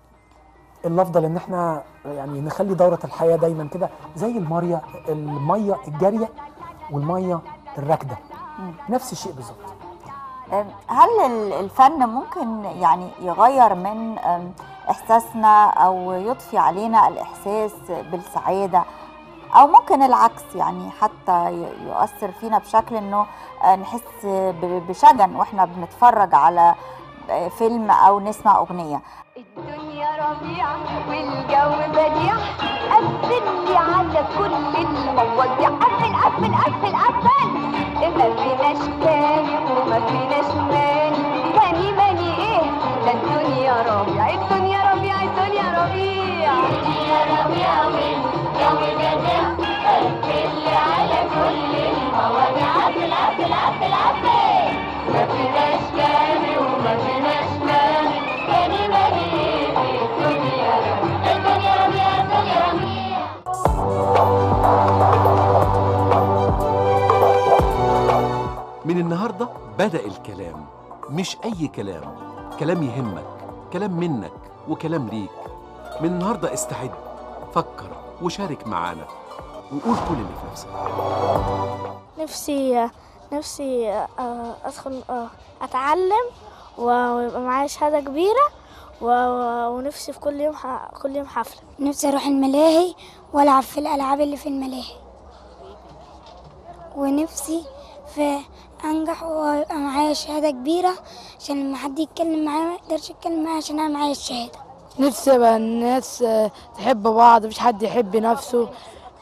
الأفضل 0.86 1.26
إن 1.26 1.38
إحنا 1.38 1.84
يعني 2.05 2.41
نخلي 2.41 2.74
دورة 2.74 2.99
الحياة 3.03 3.36
دايما 3.36 3.68
كده 3.68 3.89
زي 4.16 4.38
الميه 4.38 4.82
المية 5.10 5.76
الجارية 5.88 6.30
والمية 6.91 7.39
الراكدة. 7.78 8.18
نفس 8.89 9.12
الشيء 9.12 9.32
بالظبط. 9.32 9.58
أم، 10.53 10.66
هل 10.88 11.10
ال- 11.32 11.53
الفن 11.53 12.10
ممكن 12.10 12.66
يعني 12.66 13.10
يغير 13.22 13.76
من 13.76 14.18
إحساسنا 14.89 15.70
أو 15.70 16.12
يضفي 16.12 16.58
علينا 16.58 17.08
الإحساس 17.08 17.72
بالسعادة؟ 18.12 18.84
أو 19.56 19.68
ممكن 19.68 20.02
العكس 20.04 20.43
يعني 20.56 20.89
حتى 21.02 21.68
يؤثر 21.88 22.32
فينا 22.32 22.58
بشكل 22.58 22.95
إنه 22.95 23.26
آه، 23.64 23.76
نحس 23.76 24.26
بشجن 24.64 25.36
وإحنا 25.36 25.66
بنتفرج 25.66 26.36
على 26.36 26.76
آه، 27.30 27.48
فيلم 27.48 27.91
أو 27.91 28.20
نسمع 28.20 28.56
أغنية. 28.58 29.02
الدنيا 29.38 30.08
ربيع 30.30 30.68
والجو 31.10 31.91
بديع 31.91 32.36
قفل 32.91 33.66
لي 33.68 33.78
على 33.78 34.26
كل 34.38 34.54
المواضيع. 34.78 35.70
قفل 35.70 36.16
قفل 36.16 36.56
قفل 36.56 36.95
قفل 36.95 38.18
ما 38.18 38.36
فيناش 38.36 38.78
تاني 39.04 39.58
وما 39.58 40.00
فيناش 40.08 40.56
ماني 40.56 41.18
ماني 41.58 41.91
ماني 41.91 42.36
إيه؟ 42.38 42.62
ده 43.06 43.12
الدنيا 43.12 43.74
ربيع 43.82 44.30
الدنيا 44.30 44.93
ربيع 44.93 45.24
الدنيا 45.24 45.84
ربيع 45.84 46.52
الدنيا 46.54 47.43
ربيع 47.45 47.86
والجو 47.86 48.26
من 68.86 68.97
النهاردة 68.99 69.47
بدأ 69.80 70.05
الكلام 70.05 70.65
مش 71.09 71.38
أي 71.45 71.68
كلام. 71.68 72.15
كلام 72.59 72.84
يهمك 72.84 73.26
كلام 73.74 73.91
منك 73.91 74.32
وكلام 74.70 75.07
ليك. 75.07 75.30
من 76.01 76.09
النهاردة 76.09 76.53
استعد 76.53 76.91
فكر. 77.53 78.07
وشارك 78.22 78.68
معانا. 78.68 79.07
وقول 79.72 79.95
كل 80.09 80.13
اللي 80.13 80.28
في 80.41 80.51
نفسك. 80.51 80.68
نفسي 82.20 82.89
نفسي 83.34 83.89
آه، 84.20 84.55
أدخل 84.65 85.01
آه، 85.09 85.28
أتعلم 85.61 86.26
ويبقى 86.78 87.41
معايا 87.41 87.68
شهادة 87.68 87.99
كبيرة 87.99 88.47
ونفسي 89.01 90.13
في 90.13 90.20
كل 90.20 90.41
يوم 90.41 90.55
كل 91.01 91.15
يوم 91.15 91.28
حفلة. 91.28 91.61
نفسي 91.80 92.09
أروح 92.09 92.26
الملاهي 92.26 92.93
وألعب 93.34 93.63
في 93.63 93.78
الألعاب 93.80 94.22
اللي 94.22 94.38
في 94.38 94.49
الملاهي. 94.49 94.95
ونفسي 96.95 97.63
في 98.15 98.39
أنجح 98.84 99.24
ويبقى 99.24 99.76
معايا 99.78 100.13
شهادة 100.13 100.49
كبيرة 100.51 100.93
عشان 101.39 101.63
لما 101.68 101.78
حد 101.78 101.99
يتكلم 101.99 102.45
معايا 102.45 102.63
ما 102.65 102.74
يقدرش 102.74 103.09
يتكلم 103.09 103.43
معايا 103.43 103.57
عشان 103.57 103.80
أنا 103.80 103.93
معايا 103.99 104.11
الشهادة. 104.11 104.59
نفسي 105.00 105.36
ابقى 105.36 105.56
الناس 105.58 106.22
آه، 106.22 106.52
تحب 106.78 107.04
بعض 107.04 107.45
مش 107.45 107.60
حد 107.60 107.84
يحب 107.84 108.16
نفسه. 108.16 108.70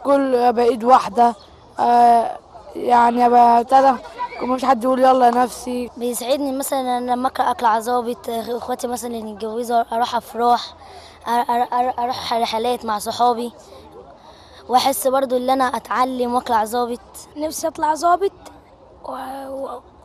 كل 0.04 0.36
ابقى 0.36 0.66
ايد 0.66 0.84
واحدة 0.84 1.36
آه، 1.80 2.38
يعني 2.76 3.26
ابقى 3.26 3.60
ابتدى 3.62 3.94
مش 4.42 4.66
حد 4.66 4.84
يقول 4.84 5.00
يلا 5.00 5.30
نفسي. 5.30 5.90
بيسعدني 5.98 6.52
مثلا 6.52 6.98
أنا 6.98 7.12
لما 7.12 7.28
اقرا 7.28 7.52
أكل 7.52 7.66
عزابط 7.66 8.30
إخواتي 8.30 8.88
مثلا 8.88 9.16
اللي 9.18 9.32
يتجوزوا 9.32 9.84
أروح 9.96 10.16
أفراح 10.16 10.74
أروح 12.00 12.34
رحلات 12.34 12.86
مع 12.86 13.00
صحابي. 13.00 13.52
وأحس 14.70 15.08
برضو 15.08 15.38
إن 15.38 15.50
أنا 15.50 15.64
أتعلم 15.64 16.34
واطلع 16.34 16.66
ظابط 16.66 17.00
نفسي 17.38 17.68
أطلع 17.68 17.94
ظابط 17.96 18.32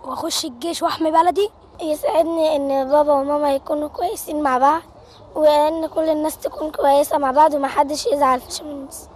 وأخش 0.05 0.45
الجيش 0.45 0.83
وأحمي 0.83 1.11
بلدي. 1.11 1.51
يسعدني 1.83 2.57
إن 2.57 2.89
بابا 2.91 3.12
وماما 3.12 3.55
يكونوا 3.55 3.89
كويسين 3.89 4.43
مع 4.43 4.59
بعض. 4.59 4.83
وإن 5.35 5.87
كل 5.87 6.09
الناس 6.09 6.39
تكون 6.39 6.70
كويسة 6.70 7.18
مع 7.18 7.31
بعض 7.31 7.55
ومحدش 7.55 8.07
يزعل 8.07 8.41
في 8.41 8.61
الناس 8.61 9.09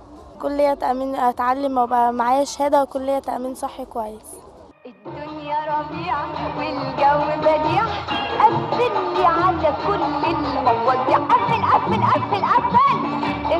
كلية 0.42 0.74
تأمين 0.74 1.14
أتعلم 1.16 1.78
وأبقى 1.78 2.12
معايا 2.12 2.44
شهادة 2.44 2.82
وكلية 2.82 3.18
تأمين 3.18 3.54
صحي 3.54 3.84
كويس. 3.84 4.22
الدنيا 4.86 5.58
ربيع 5.78 6.16
والجو 6.58 7.40
بديع 7.40 7.84
قفل 8.40 9.16
لي 9.16 9.26
على 9.26 9.74
كل 9.86 10.02
المواضيع 10.26 11.18
قفل 11.18 11.64
قفل 11.64 12.04
قفل 12.04 12.44
قفل 12.44 13.14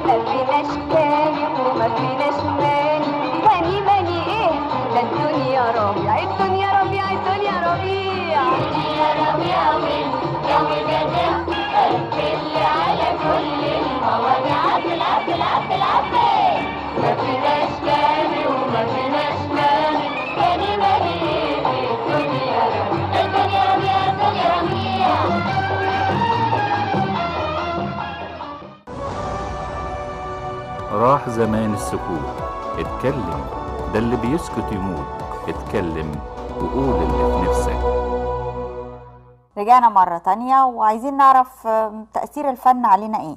ما 0.07 0.25
فيناش 0.25 0.75
تاني 0.95 1.45
وما 1.47 1.89
فيناش 1.95 2.43
ماني 2.45 2.94
راح 31.05 31.29
زمان 31.29 31.75
السكوت. 31.75 32.35
اتكلم 32.79 33.45
ده 33.93 33.99
اللي 33.99 34.17
بيسكت 34.17 34.73
يموت. 34.73 35.07
اتكلم 35.49 36.21
وقول 36.57 36.95
اللي 37.03 37.33
في 37.33 37.49
نفسك. 37.49 37.85
رجعنا 39.59 39.89
مرة 39.89 40.19
تانية 40.19 40.65
وعايزين 40.65 41.17
نعرف 41.17 41.69
تأثير 42.15 42.51
الفن 42.51 42.85
علينا 42.85 43.21
إيه؟ 43.21 43.37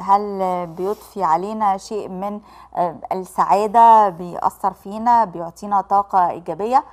هل 0.00 0.66
بيضفي 0.66 1.24
علينا 1.24 1.76
شيء 1.76 2.08
من 2.08 2.40
السعادة 3.12 4.08
بيأثر 4.08 4.72
فينا 4.72 5.24
بيعطينا 5.24 5.80
طاقة 5.80 6.30
إيجابية 6.30 6.84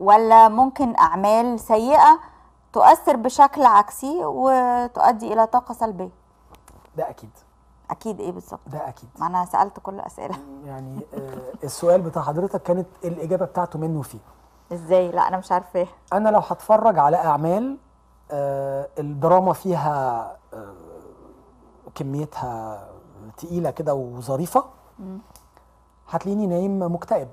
ولا 0.00 0.48
ممكن 0.48 0.96
أعمال 0.96 1.60
سيئة 1.60 2.18
تؤثر 2.72 3.16
بشكل 3.16 3.66
عكسي 3.66 4.20
وتؤدي 4.24 5.32
إلى 5.32 5.46
طاقة 5.46 5.72
سلبية؟ 5.74 6.10
ده 6.96 7.04
أكيد 7.90 8.14
أكيد 8.14 8.20
إيه 8.20 8.32
بالظبط؟ 8.32 8.60
ده 8.66 8.88
أكيد. 8.88 9.08
ما 9.18 9.26
أنا 9.26 9.44
سألت 9.44 9.80
كل 9.80 9.94
الأسئلة. 9.94 10.36
يعني 10.64 11.00
آه، 11.14 11.38
السؤال 11.64 12.00
بتاع 12.02 12.22
حضرتك 12.22 12.62
كانت 12.62 12.86
الإجابة 13.04 13.44
بتاعته 13.46 13.78
منه 13.78 14.02
فيه؟ 14.02 14.18
إزاي؟ 14.72 15.10
لا 15.10 15.28
أنا 15.28 15.36
مش 15.36 15.52
عارفة. 15.52 15.86
أنا 16.12 16.28
لو 16.28 16.38
هتفرج 16.40 16.98
على 16.98 17.16
أعمال 17.16 17.78
آه، 18.30 18.88
الدراما 18.98 19.52
فيها 19.52 20.36
آه، 20.54 20.74
كميتها 21.94 22.88
تقيلة 23.36 23.70
كده 23.70 23.94
وظريفة 23.94 24.64
هتلاقيني 26.08 26.46
نايم 26.46 26.94
مكتئب 26.94 27.28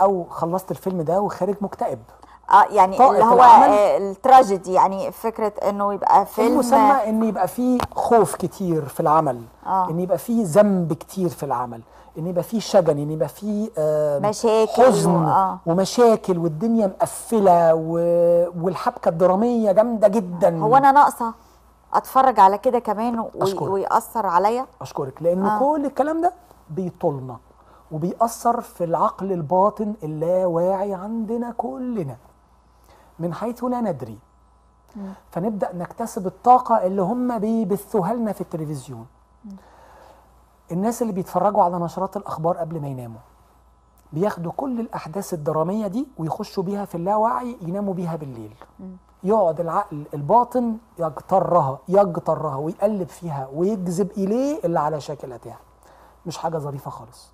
أو 0.00 0.24
خلصت 0.24 0.70
الفيلم 0.70 1.02
ده 1.02 1.20
وخارج 1.20 1.56
مكتئب. 1.60 2.02
آه 2.50 2.64
يعني 2.70 2.96
اللي 3.10 3.24
هو 3.24 3.42
آه، 3.42 3.96
التراجيدي 3.98 4.72
يعني 4.72 5.12
فكرة 5.12 5.52
إنه 5.68 5.94
يبقى 5.94 6.26
فيلم 6.26 6.52
المسمى 6.52 6.78
إن 7.08 7.22
يبقى 7.24 7.48
فيه 7.48 7.78
خوف 7.96 8.34
كتير 8.34 8.84
في 8.84 9.00
العمل 9.00 9.42
آه. 9.66 9.90
إن 9.90 10.00
يبقى 10.00 10.18
فيه 10.18 10.44
ذنب 10.46 10.92
كتير 10.92 11.28
في 11.28 11.42
العمل 11.42 11.80
إن 12.18 12.26
يبقى 12.26 12.42
فيه 12.42 12.60
شجن 12.60 12.98
إن 12.98 13.10
يبقى 13.10 13.28
فيه 13.28 13.70
آه، 13.78 14.18
مشاكل 14.18 14.82
حزن 14.82 15.10
و- 15.10 15.28
آه. 15.28 15.58
ومشاكل 15.66 16.38
والدنيا 16.38 16.86
مقفلة 16.86 17.74
و... 17.74 17.92
والحبكة 18.62 19.08
الدرامية 19.08 19.72
جامدة 19.72 20.08
جدا 20.08 20.58
هو 20.60 20.76
أنا 20.76 20.92
ناقصة 20.92 21.34
أتفرج 21.94 22.40
على 22.40 22.58
كده 22.58 22.78
كمان 22.78 23.24
أشكرك. 23.40 23.70
ويأثر 23.70 24.26
عليا 24.26 24.66
أشكرك 24.82 25.22
لأن. 25.22 25.46
آه. 25.46 25.58
كل 25.58 25.86
الكلام 25.86 26.20
ده 26.20 26.32
بيطولنا 26.70 27.36
وبيأثر 27.92 28.60
في 28.60 28.84
العقل 28.84 29.32
الباطن 29.32 29.94
اللاواعي 30.02 30.94
عندنا 30.94 31.54
كلنا 31.56 32.16
من 33.18 33.34
حيث 33.34 33.64
لا 33.64 33.80
ندري. 33.80 34.18
فنبدأ 35.30 35.76
نكتسب 35.76 36.26
الطاقة 36.26 36.86
اللي 36.86 37.02
هم 37.02 37.38
بيبثوها 37.38 38.14
لنا 38.14 38.32
في 38.32 38.40
التلفزيون. 38.40 39.06
الناس 40.72 41.02
اللي 41.02 41.12
بيتفرجوا 41.12 41.62
على 41.62 41.78
نشرات 41.78 42.16
الأخبار 42.16 42.56
قبل 42.56 42.80
ما 42.80 42.88
يناموا 42.88 43.20
بياخدوا 44.12 44.52
كل 44.56 44.80
الأحداث 44.80 45.34
الدرامية 45.34 45.86
دي 45.86 46.08
ويخشوا 46.18 46.62
بيها 46.62 46.84
في 46.84 46.94
اللاوعي 46.94 47.56
يناموا 47.62 47.94
بيها 47.94 48.16
بالليل. 48.16 48.54
يقعد 49.22 49.60
العقل 49.60 50.04
الباطن 50.14 50.78
يجترها 50.98 51.78
يجترها 51.88 52.56
ويقلب 52.56 53.08
فيها 53.08 53.48
ويجذب 53.54 54.10
إليه 54.10 54.60
اللي 54.64 54.80
على 54.80 55.00
شاكلتها. 55.00 55.58
مش 56.26 56.38
حاجة 56.38 56.58
ظريفة 56.58 56.90
خالص. 56.90 57.32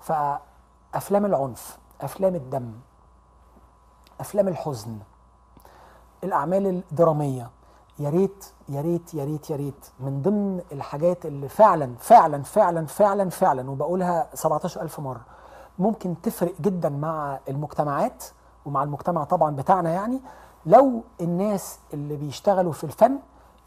فأفلام 0.00 1.26
العنف 1.26 1.78
أفلام 2.00 2.34
الدم 2.34 2.72
أفلام 4.20 4.48
الحزن 4.48 4.98
الأعمال 6.24 6.66
الدرامية 6.66 7.50
يا 7.98 8.10
ريت 8.10 8.44
يا 8.68 8.80
ريت 8.80 9.14
يا 9.14 9.24
ريت 9.24 9.50
يا 9.50 9.56
ريت 9.56 9.86
من 10.00 10.22
ضمن 10.22 10.60
الحاجات 10.72 11.26
اللي 11.26 11.48
فعلا 11.48 11.94
فعلا 11.98 12.42
فعلا 12.42 12.86
فعلا 12.86 13.30
فعلا 13.30 13.70
وبقولها 13.70 14.28
17000 14.34 15.00
مرة 15.00 15.20
ممكن 15.78 16.14
تفرق 16.22 16.54
جدا 16.60 16.88
مع 16.88 17.38
المجتمعات 17.48 18.24
ومع 18.66 18.82
المجتمع 18.82 19.24
طبعا 19.24 19.56
بتاعنا 19.56 19.90
يعني 19.90 20.20
لو 20.66 21.02
الناس 21.20 21.78
اللي 21.94 22.16
بيشتغلوا 22.16 22.72
في 22.72 22.84
الفن 22.84 23.18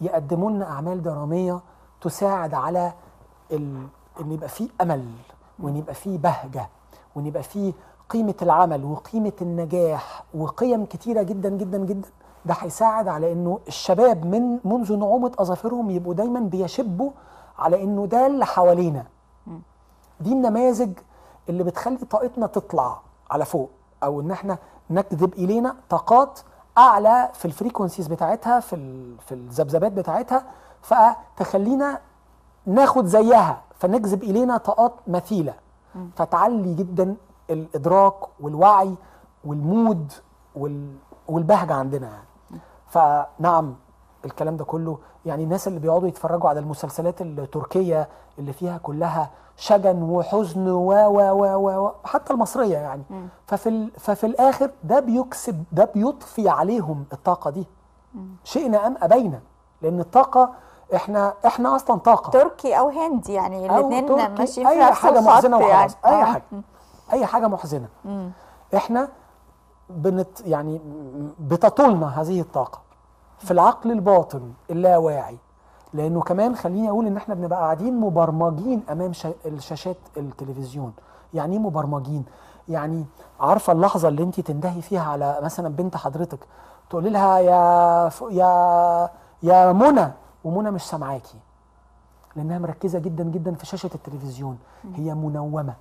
يقدموا 0.01 0.51
لنا 0.51 0.65
أعمال 0.71 1.01
درامية 1.03 1.59
تساعد 2.01 2.53
على. 2.53 2.93
إن 3.51 4.31
يبقى 4.31 4.49
فيه 4.49 4.69
أمل 4.81 5.05
وإن 5.59 5.77
يبقى 5.77 5.93
فيه 5.93 6.17
بهجة 6.17 6.69
وإن 7.15 7.25
يبقى 7.25 7.43
فيه 7.43 7.73
قيمة 8.11 8.33
العمل 8.41 8.85
وقيمة 8.85 9.31
النجاح 9.41 10.23
وقيم 10.33 10.85
كتيرة 10.85 11.21
جدا 11.21 11.49
جدا 11.49 11.77
جدا. 11.77 12.07
ده 12.45 12.53
هيساعد 12.59 13.07
على 13.07 13.31
إنه 13.31 13.59
الشباب 13.67 14.25
من 14.25 14.59
منذ 14.65 14.95
نعومة 14.97 15.31
أظافرهم 15.39 15.89
يبقوا 15.89 16.13
دايما 16.13 16.39
بيشبوا 16.39 17.11
على 17.59 17.83
إنه 17.83 18.05
ده 18.05 18.27
اللي 18.27 18.45
حوالينا. 18.45 19.05
دي 20.19 20.31
النماذج 20.33 20.91
اللي 21.49 21.63
بتخلي 21.63 21.97
طاقتنا 21.97 22.47
تطلع 22.47 22.99
على 23.31 23.45
فوق 23.45 23.69
أو 24.03 24.21
إن 24.21 24.31
إحنا 24.31 24.57
نجذب 24.89 25.33
إلينا 25.33 25.75
طاقات 25.89 26.39
أعلى 26.77 27.29
في 27.33 27.45
الفريكونسيز 27.45 28.07
بتاعتها 28.07 28.59
في 28.59 28.75
ال- 28.75 29.17
في 29.19 29.31
الذبذبات 29.35 29.91
بتاعتها 29.91 30.43
فتخلينا 30.81 31.99
ناخد 32.65 33.05
زيها 33.05 33.61
فنجذب 33.79 34.23
إلينا 34.23 34.57
طاقات 34.57 34.93
مثيلة. 35.07 35.53
فتعلي 36.15 36.73
جدا 36.73 37.15
الإدراك 37.49 38.15
والوعي 38.39 38.95
والمود 39.45 40.13
وال... 40.55 40.95
والبهجة 41.27 41.73
عندنا 41.73 42.07
يعني. 42.07 42.61
فنعم 42.87 43.75
الكلام 44.25 44.57
ده 44.57 44.65
كله 44.65 44.97
يعني 45.25 45.43
الناس 45.43 45.67
اللي 45.67 45.79
بيقعدوا 45.79 46.07
يتفرجوا 46.07 46.49
على 46.49 46.59
المسلسلات 46.59 47.21
التركية 47.21 48.07
اللي 48.39 48.53
فيها 48.53 48.77
كلها 48.77 49.29
شجن 49.57 50.03
وحزن 50.03 50.69
و 50.69 50.91
و 50.91 51.19
و 51.31 51.85
و 51.85 51.91
حتى 52.03 52.33
المصرية 52.33 52.77
يعني. 52.77 53.03
ففي 53.47 53.69
ال... 53.69 53.91
ففي 53.99 54.25
الآخر 54.25 54.71
ده 54.83 54.99
بيكسب 54.99 55.63
ده 55.71 55.85
بيضفي 55.95 56.49
عليهم 56.49 57.05
الطاقة 57.13 57.49
دي. 57.49 57.67
شئنا 58.43 58.87
أم 58.87 58.95
أبينا. 59.01 59.39
لأن 59.81 59.99
الطاقة 59.99 60.49
إحنا 60.95 61.33
إحنا 61.45 61.75
أصلا 61.75 61.97
طاقة. 61.99 62.29
تركي 62.29 62.79
أو 62.79 62.89
هندي 62.89 63.33
يعني 63.33 63.65
الاثنين 63.65 64.31
ماشيين 64.37 64.67
في 64.67 64.73
أي 64.73 64.79
نفس 64.89 64.99
حاجة 64.99 65.19
محزنه 65.21 65.57
وخلاص 65.57 65.71
يعني. 66.05 66.17
أي. 66.17 66.25
حاجة. 66.25 66.43
أي 67.13 67.25
حاجة 67.25 67.47
محزنة. 67.47 67.87
مم. 68.05 68.31
إحنا 68.75 69.09
بنت 69.89 70.41
يعني 70.41 70.81
بتطولنا 71.39 72.21
هذه 72.21 72.41
الطاقة. 72.41 72.81
في 73.39 73.51
العقل 73.51 73.91
الباطن 73.91 74.51
اللاواعي. 74.69 75.37
لأنه 75.93 76.21
كمان 76.21 76.55
خليني 76.55 76.89
أقول 76.89 77.07
إن 77.07 77.17
إحنا 77.17 77.35
بنبقى 77.35 77.59
قاعدين 77.59 77.99
مبرمجين 77.99 78.83
أمام 78.91 79.13
شا- 79.13 79.33
الشاشات 79.45 79.97
التلفزيون. 80.17 80.93
يعني 81.33 81.53
إيه 81.55 81.59
مبرمجين؟ 81.61 82.25
يعني 82.69 83.05
عارفة 83.39 83.73
اللحظة 83.73 84.07
اللي 84.07 84.23
انت 84.23 84.39
تندهي 84.39 84.81
فيها 84.81 85.01
على 85.03 85.39
مثلا 85.41 85.69
بنت 85.69 85.97
حضرتك 85.97 86.39
تقولي 86.89 87.09
لها 87.09 87.39
يا 87.39 88.09
ف... 88.09 88.23
يا 88.31 89.09
يا 89.43 89.71
منى 89.71 90.11
ومنى 90.43 90.71
مش 90.71 90.81
سامعاكي. 90.83 91.37
لأنها 92.35 92.59
مركزة 92.59 92.99
جدا 92.99 93.23
جدا 93.23 93.55
في 93.55 93.65
شاشة 93.65 93.89
التلفزيون. 93.95 94.57
هي 94.95 95.13
منومة. 95.13 95.73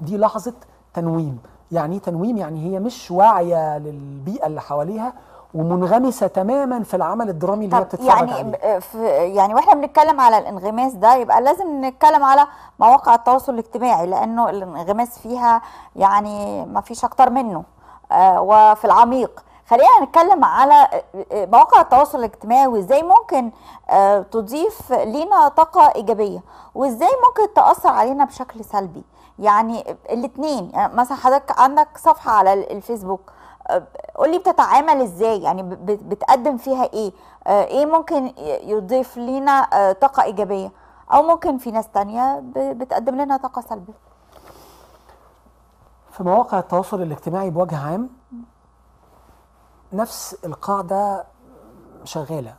دي 0.00 0.18
لحظة 0.18 0.54
تنويم. 0.94 1.38
يعني 1.72 1.94
إيه 1.96 2.00
تنويم؟ 2.02 2.36
يعني 2.36 2.64
هي 2.74 2.78
مش 2.80 3.10
واعية 3.10 3.78
للبيئة 3.78 4.46
اللي 4.46 4.60
حواليها 4.60 5.12
ومنغمسة 5.54 6.26
تماما 6.26 6.82
في 6.82 6.94
العمل 6.94 7.28
الدرامي 7.28 7.64
اللي 7.64 7.76
هي 7.76 7.80
بتتفرج 7.80 8.06
يعني 8.06 8.32
عليه. 8.32 8.78
في 8.78 9.04
يعني 9.08 9.54
وإحنا 9.54 9.74
بنتكلم 9.74 10.20
على 10.20 10.38
الانغماس 10.38 10.92
ده 10.92 11.14
يبقى 11.14 11.40
لازم 11.42 11.84
نتكلم 11.84 12.24
على 12.24 12.46
مواقع 12.80 13.14
التواصل 13.14 13.54
الاجتماعي 13.54 14.06
لأنه 14.06 14.50
الانغماس 14.50 15.18
فيها 15.18 15.62
يعني 15.96 16.64
ما 16.66 16.80
فيش 16.80 17.04
أكتر 17.04 17.30
منه 17.30 17.64
آه 18.12 18.40
وفي 18.40 18.84
العميق. 18.84 19.44
خلينا 19.68 19.88
نتكلم 20.02 20.44
على 20.44 20.74
آه، 20.74 21.02
آه، 21.32 21.46
مواقع 21.46 21.80
التواصل 21.80 22.18
الاجتماعي 22.18 22.66
وإزاي 22.66 23.02
ممكن 23.02 23.50
آه 23.90 24.20
تضيف 24.22 24.92
لينا 24.92 25.48
طاقة 25.48 25.92
إيجابية 25.96 26.40
وإزاي 26.74 27.08
ممكن 27.28 27.54
تأثر 27.54 27.88
علينا 27.88 28.24
بشكل 28.24 28.64
سلبي. 28.64 29.02
يعني 29.38 29.90
الاثنين 30.10 30.70
يعني 30.74 30.94
مثلا 30.94 31.16
حضرتك 31.16 31.60
عندك 31.60 31.88
صفحة 31.98 32.30
على 32.32 32.52
ال- 32.52 32.72
الفيسبوك 32.72 33.32
آه، 33.68 33.86
قولي 34.14 34.38
بتتعامل 34.38 35.02
إزاي؟ 35.02 35.42
يعني 35.42 35.62
بتقدم 35.82 36.56
فيها 36.56 36.84
إيه؟ 36.84 37.12
آه، 37.46 37.64
إيه 37.64 37.86
ممكن 37.86 38.32
يضيف 38.62 39.16
لنا 39.18 39.50
آه، 39.72 39.92
طاقة 39.92 40.22
إيجابية؟ 40.22 40.72
أو 41.12 41.22
ممكن 41.22 41.58
في 41.58 41.70
ناس 41.70 41.88
تانية 41.88 42.40
بتقدم 42.56 43.14
لنا 43.20 43.36
طاقة 43.36 43.62
سلبية. 43.62 43.92
في 46.10 46.22
مواقع 46.22 46.58
التواصل 46.58 47.02
الاجتماعي 47.02 47.50
بوجه 47.50 47.78
عام 47.86 48.10
نفس 49.92 50.36
القاعدة 50.44 51.24
شغالة. 52.04 52.54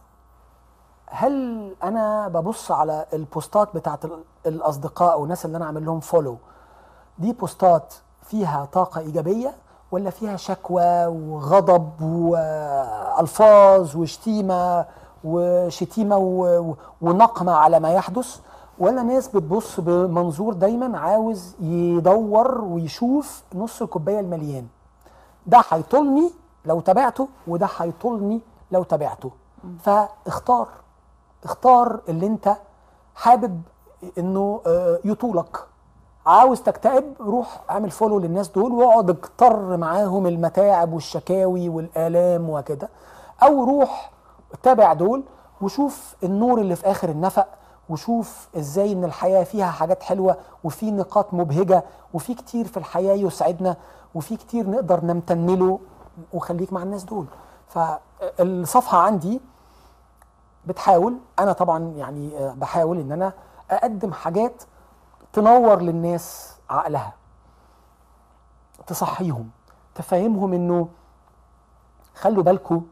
هل 1.09 1.75
أنا 1.83 2.27
ببص 2.27 2.71
على 2.71 3.05
البوستات 3.13 3.75
بتاعت 3.75 4.05
ال- 4.05 4.23
الأصدقاء 4.45 5.13
أو 5.13 5.23
الناس 5.23 5.45
اللي 5.45 5.57
أنا 5.57 5.65
عامل 5.65 5.85
لهم 5.85 5.99
فولو 5.99 6.37
دي 7.19 7.33
بوستات 7.33 7.93
فيها 8.23 8.65
طاقة 8.73 8.99
إيجابية 9.01 9.53
ولا 9.91 10.09
فيها 10.09 10.37
شكوى 10.37 11.05
وغضب 11.05 12.01
وألفاظ 12.01 13.95
وشتيمة 13.97 14.85
وشتيمة 15.23 16.17
ونقمة 17.01 17.51
على 17.51 17.79
ما 17.79 17.93
يحدث؟ 17.93 18.39
ولا 18.79 19.03
ناس 19.03 19.27
بتبص 19.27 19.79
بمنظور 19.79 20.53
دايما 20.53 20.99
عاوز 20.99 21.55
يدور 21.59 22.61
ويشوف 22.61 23.43
نص 23.55 23.81
الكوباية 23.81 24.19
المليان. 24.19 24.67
ده 25.47 25.61
هيطولني 25.69 26.31
لو 26.65 26.79
تابعته 26.79 27.27
وده 27.47 27.67
هيطولني 27.77 28.41
لو 28.71 28.83
تابعته. 28.83 29.31
فاختار 29.83 30.67
اختار 31.43 31.99
اللي 32.09 32.27
انت 32.27 32.55
حابب 33.15 33.61
انه 34.17 34.61
آه، 34.67 34.99
يطولك. 35.05 35.68
عاوز 36.25 36.61
تكتئب 36.61 37.13
روح 37.21 37.61
اعمل 37.69 37.91
فولو 37.91 38.19
للناس 38.19 38.47
دول 38.49 38.71
واقعد 38.71 39.09
أكتر 39.09 39.77
معاهم 39.77 40.27
المتاعب 40.27 40.93
والشكاوي 40.93 41.69
والآلام 41.69 42.49
وكده. 42.49 42.89
أو 43.43 43.63
روح 43.63 44.11
تابع 44.63 44.93
دول 44.93 45.23
وشوف 45.61 46.15
النور 46.23 46.61
اللي 46.61 46.75
في 46.75 46.91
آخر 46.91 47.09
النفق 47.09 47.47
وشوف 47.89 48.47
إزاي 48.57 48.91
إن 48.93 49.03
الحياة 49.03 49.43
فيها 49.43 49.65
حاجات 49.71 50.03
حلوة 50.03 50.37
وفي 50.63 50.91
نقاط 50.91 51.33
مبهجة 51.33 51.83
وفي 52.13 52.33
كتير 52.33 52.67
في 52.67 52.77
الحياة 52.77 53.13
يسعدنا 53.13 53.75
وفي 54.15 54.35
كتير 54.37 54.69
نقدر 54.69 55.05
نمتن 55.05 55.45
له 55.45 55.79
وخليك 56.33 56.73
مع 56.73 56.83
الناس 56.83 57.03
دول. 57.03 57.25
فالصفحة 57.67 58.97
عندي 58.97 59.41
بتحاول 60.65 61.17
أنا 61.39 61.51
طبعا 61.53 61.93
يعني 61.97 62.37
آه، 62.37 62.53
بحاول 62.53 62.99
إن 62.99 63.11
أنا 63.11 63.33
أقدم 63.71 64.13
حاجات 64.13 64.63
تنور 65.33 65.81
للناس 65.81 66.55
عقلها 66.69 67.13
تصحيهم 68.87 69.49
تفهمهم 69.95 70.53
إنه 70.53 70.87
خلوا 72.15 72.43
بالكم 72.43 72.85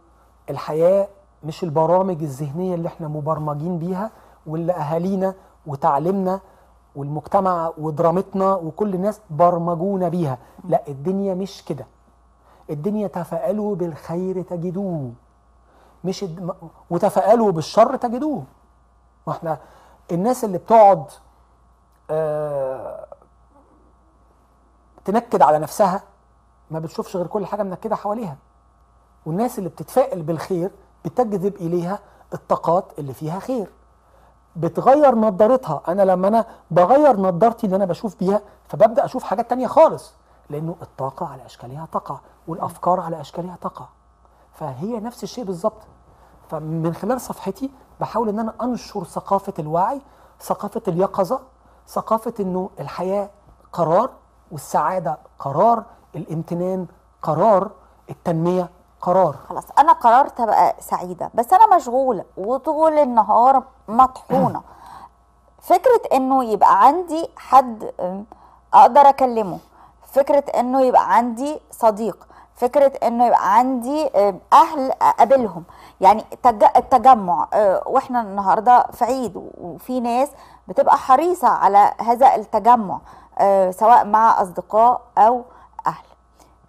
الحياة 0.50 1.08
مش 1.44 1.64
البرامج 1.64 2.24
الذهنية 2.24 2.76
اللي 2.76 2.88
إحنا 2.88 3.08
مبرمجين 3.08 3.80
بيها 3.80 4.12
واللي 4.46 4.74
أهالينا 4.74 5.34
وتعليمنا 5.68 6.40
والمجتمع 6.96 7.74
ودرامتنا 7.78 8.54
وكل 8.56 8.94
الناس 8.94 9.22
برمجونا 9.30 10.10
بيها. 10.10 10.38
لا 10.64 10.88
الدنيا 10.88 11.34
مش 11.34 11.64
كده. 11.66 11.86
الدنيا 12.70 13.08
تفائلوا 13.08 13.76
بالخير 13.76 14.42
تجدوه. 14.42 15.12
مش 16.04 16.24
الد... 16.24 16.54
وتفائلوا 16.90 17.52
بالشر 17.52 17.96
تجدوه. 17.96 18.44
وإحنا 19.26 19.58
الناس 20.12 20.44
اللي 20.44 20.58
بتقعد 20.58 21.04
آه 22.12 23.06
تنكد 25.06 25.42
على 25.42 25.60
نفسها 25.60 26.04
ما 26.72 26.80
بتشوفش 26.80 27.16
غير 27.18 27.28
كل 27.28 27.46
حاجة 27.46 27.64
منكدة 27.64 27.96
حواليها. 27.96 28.38
والناس 29.26 29.58
اللي 29.60 29.70
بتتفائل 29.70 30.22
بالخير 30.22 30.72
بتجذب 31.06 31.56
إليها 31.56 32.00
الطاقات 32.34 32.86
اللي 33.00 33.14
فيها 33.14 33.40
خير. 33.40 33.72
بتغير 34.56 35.16
نظارتها. 35.16 35.82
أنا 35.88 36.02
لما 36.02 36.28
أنا 36.28 36.46
بغير 36.72 37.18
نظارتي 37.20 37.66
اللي 37.66 37.76
أنا 37.76 37.86
بشوف 37.86 38.16
بيها 38.20 38.42
فببدأ 38.68 39.06
أشوف 39.06 39.24
حاجات 39.24 39.50
تانية 39.50 39.68
خالص. 39.68 40.14
لأنه 40.50 40.76
الطاقة 40.82 41.26
على 41.26 41.46
إشكالها 41.46 41.88
تقع 41.92 42.20
والأفكار 42.48 43.00
على 43.00 43.22
إشكالها 43.22 43.58
تقع 43.62 43.86
فهي 44.54 45.00
نفس 45.00 45.24
الشيء 45.24 45.44
بالظبط. 45.44 45.82
فمن 46.50 46.94
خلال 46.94 47.22
صفحتي 47.22 47.72
بحاول 48.00 48.30
إن 48.30 48.40
أنا 48.40 48.54
أنشر 48.62 49.04
ثقافة 49.04 49.54
الوعي 49.60 50.02
ثقافة 50.42 50.82
اليقظة 50.88 51.40
ثقافة 51.88 52.34
إنه 52.40 52.70
الحياة 52.80 53.30
قرار 53.74 54.10
والسعادة 54.52 55.18
قرار 55.40 55.84
الامتنان 56.16 56.88
قرار 57.22 57.72
التنمية 58.10 58.70
قرار. 59.02 59.36
خلاص 59.50 59.64
أنا 59.80 59.94
قررت 59.94 60.40
أبقى 60.40 60.76
سعيدة 60.80 61.32
بس 61.34 61.54
أنا 61.54 61.76
مشغولة 61.76 62.26
وطول 62.38 62.98
النهار 62.98 63.64
مطحونة. 63.88 64.62
فكرة 65.62 66.02
إنه 66.14 66.44
يبقى 66.46 66.84
عندي 66.86 67.30
حد 67.38 67.92
أقدر 68.74 69.02
أكلمه 69.10 69.60
فكرة 70.12 70.44
إنه 70.60 70.82
يبقى 70.82 71.16
عندي 71.16 71.60
صديق 71.72 72.28
فكرة 72.56 72.92
إنه 73.08 73.26
يبقى 73.28 73.54
عندي 73.58 74.10
أهل 74.54 74.92
أقابلهم. 75.02 75.64
يعني 76.02 76.26
تج- 76.44 76.78
التجمع 76.78 77.48
أه، 77.54 77.84
وإحنا 77.86 78.22
النهارده 78.22 78.84
في 78.92 79.06
عيد 79.06 79.52
وفي 79.58 80.00
ناس 80.00 80.30
بتبقى 80.68 80.98
حريصة 80.98 81.48
على 81.48 81.94
هذا 82.02 82.36
التجمع 82.36 83.00
أه، 83.40 83.72
سواء 83.72 84.06
مع 84.06 84.42
أصدقاء 84.42 85.02
أو 85.18 85.44
أهل. 85.88 86.06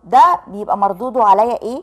ده 0.04 0.40
بيبقى 0.46 0.78
مردوده 0.78 1.24
عليا 1.24 1.62
إيه؟ 1.62 1.82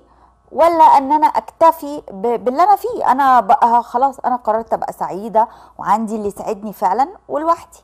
ولا 0.52 0.84
أن 0.84 1.12
أنا 1.12 1.28
أكتفي 1.28 2.02
باللي 2.12 2.64
أنا 2.64 2.76
فيه. 2.76 3.12
أنا 3.12 3.40
بقى 3.40 3.84
خلاص 3.84 4.20
أنا 4.20 4.36
قررت 4.36 4.74
أبقى 4.74 4.94
سعيدة 4.94 5.48
وعندي 5.78 6.16
اللي 6.16 6.28
يسعدني 6.28 6.74
فعلا 6.74 7.08
ولوحدي. 7.28 7.80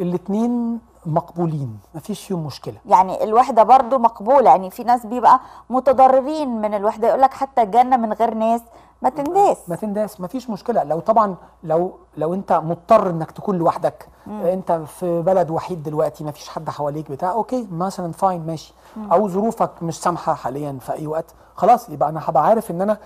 الاتنين 0.00 0.80
مقبولين. 1.06 1.78
مفيش 1.94 2.26
فيهم 2.26 2.46
مشكلة. 2.46 2.74
يعني 2.86 3.24
الوحدة 3.24 3.62
برضو 3.62 3.98
مقبولة. 3.98 4.50
يعني 4.50 4.70
في 4.70 4.84
ناس 4.84 5.06
بيبقى 5.06 5.40
متضررين 5.70 6.60
من 6.60 6.74
الوحدة. 6.74 7.08
يقول 7.08 7.20
لك 7.20 7.34
حتى 7.34 7.62
الجنة 7.62 7.96
من 7.96 8.12
غير 8.12 8.34
ناس 8.34 8.60
ما 9.02 9.08
تنداس. 9.10 9.56
ما 9.68 9.76
تنداس. 9.76 10.20
مفيش 10.20 10.50
مشكلة. 10.50 10.82
لو 10.82 11.00
طبعا 11.00 11.34
لو 11.64 11.98
لو 12.16 12.34
انت 12.34 12.52
مضطر 12.52 13.10
انك 13.10 13.30
تكون 13.30 13.58
لوحدك 13.58 14.08
مم. 14.26 14.40
انت 14.46 14.72
في 14.72 15.22
بلد 15.22 15.50
وحيد 15.50 15.82
دلوقتي 15.82 16.24
مفيش 16.24 16.48
حد 16.48 16.70
حواليك 16.70 17.10
بتاع 17.10 17.30
okay 17.32 17.68
مثلا 17.72 18.12
fine 18.12 18.46
ماشي. 18.46 18.74
مم. 18.96 19.12
أو 19.12 19.28
ظروفك 19.28 19.70
مش 19.82 20.00
سامحة 20.00 20.34
حاليا 20.34 20.78
في 20.80 20.92
أي 20.92 21.06
وقت 21.06 21.34
خلاص 21.54 21.88
يبقى 21.88 22.08
أنا 22.08 22.20
هبقى 22.24 22.44
عارف 22.44 22.70
إن 22.70 22.82
أنا 22.82 22.98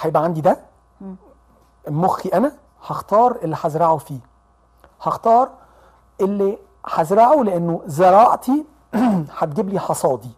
هيبقى 0.00 0.22
عندي 0.24 0.40
ده. 0.40 0.58
مم. 1.00 1.16
مخي 1.88 2.28
أنا 2.28 2.52
هختار 2.86 3.36
اللي 3.42 3.56
هزرعه 3.62 3.96
فيه. 3.96 4.18
هختار 5.02 5.48
اللي 6.20 6.58
هزرعه 6.86 7.34
لأنه 7.42 7.82
زراعتي 7.86 8.64
هتجيب 9.38 9.68
لي 9.68 9.78
حصادي. 9.80 10.30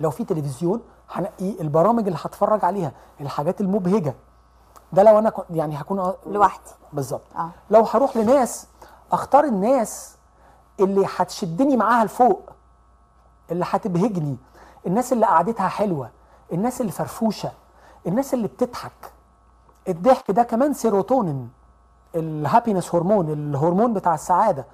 لو 0.00 0.10
في 0.10 0.24
تلفزيون 0.24 0.80
هنقي 1.10 1.60
البرامج 1.60 2.06
اللي 2.06 2.18
هتفرج 2.22 2.64
عليها 2.64 2.92
الحاجات 3.20 3.60
المبهجة. 3.60 4.14
ده 4.92 5.02
لو 5.02 5.18
أنا 5.18 5.32
يعني 5.50 5.80
هكون 5.80 6.12
لوحدي. 6.26 6.70
بالظبط. 6.92 7.22
آه. 7.36 7.50
لو 7.70 7.82
هروح 7.84 8.16
لناس 8.16 8.66
أختار 9.12 9.44
الناس 9.44 10.16
اللي 10.80 11.06
هتشدني 11.16 11.76
معاها 11.76 12.04
لفوق 12.04 12.50
اللي 13.50 13.64
هتبهجني 13.68 14.36
الناس 14.86 15.12
اللي 15.12 15.26
قعدتها 15.26 15.68
حلوة 15.68 16.10
الناس 16.52 16.80
اللي 16.80 16.92
فرفوشة 16.92 17.52
الناس 18.06 18.34
اللي 18.34 18.48
بتضحك. 18.48 19.12
الضحك 19.88 20.30
ده 20.30 20.42
كمان 20.42 20.74
سيروتونين 20.74 21.50
ال 22.14 22.22
happiness 22.22 22.94
هرمون 22.94 23.30
الهرمون 23.32 23.94
بتاع 23.94 24.14
السعادة. 24.14 24.64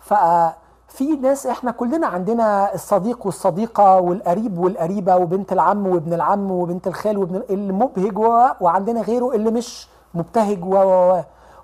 ففي 0.00 1.16
ناس 1.22 1.46
إحنا 1.46 1.70
كلنا 1.70 2.06
عندنا 2.06 2.74
الصديق 2.74 3.26
والصديقة 3.26 4.00
والقريب 4.00 4.58
والقريبة 4.58 5.16
وبنت 5.16 5.52
العم 5.52 5.86
وابن 5.86 6.12
العم 6.12 6.50
وبنت 6.50 6.86
الخال 6.86 7.18
وابن 7.18 7.36
ال- 7.36 7.50
اللي 7.52 7.72
مبهج 7.72 8.18
وعندنا 8.60 9.00
غيره 9.00 9.34
اللي 9.34 9.50
مش 9.50 9.88
مبتهج 10.14 10.64
و 10.64 10.74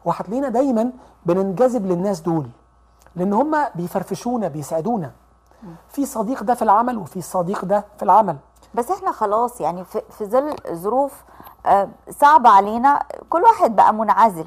وهتلاقينا 0.05 0.49
دايما 0.49 0.91
بننجذب 1.27 1.87
للناس 1.87 2.21
دول 2.21 2.47
لأن 3.17 3.33
هم 3.33 3.57
بيفرفشونا 3.75 4.49
بيسعدونا. 4.49 5.11
في 5.89 6.07
صديق 6.07 6.43
ده 6.43 6.55
في 6.55 6.63
العمل 6.63 6.99
وفي 6.99 7.21
صديق 7.23 7.65
ده 7.65 7.85
في 7.97 8.03
العمل. 8.03 8.37
بس 8.75 8.91
إحنا 8.91 9.13
خلاص 9.13 9.61
يعني 9.61 9.85
في, 9.85 10.25
ظل 10.27 10.55
ظروف 10.73 11.13
آه، 11.67 11.89
صعبة 12.11 12.51
علينا 12.51 13.03
كل 13.31 13.43
واحد 13.43 13.77
بقى 13.77 13.95
منعزل. 13.95 14.47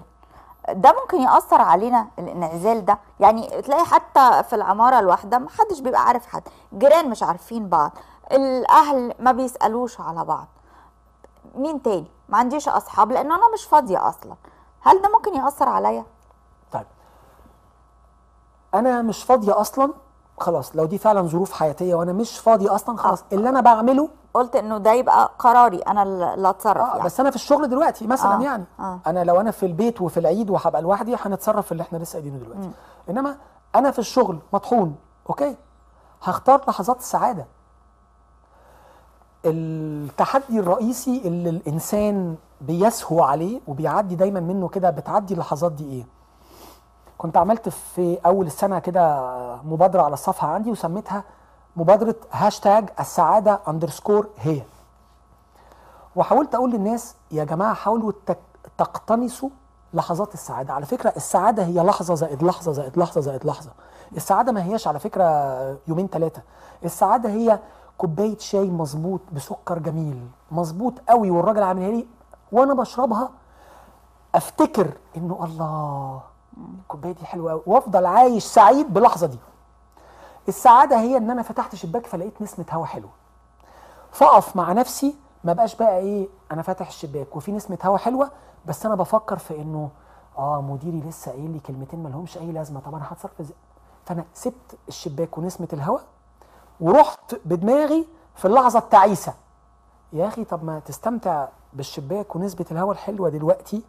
ده 0.74 0.96
ممكن 1.02 1.22
يأثر 1.22 1.62
علينا 1.62 2.08
الانعزال 2.20 2.86
ده. 2.86 3.00
يعني 3.20 3.62
تلاقي 3.62 3.86
حتى 3.86 4.44
في 4.44 4.56
العمارة 4.56 5.00
الواحدة 5.00 5.38
محدش 5.38 5.80
بيبقى 5.80 6.02
عارف 6.02 6.26
حد. 6.28 6.44
جيران 6.74 7.10
مش 7.10 7.24
عارفين 7.24 7.70
بعض. 7.70 7.92
الأهل 8.32 9.14
ما 9.20 9.32
بيسألوش 9.32 10.02
على 10.02 10.26
بعض. 10.26 10.48
مين 11.56 11.82
تاني؟ 11.82 12.12
ما 12.30 12.38
عنديش 12.38 12.70
أصحاب 12.70 13.12
لأن 13.12 13.32
أنا 13.32 13.54
مش 13.54 13.66
فاضية 13.66 14.10
أصلا. 14.10 14.36
هل 14.82 15.02
ده 15.02 15.10
ممكن 15.10 15.36
يأثر 15.36 15.70
عليا؟ 15.70 16.06
طيب. 16.72 16.86
أنا 18.74 19.02
مش 19.02 19.24
فاضية 19.24 19.62
أصلا 19.62 19.94
خلاص 20.40 20.76
لو 20.76 20.86
دي 20.86 20.98
فعلا 20.98 21.22
ظروف 21.22 21.52
حياتية 21.52 21.96
وأنا 21.96 22.14
مش 22.14 22.40
فاضي 22.40 22.70
أصلا 22.70 22.98
خلاص 22.98 23.24
اللي 23.34 23.50
أنا 23.50 23.62
بعمله 23.62 24.10
قلت 24.34 24.56
إنه 24.56 24.78
ده 24.78 24.92
يبقى 24.94 25.32
قراري 25.40 25.78
أنا 25.78 26.04
اللي 26.04 26.50
اتصرف 26.50 26.82
آه 26.82 26.88
يعني. 26.90 27.04
بس 27.04 27.20
أنا 27.20 27.30
في 27.30 27.36
الشغل 27.36 27.70
دلوقتي 27.70 28.08
مثلا 28.08 28.36
آه، 28.40 28.42
يعني 28.44 28.64
آه. 28.80 29.00
أنا 29.08 29.24
لو 29.24 29.40
أنا 29.42 29.52
في 29.52 29.66
البيت 29.66 30.02
وفي 30.02 30.20
العيد 30.20 30.50
وهبقى 30.50 30.82
لوحدي 30.82 31.16
هنتصرف 31.22 31.66
في 31.66 31.72
اللي 31.72 31.84
إحنا 31.84 31.98
لسه 31.98 32.20
قايلينه 32.20 32.38
دلوقتي. 32.38 32.72
إنما 33.10 33.38
أنا 33.76 33.92
في 33.92 34.00
الشغل 34.00 34.40
مطحون 34.54 34.96
أوكي؟ 35.30 35.56
هختار 36.24 36.62
لحظات 36.68 37.00
السعادة. 37.00 37.46
التحدي 39.46 40.60
الرئيسي 40.60 41.22
اللي 41.26 41.50
الإنسان 41.50 42.36
بيسهو 42.62 43.24
عليه 43.24 43.62
وبيعدي 43.68 44.16
دايما 44.16 44.40
منه 44.40 44.68
كده 44.68 44.90
بتعدي 44.90 45.34
اللحظات 45.34 45.72
دي 45.72 45.92
إيه؟ 45.92 46.06
كنت 47.18 47.38
عملت 47.38 47.70
في 47.70 48.18
أول 48.26 48.46
السنة 48.46 48.80
كده 48.80 49.22
مبادرة 49.64 50.02
على 50.02 50.14
الصفحة 50.14 50.48
عندي 50.48 50.72
وسميتها 50.72 51.24
مبادرة 51.80 52.16
هاشتاج 52.32 52.90
السعادة 53.00 53.60
underscore 53.68 54.28
هي. 54.38 54.62
وحاولت 56.16 56.56
أقول 56.56 56.72
للناس 56.72 57.16
يا 57.32 57.44
جماعة 57.44 57.74
حاولوا 57.74 58.12
تقتنصوا 58.78 59.50
لحظات 59.94 60.34
السعادة. 60.34 60.74
على 60.74 60.86
فكرة 60.86 61.14
السعادة 61.16 61.66
هي 61.66 61.84
لحظة 61.84 62.16
زائد 62.16 62.44
لحظة 62.44 62.72
زائد 62.72 62.98
لحظة 62.98 63.22
زائد 63.22 63.46
لحظة. 63.46 63.72
السعادة 64.18 64.52
ما 64.52 64.64
هياش 64.64 64.88
على 64.88 65.00
فكرة 65.00 65.24
يومين 65.88 66.08
ثلاثة 66.08 66.42
السعادة 66.86 67.30
هي 67.30 67.60
كوباية 67.98 68.38
شاي 68.38 68.70
مظبوط 68.70 69.22
بسكر 69.32 69.80
جميل 69.80 70.28
مظبوط 70.52 70.94
قوي 71.10 71.32
والراجل 71.32 71.64
عاملها 71.64 71.92
لي 71.92 72.08
وأنا 72.52 72.74
بشربها. 72.74 73.30
أفتكر 74.36 74.88
إنه 75.18 75.40
الله 75.46 76.22
الكوبايه 76.82 77.12
دي 77.12 77.26
حلوة 77.26 77.62
وأفضل 77.66 78.06
عايش 78.06 78.44
سعيد 78.44 78.94
باللحظة 78.94 79.28
دي. 79.28 79.40
السعادة 80.50 81.00
هي 81.00 81.18
إن 81.18 81.30
أنا 81.32 81.42
فتحت 81.42 81.76
شباك 81.76 82.06
فلقيت 82.08 82.42
نسمة 82.42 82.66
هوا 82.72 82.86
حلوة. 82.86 83.10
فأقف 84.12 84.56
مع 84.56 84.72
نفسي 84.74 85.16
ما 85.44 85.54
بقاش 85.54 85.76
بقى 85.76 85.98
إيه 85.98 86.28
أنا 86.52 86.62
فاتح 86.62 86.88
الشباك 86.88 87.36
وفي 87.36 87.52
نسمة 87.52 87.78
هوا 87.86 87.98
حلوة 87.98 88.32
بس 88.66 88.86
أنا 88.86 88.96
بفكر 88.96 89.38
في 89.38 89.56
إنه 89.62 89.90
آه 90.38 90.62
مديري 90.62 91.00
لسه 91.10 91.32
قايل 91.32 91.52
لي 91.52 91.60
كلمتين 91.60 92.04
ما 92.04 92.10
لهمش 92.10 92.38
أي 92.38 92.52
لازمة 92.52 92.80
طب 92.80 92.96
أنا 92.96 93.06
هتصرف 93.10 93.40
إزاي؟ 93.42 93.56
فأنا 94.06 94.26
سبت 94.34 94.78
الشباك 94.88 95.38
ونسمة 95.38 95.68
الهوا 95.74 96.00
ورحت 96.80 97.36
بدماغي 97.46 98.08
في 98.36 98.46
اللحظة 98.46 98.80
التعيسه 98.80 99.34
يا 100.14 100.28
أخي 100.28 100.44
طب 100.44 100.64
ما 100.64 100.80
تستمتع 100.80 101.48
بالشباك 101.74 102.36
ونسبه 102.36 102.66
الهوا 102.72 102.94
الحلوة 102.94 103.30
دلوقتي 103.30 103.84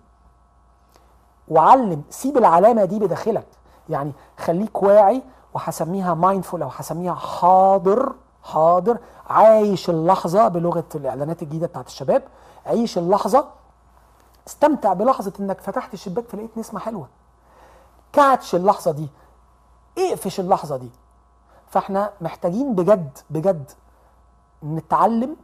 وعلم 1.48 2.02
سيب 2.11 2.36
العلامة 2.38 2.84
دي 2.84 2.98
بداخلك. 2.98 3.46
يعني 3.88 4.12
خليك 4.38 4.82
واعي 4.82 5.22
وهسميها 5.55 6.14
مايندفول 6.14 6.62
أو 6.62 6.68
هسميها 6.68 7.14
حاضر 7.14 8.12
حاضر 8.42 8.98
عايش 9.30 9.90
اللحظة 9.90 10.48
بلغة 10.48 10.84
الإعلانات 10.94 11.42
الجديدة 11.42 11.66
بتاعت 11.66 11.86
الشباب. 11.86 12.22
عيش 12.66 12.98
اللحظة. 12.98 13.48
استمتع 14.46 14.92
بلحظة 14.92 15.32
إنك 15.40 15.61
فتحت 15.61 15.94
الشباك 15.94 16.24
فلقيت 16.28 16.59
نسمة 16.59 16.80
حلوة. 16.80 17.09
كاتش 18.12 18.55
اللحظة 18.55 18.90
دي. 18.90 19.09
اقفش 19.98 20.40
اللحظة 20.40 20.76
دي. 20.76 20.90
فإحنا 21.68 22.11
محتاجين 22.20 22.74
بجد 22.74 23.18
بجد 23.30 23.70
نتعلم 24.64 25.36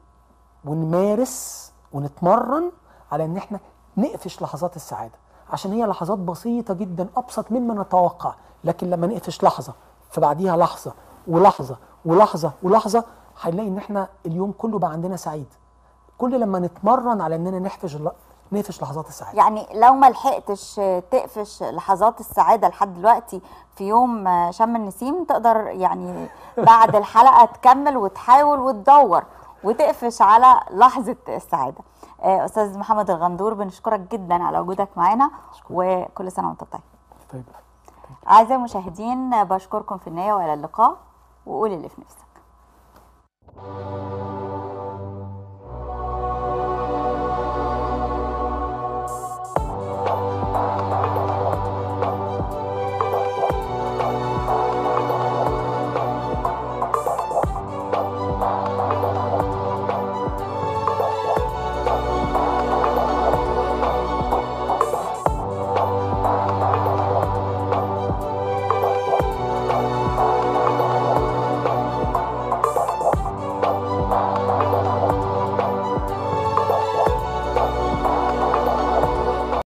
ونمارس 0.65 1.73
ونتمرن 1.93 2.73
على 3.13 3.25
إن 3.25 3.37
إحنا 3.37 3.61
نقفش 3.97 4.43
لحظات 4.43 4.77
السعادة. 4.77 5.15
عشان 5.51 5.73
هي 5.73 5.85
لحظات 5.87 6.19
بسيطة 6.19 6.75
جدا 6.75 7.09
أبسط 7.17 7.53
مما 7.53 7.83
نتوقع. 7.83 8.35
لكن 8.65 8.91
لما 8.91 9.07
نقفش 9.07 9.45
لحظة 9.45 9.75
فبعديها 10.11 10.57
لحظة 10.57 10.93
ولحظة 11.29 11.77
ولحظة 12.05 12.53
ولحظة 12.63 13.05
هنلاقي 13.43 13.69
إن 13.69 13.79
إحنا 13.79 14.09
اليوم 14.27 14.53
كله 14.59 14.79
بقى 14.79 14.91
عندنا 14.91 15.17
سعيد. 15.17 15.47
كل 16.19 16.41
لما 16.41 16.59
نتمرن 16.59 17.21
على 17.21 17.37
إننا 17.37 17.59
نحفظ 17.59 18.09
نقفش 18.53 18.83
لحظات 18.83 19.09
السعادة. 19.09 19.39
يعني 19.39 19.67
لو 19.75 19.93
ما 19.93 20.11
لحقتش 20.11 20.75
تقفش 21.11 21.63
لحظات 21.63 22.21
السعادة 22.21 22.69
لحد 22.69 22.95
دلوقتي 22.95 23.41
في 23.77 23.89
يوم 23.89 24.25
شم 24.51 24.77
النسيم 24.77 25.25
تقدر 25.25 25.57
يعني 25.57 26.29
بعد 26.59 26.97
الحلقة 26.97 27.45
تكمل 27.45 27.97
وتحاول 27.97 28.59
وتدور 28.61 29.25
وتقفش 29.65 30.23
على 30.23 30.61
لحظة 30.71 31.17
السعادة. 31.29 31.79
آه، 32.23 32.45
أستاذ 32.45 32.79
محمد 32.79 33.11
الغندور 33.11 33.55
بنشكرك 33.55 34.01
جدا 34.01 34.43
على 34.45 34.59
وجودك 34.59 34.89
معانا 34.97 35.31
وكل 35.71 36.33
سنة 36.33 36.49
وأنت 36.49 36.65
طيب. 36.65 36.81
طيب. 37.33 37.45
أعزائي 38.29 38.55
المشاهدين 38.57 39.45
بشكركم 39.45 39.99
في 39.99 40.07
النهاية 40.07 40.33
وإلى 40.33 40.55
اللقاء 40.55 40.97
وقول 41.47 41.73
اللي 41.73 41.89
في 41.89 42.01
نفسك. 42.01 42.27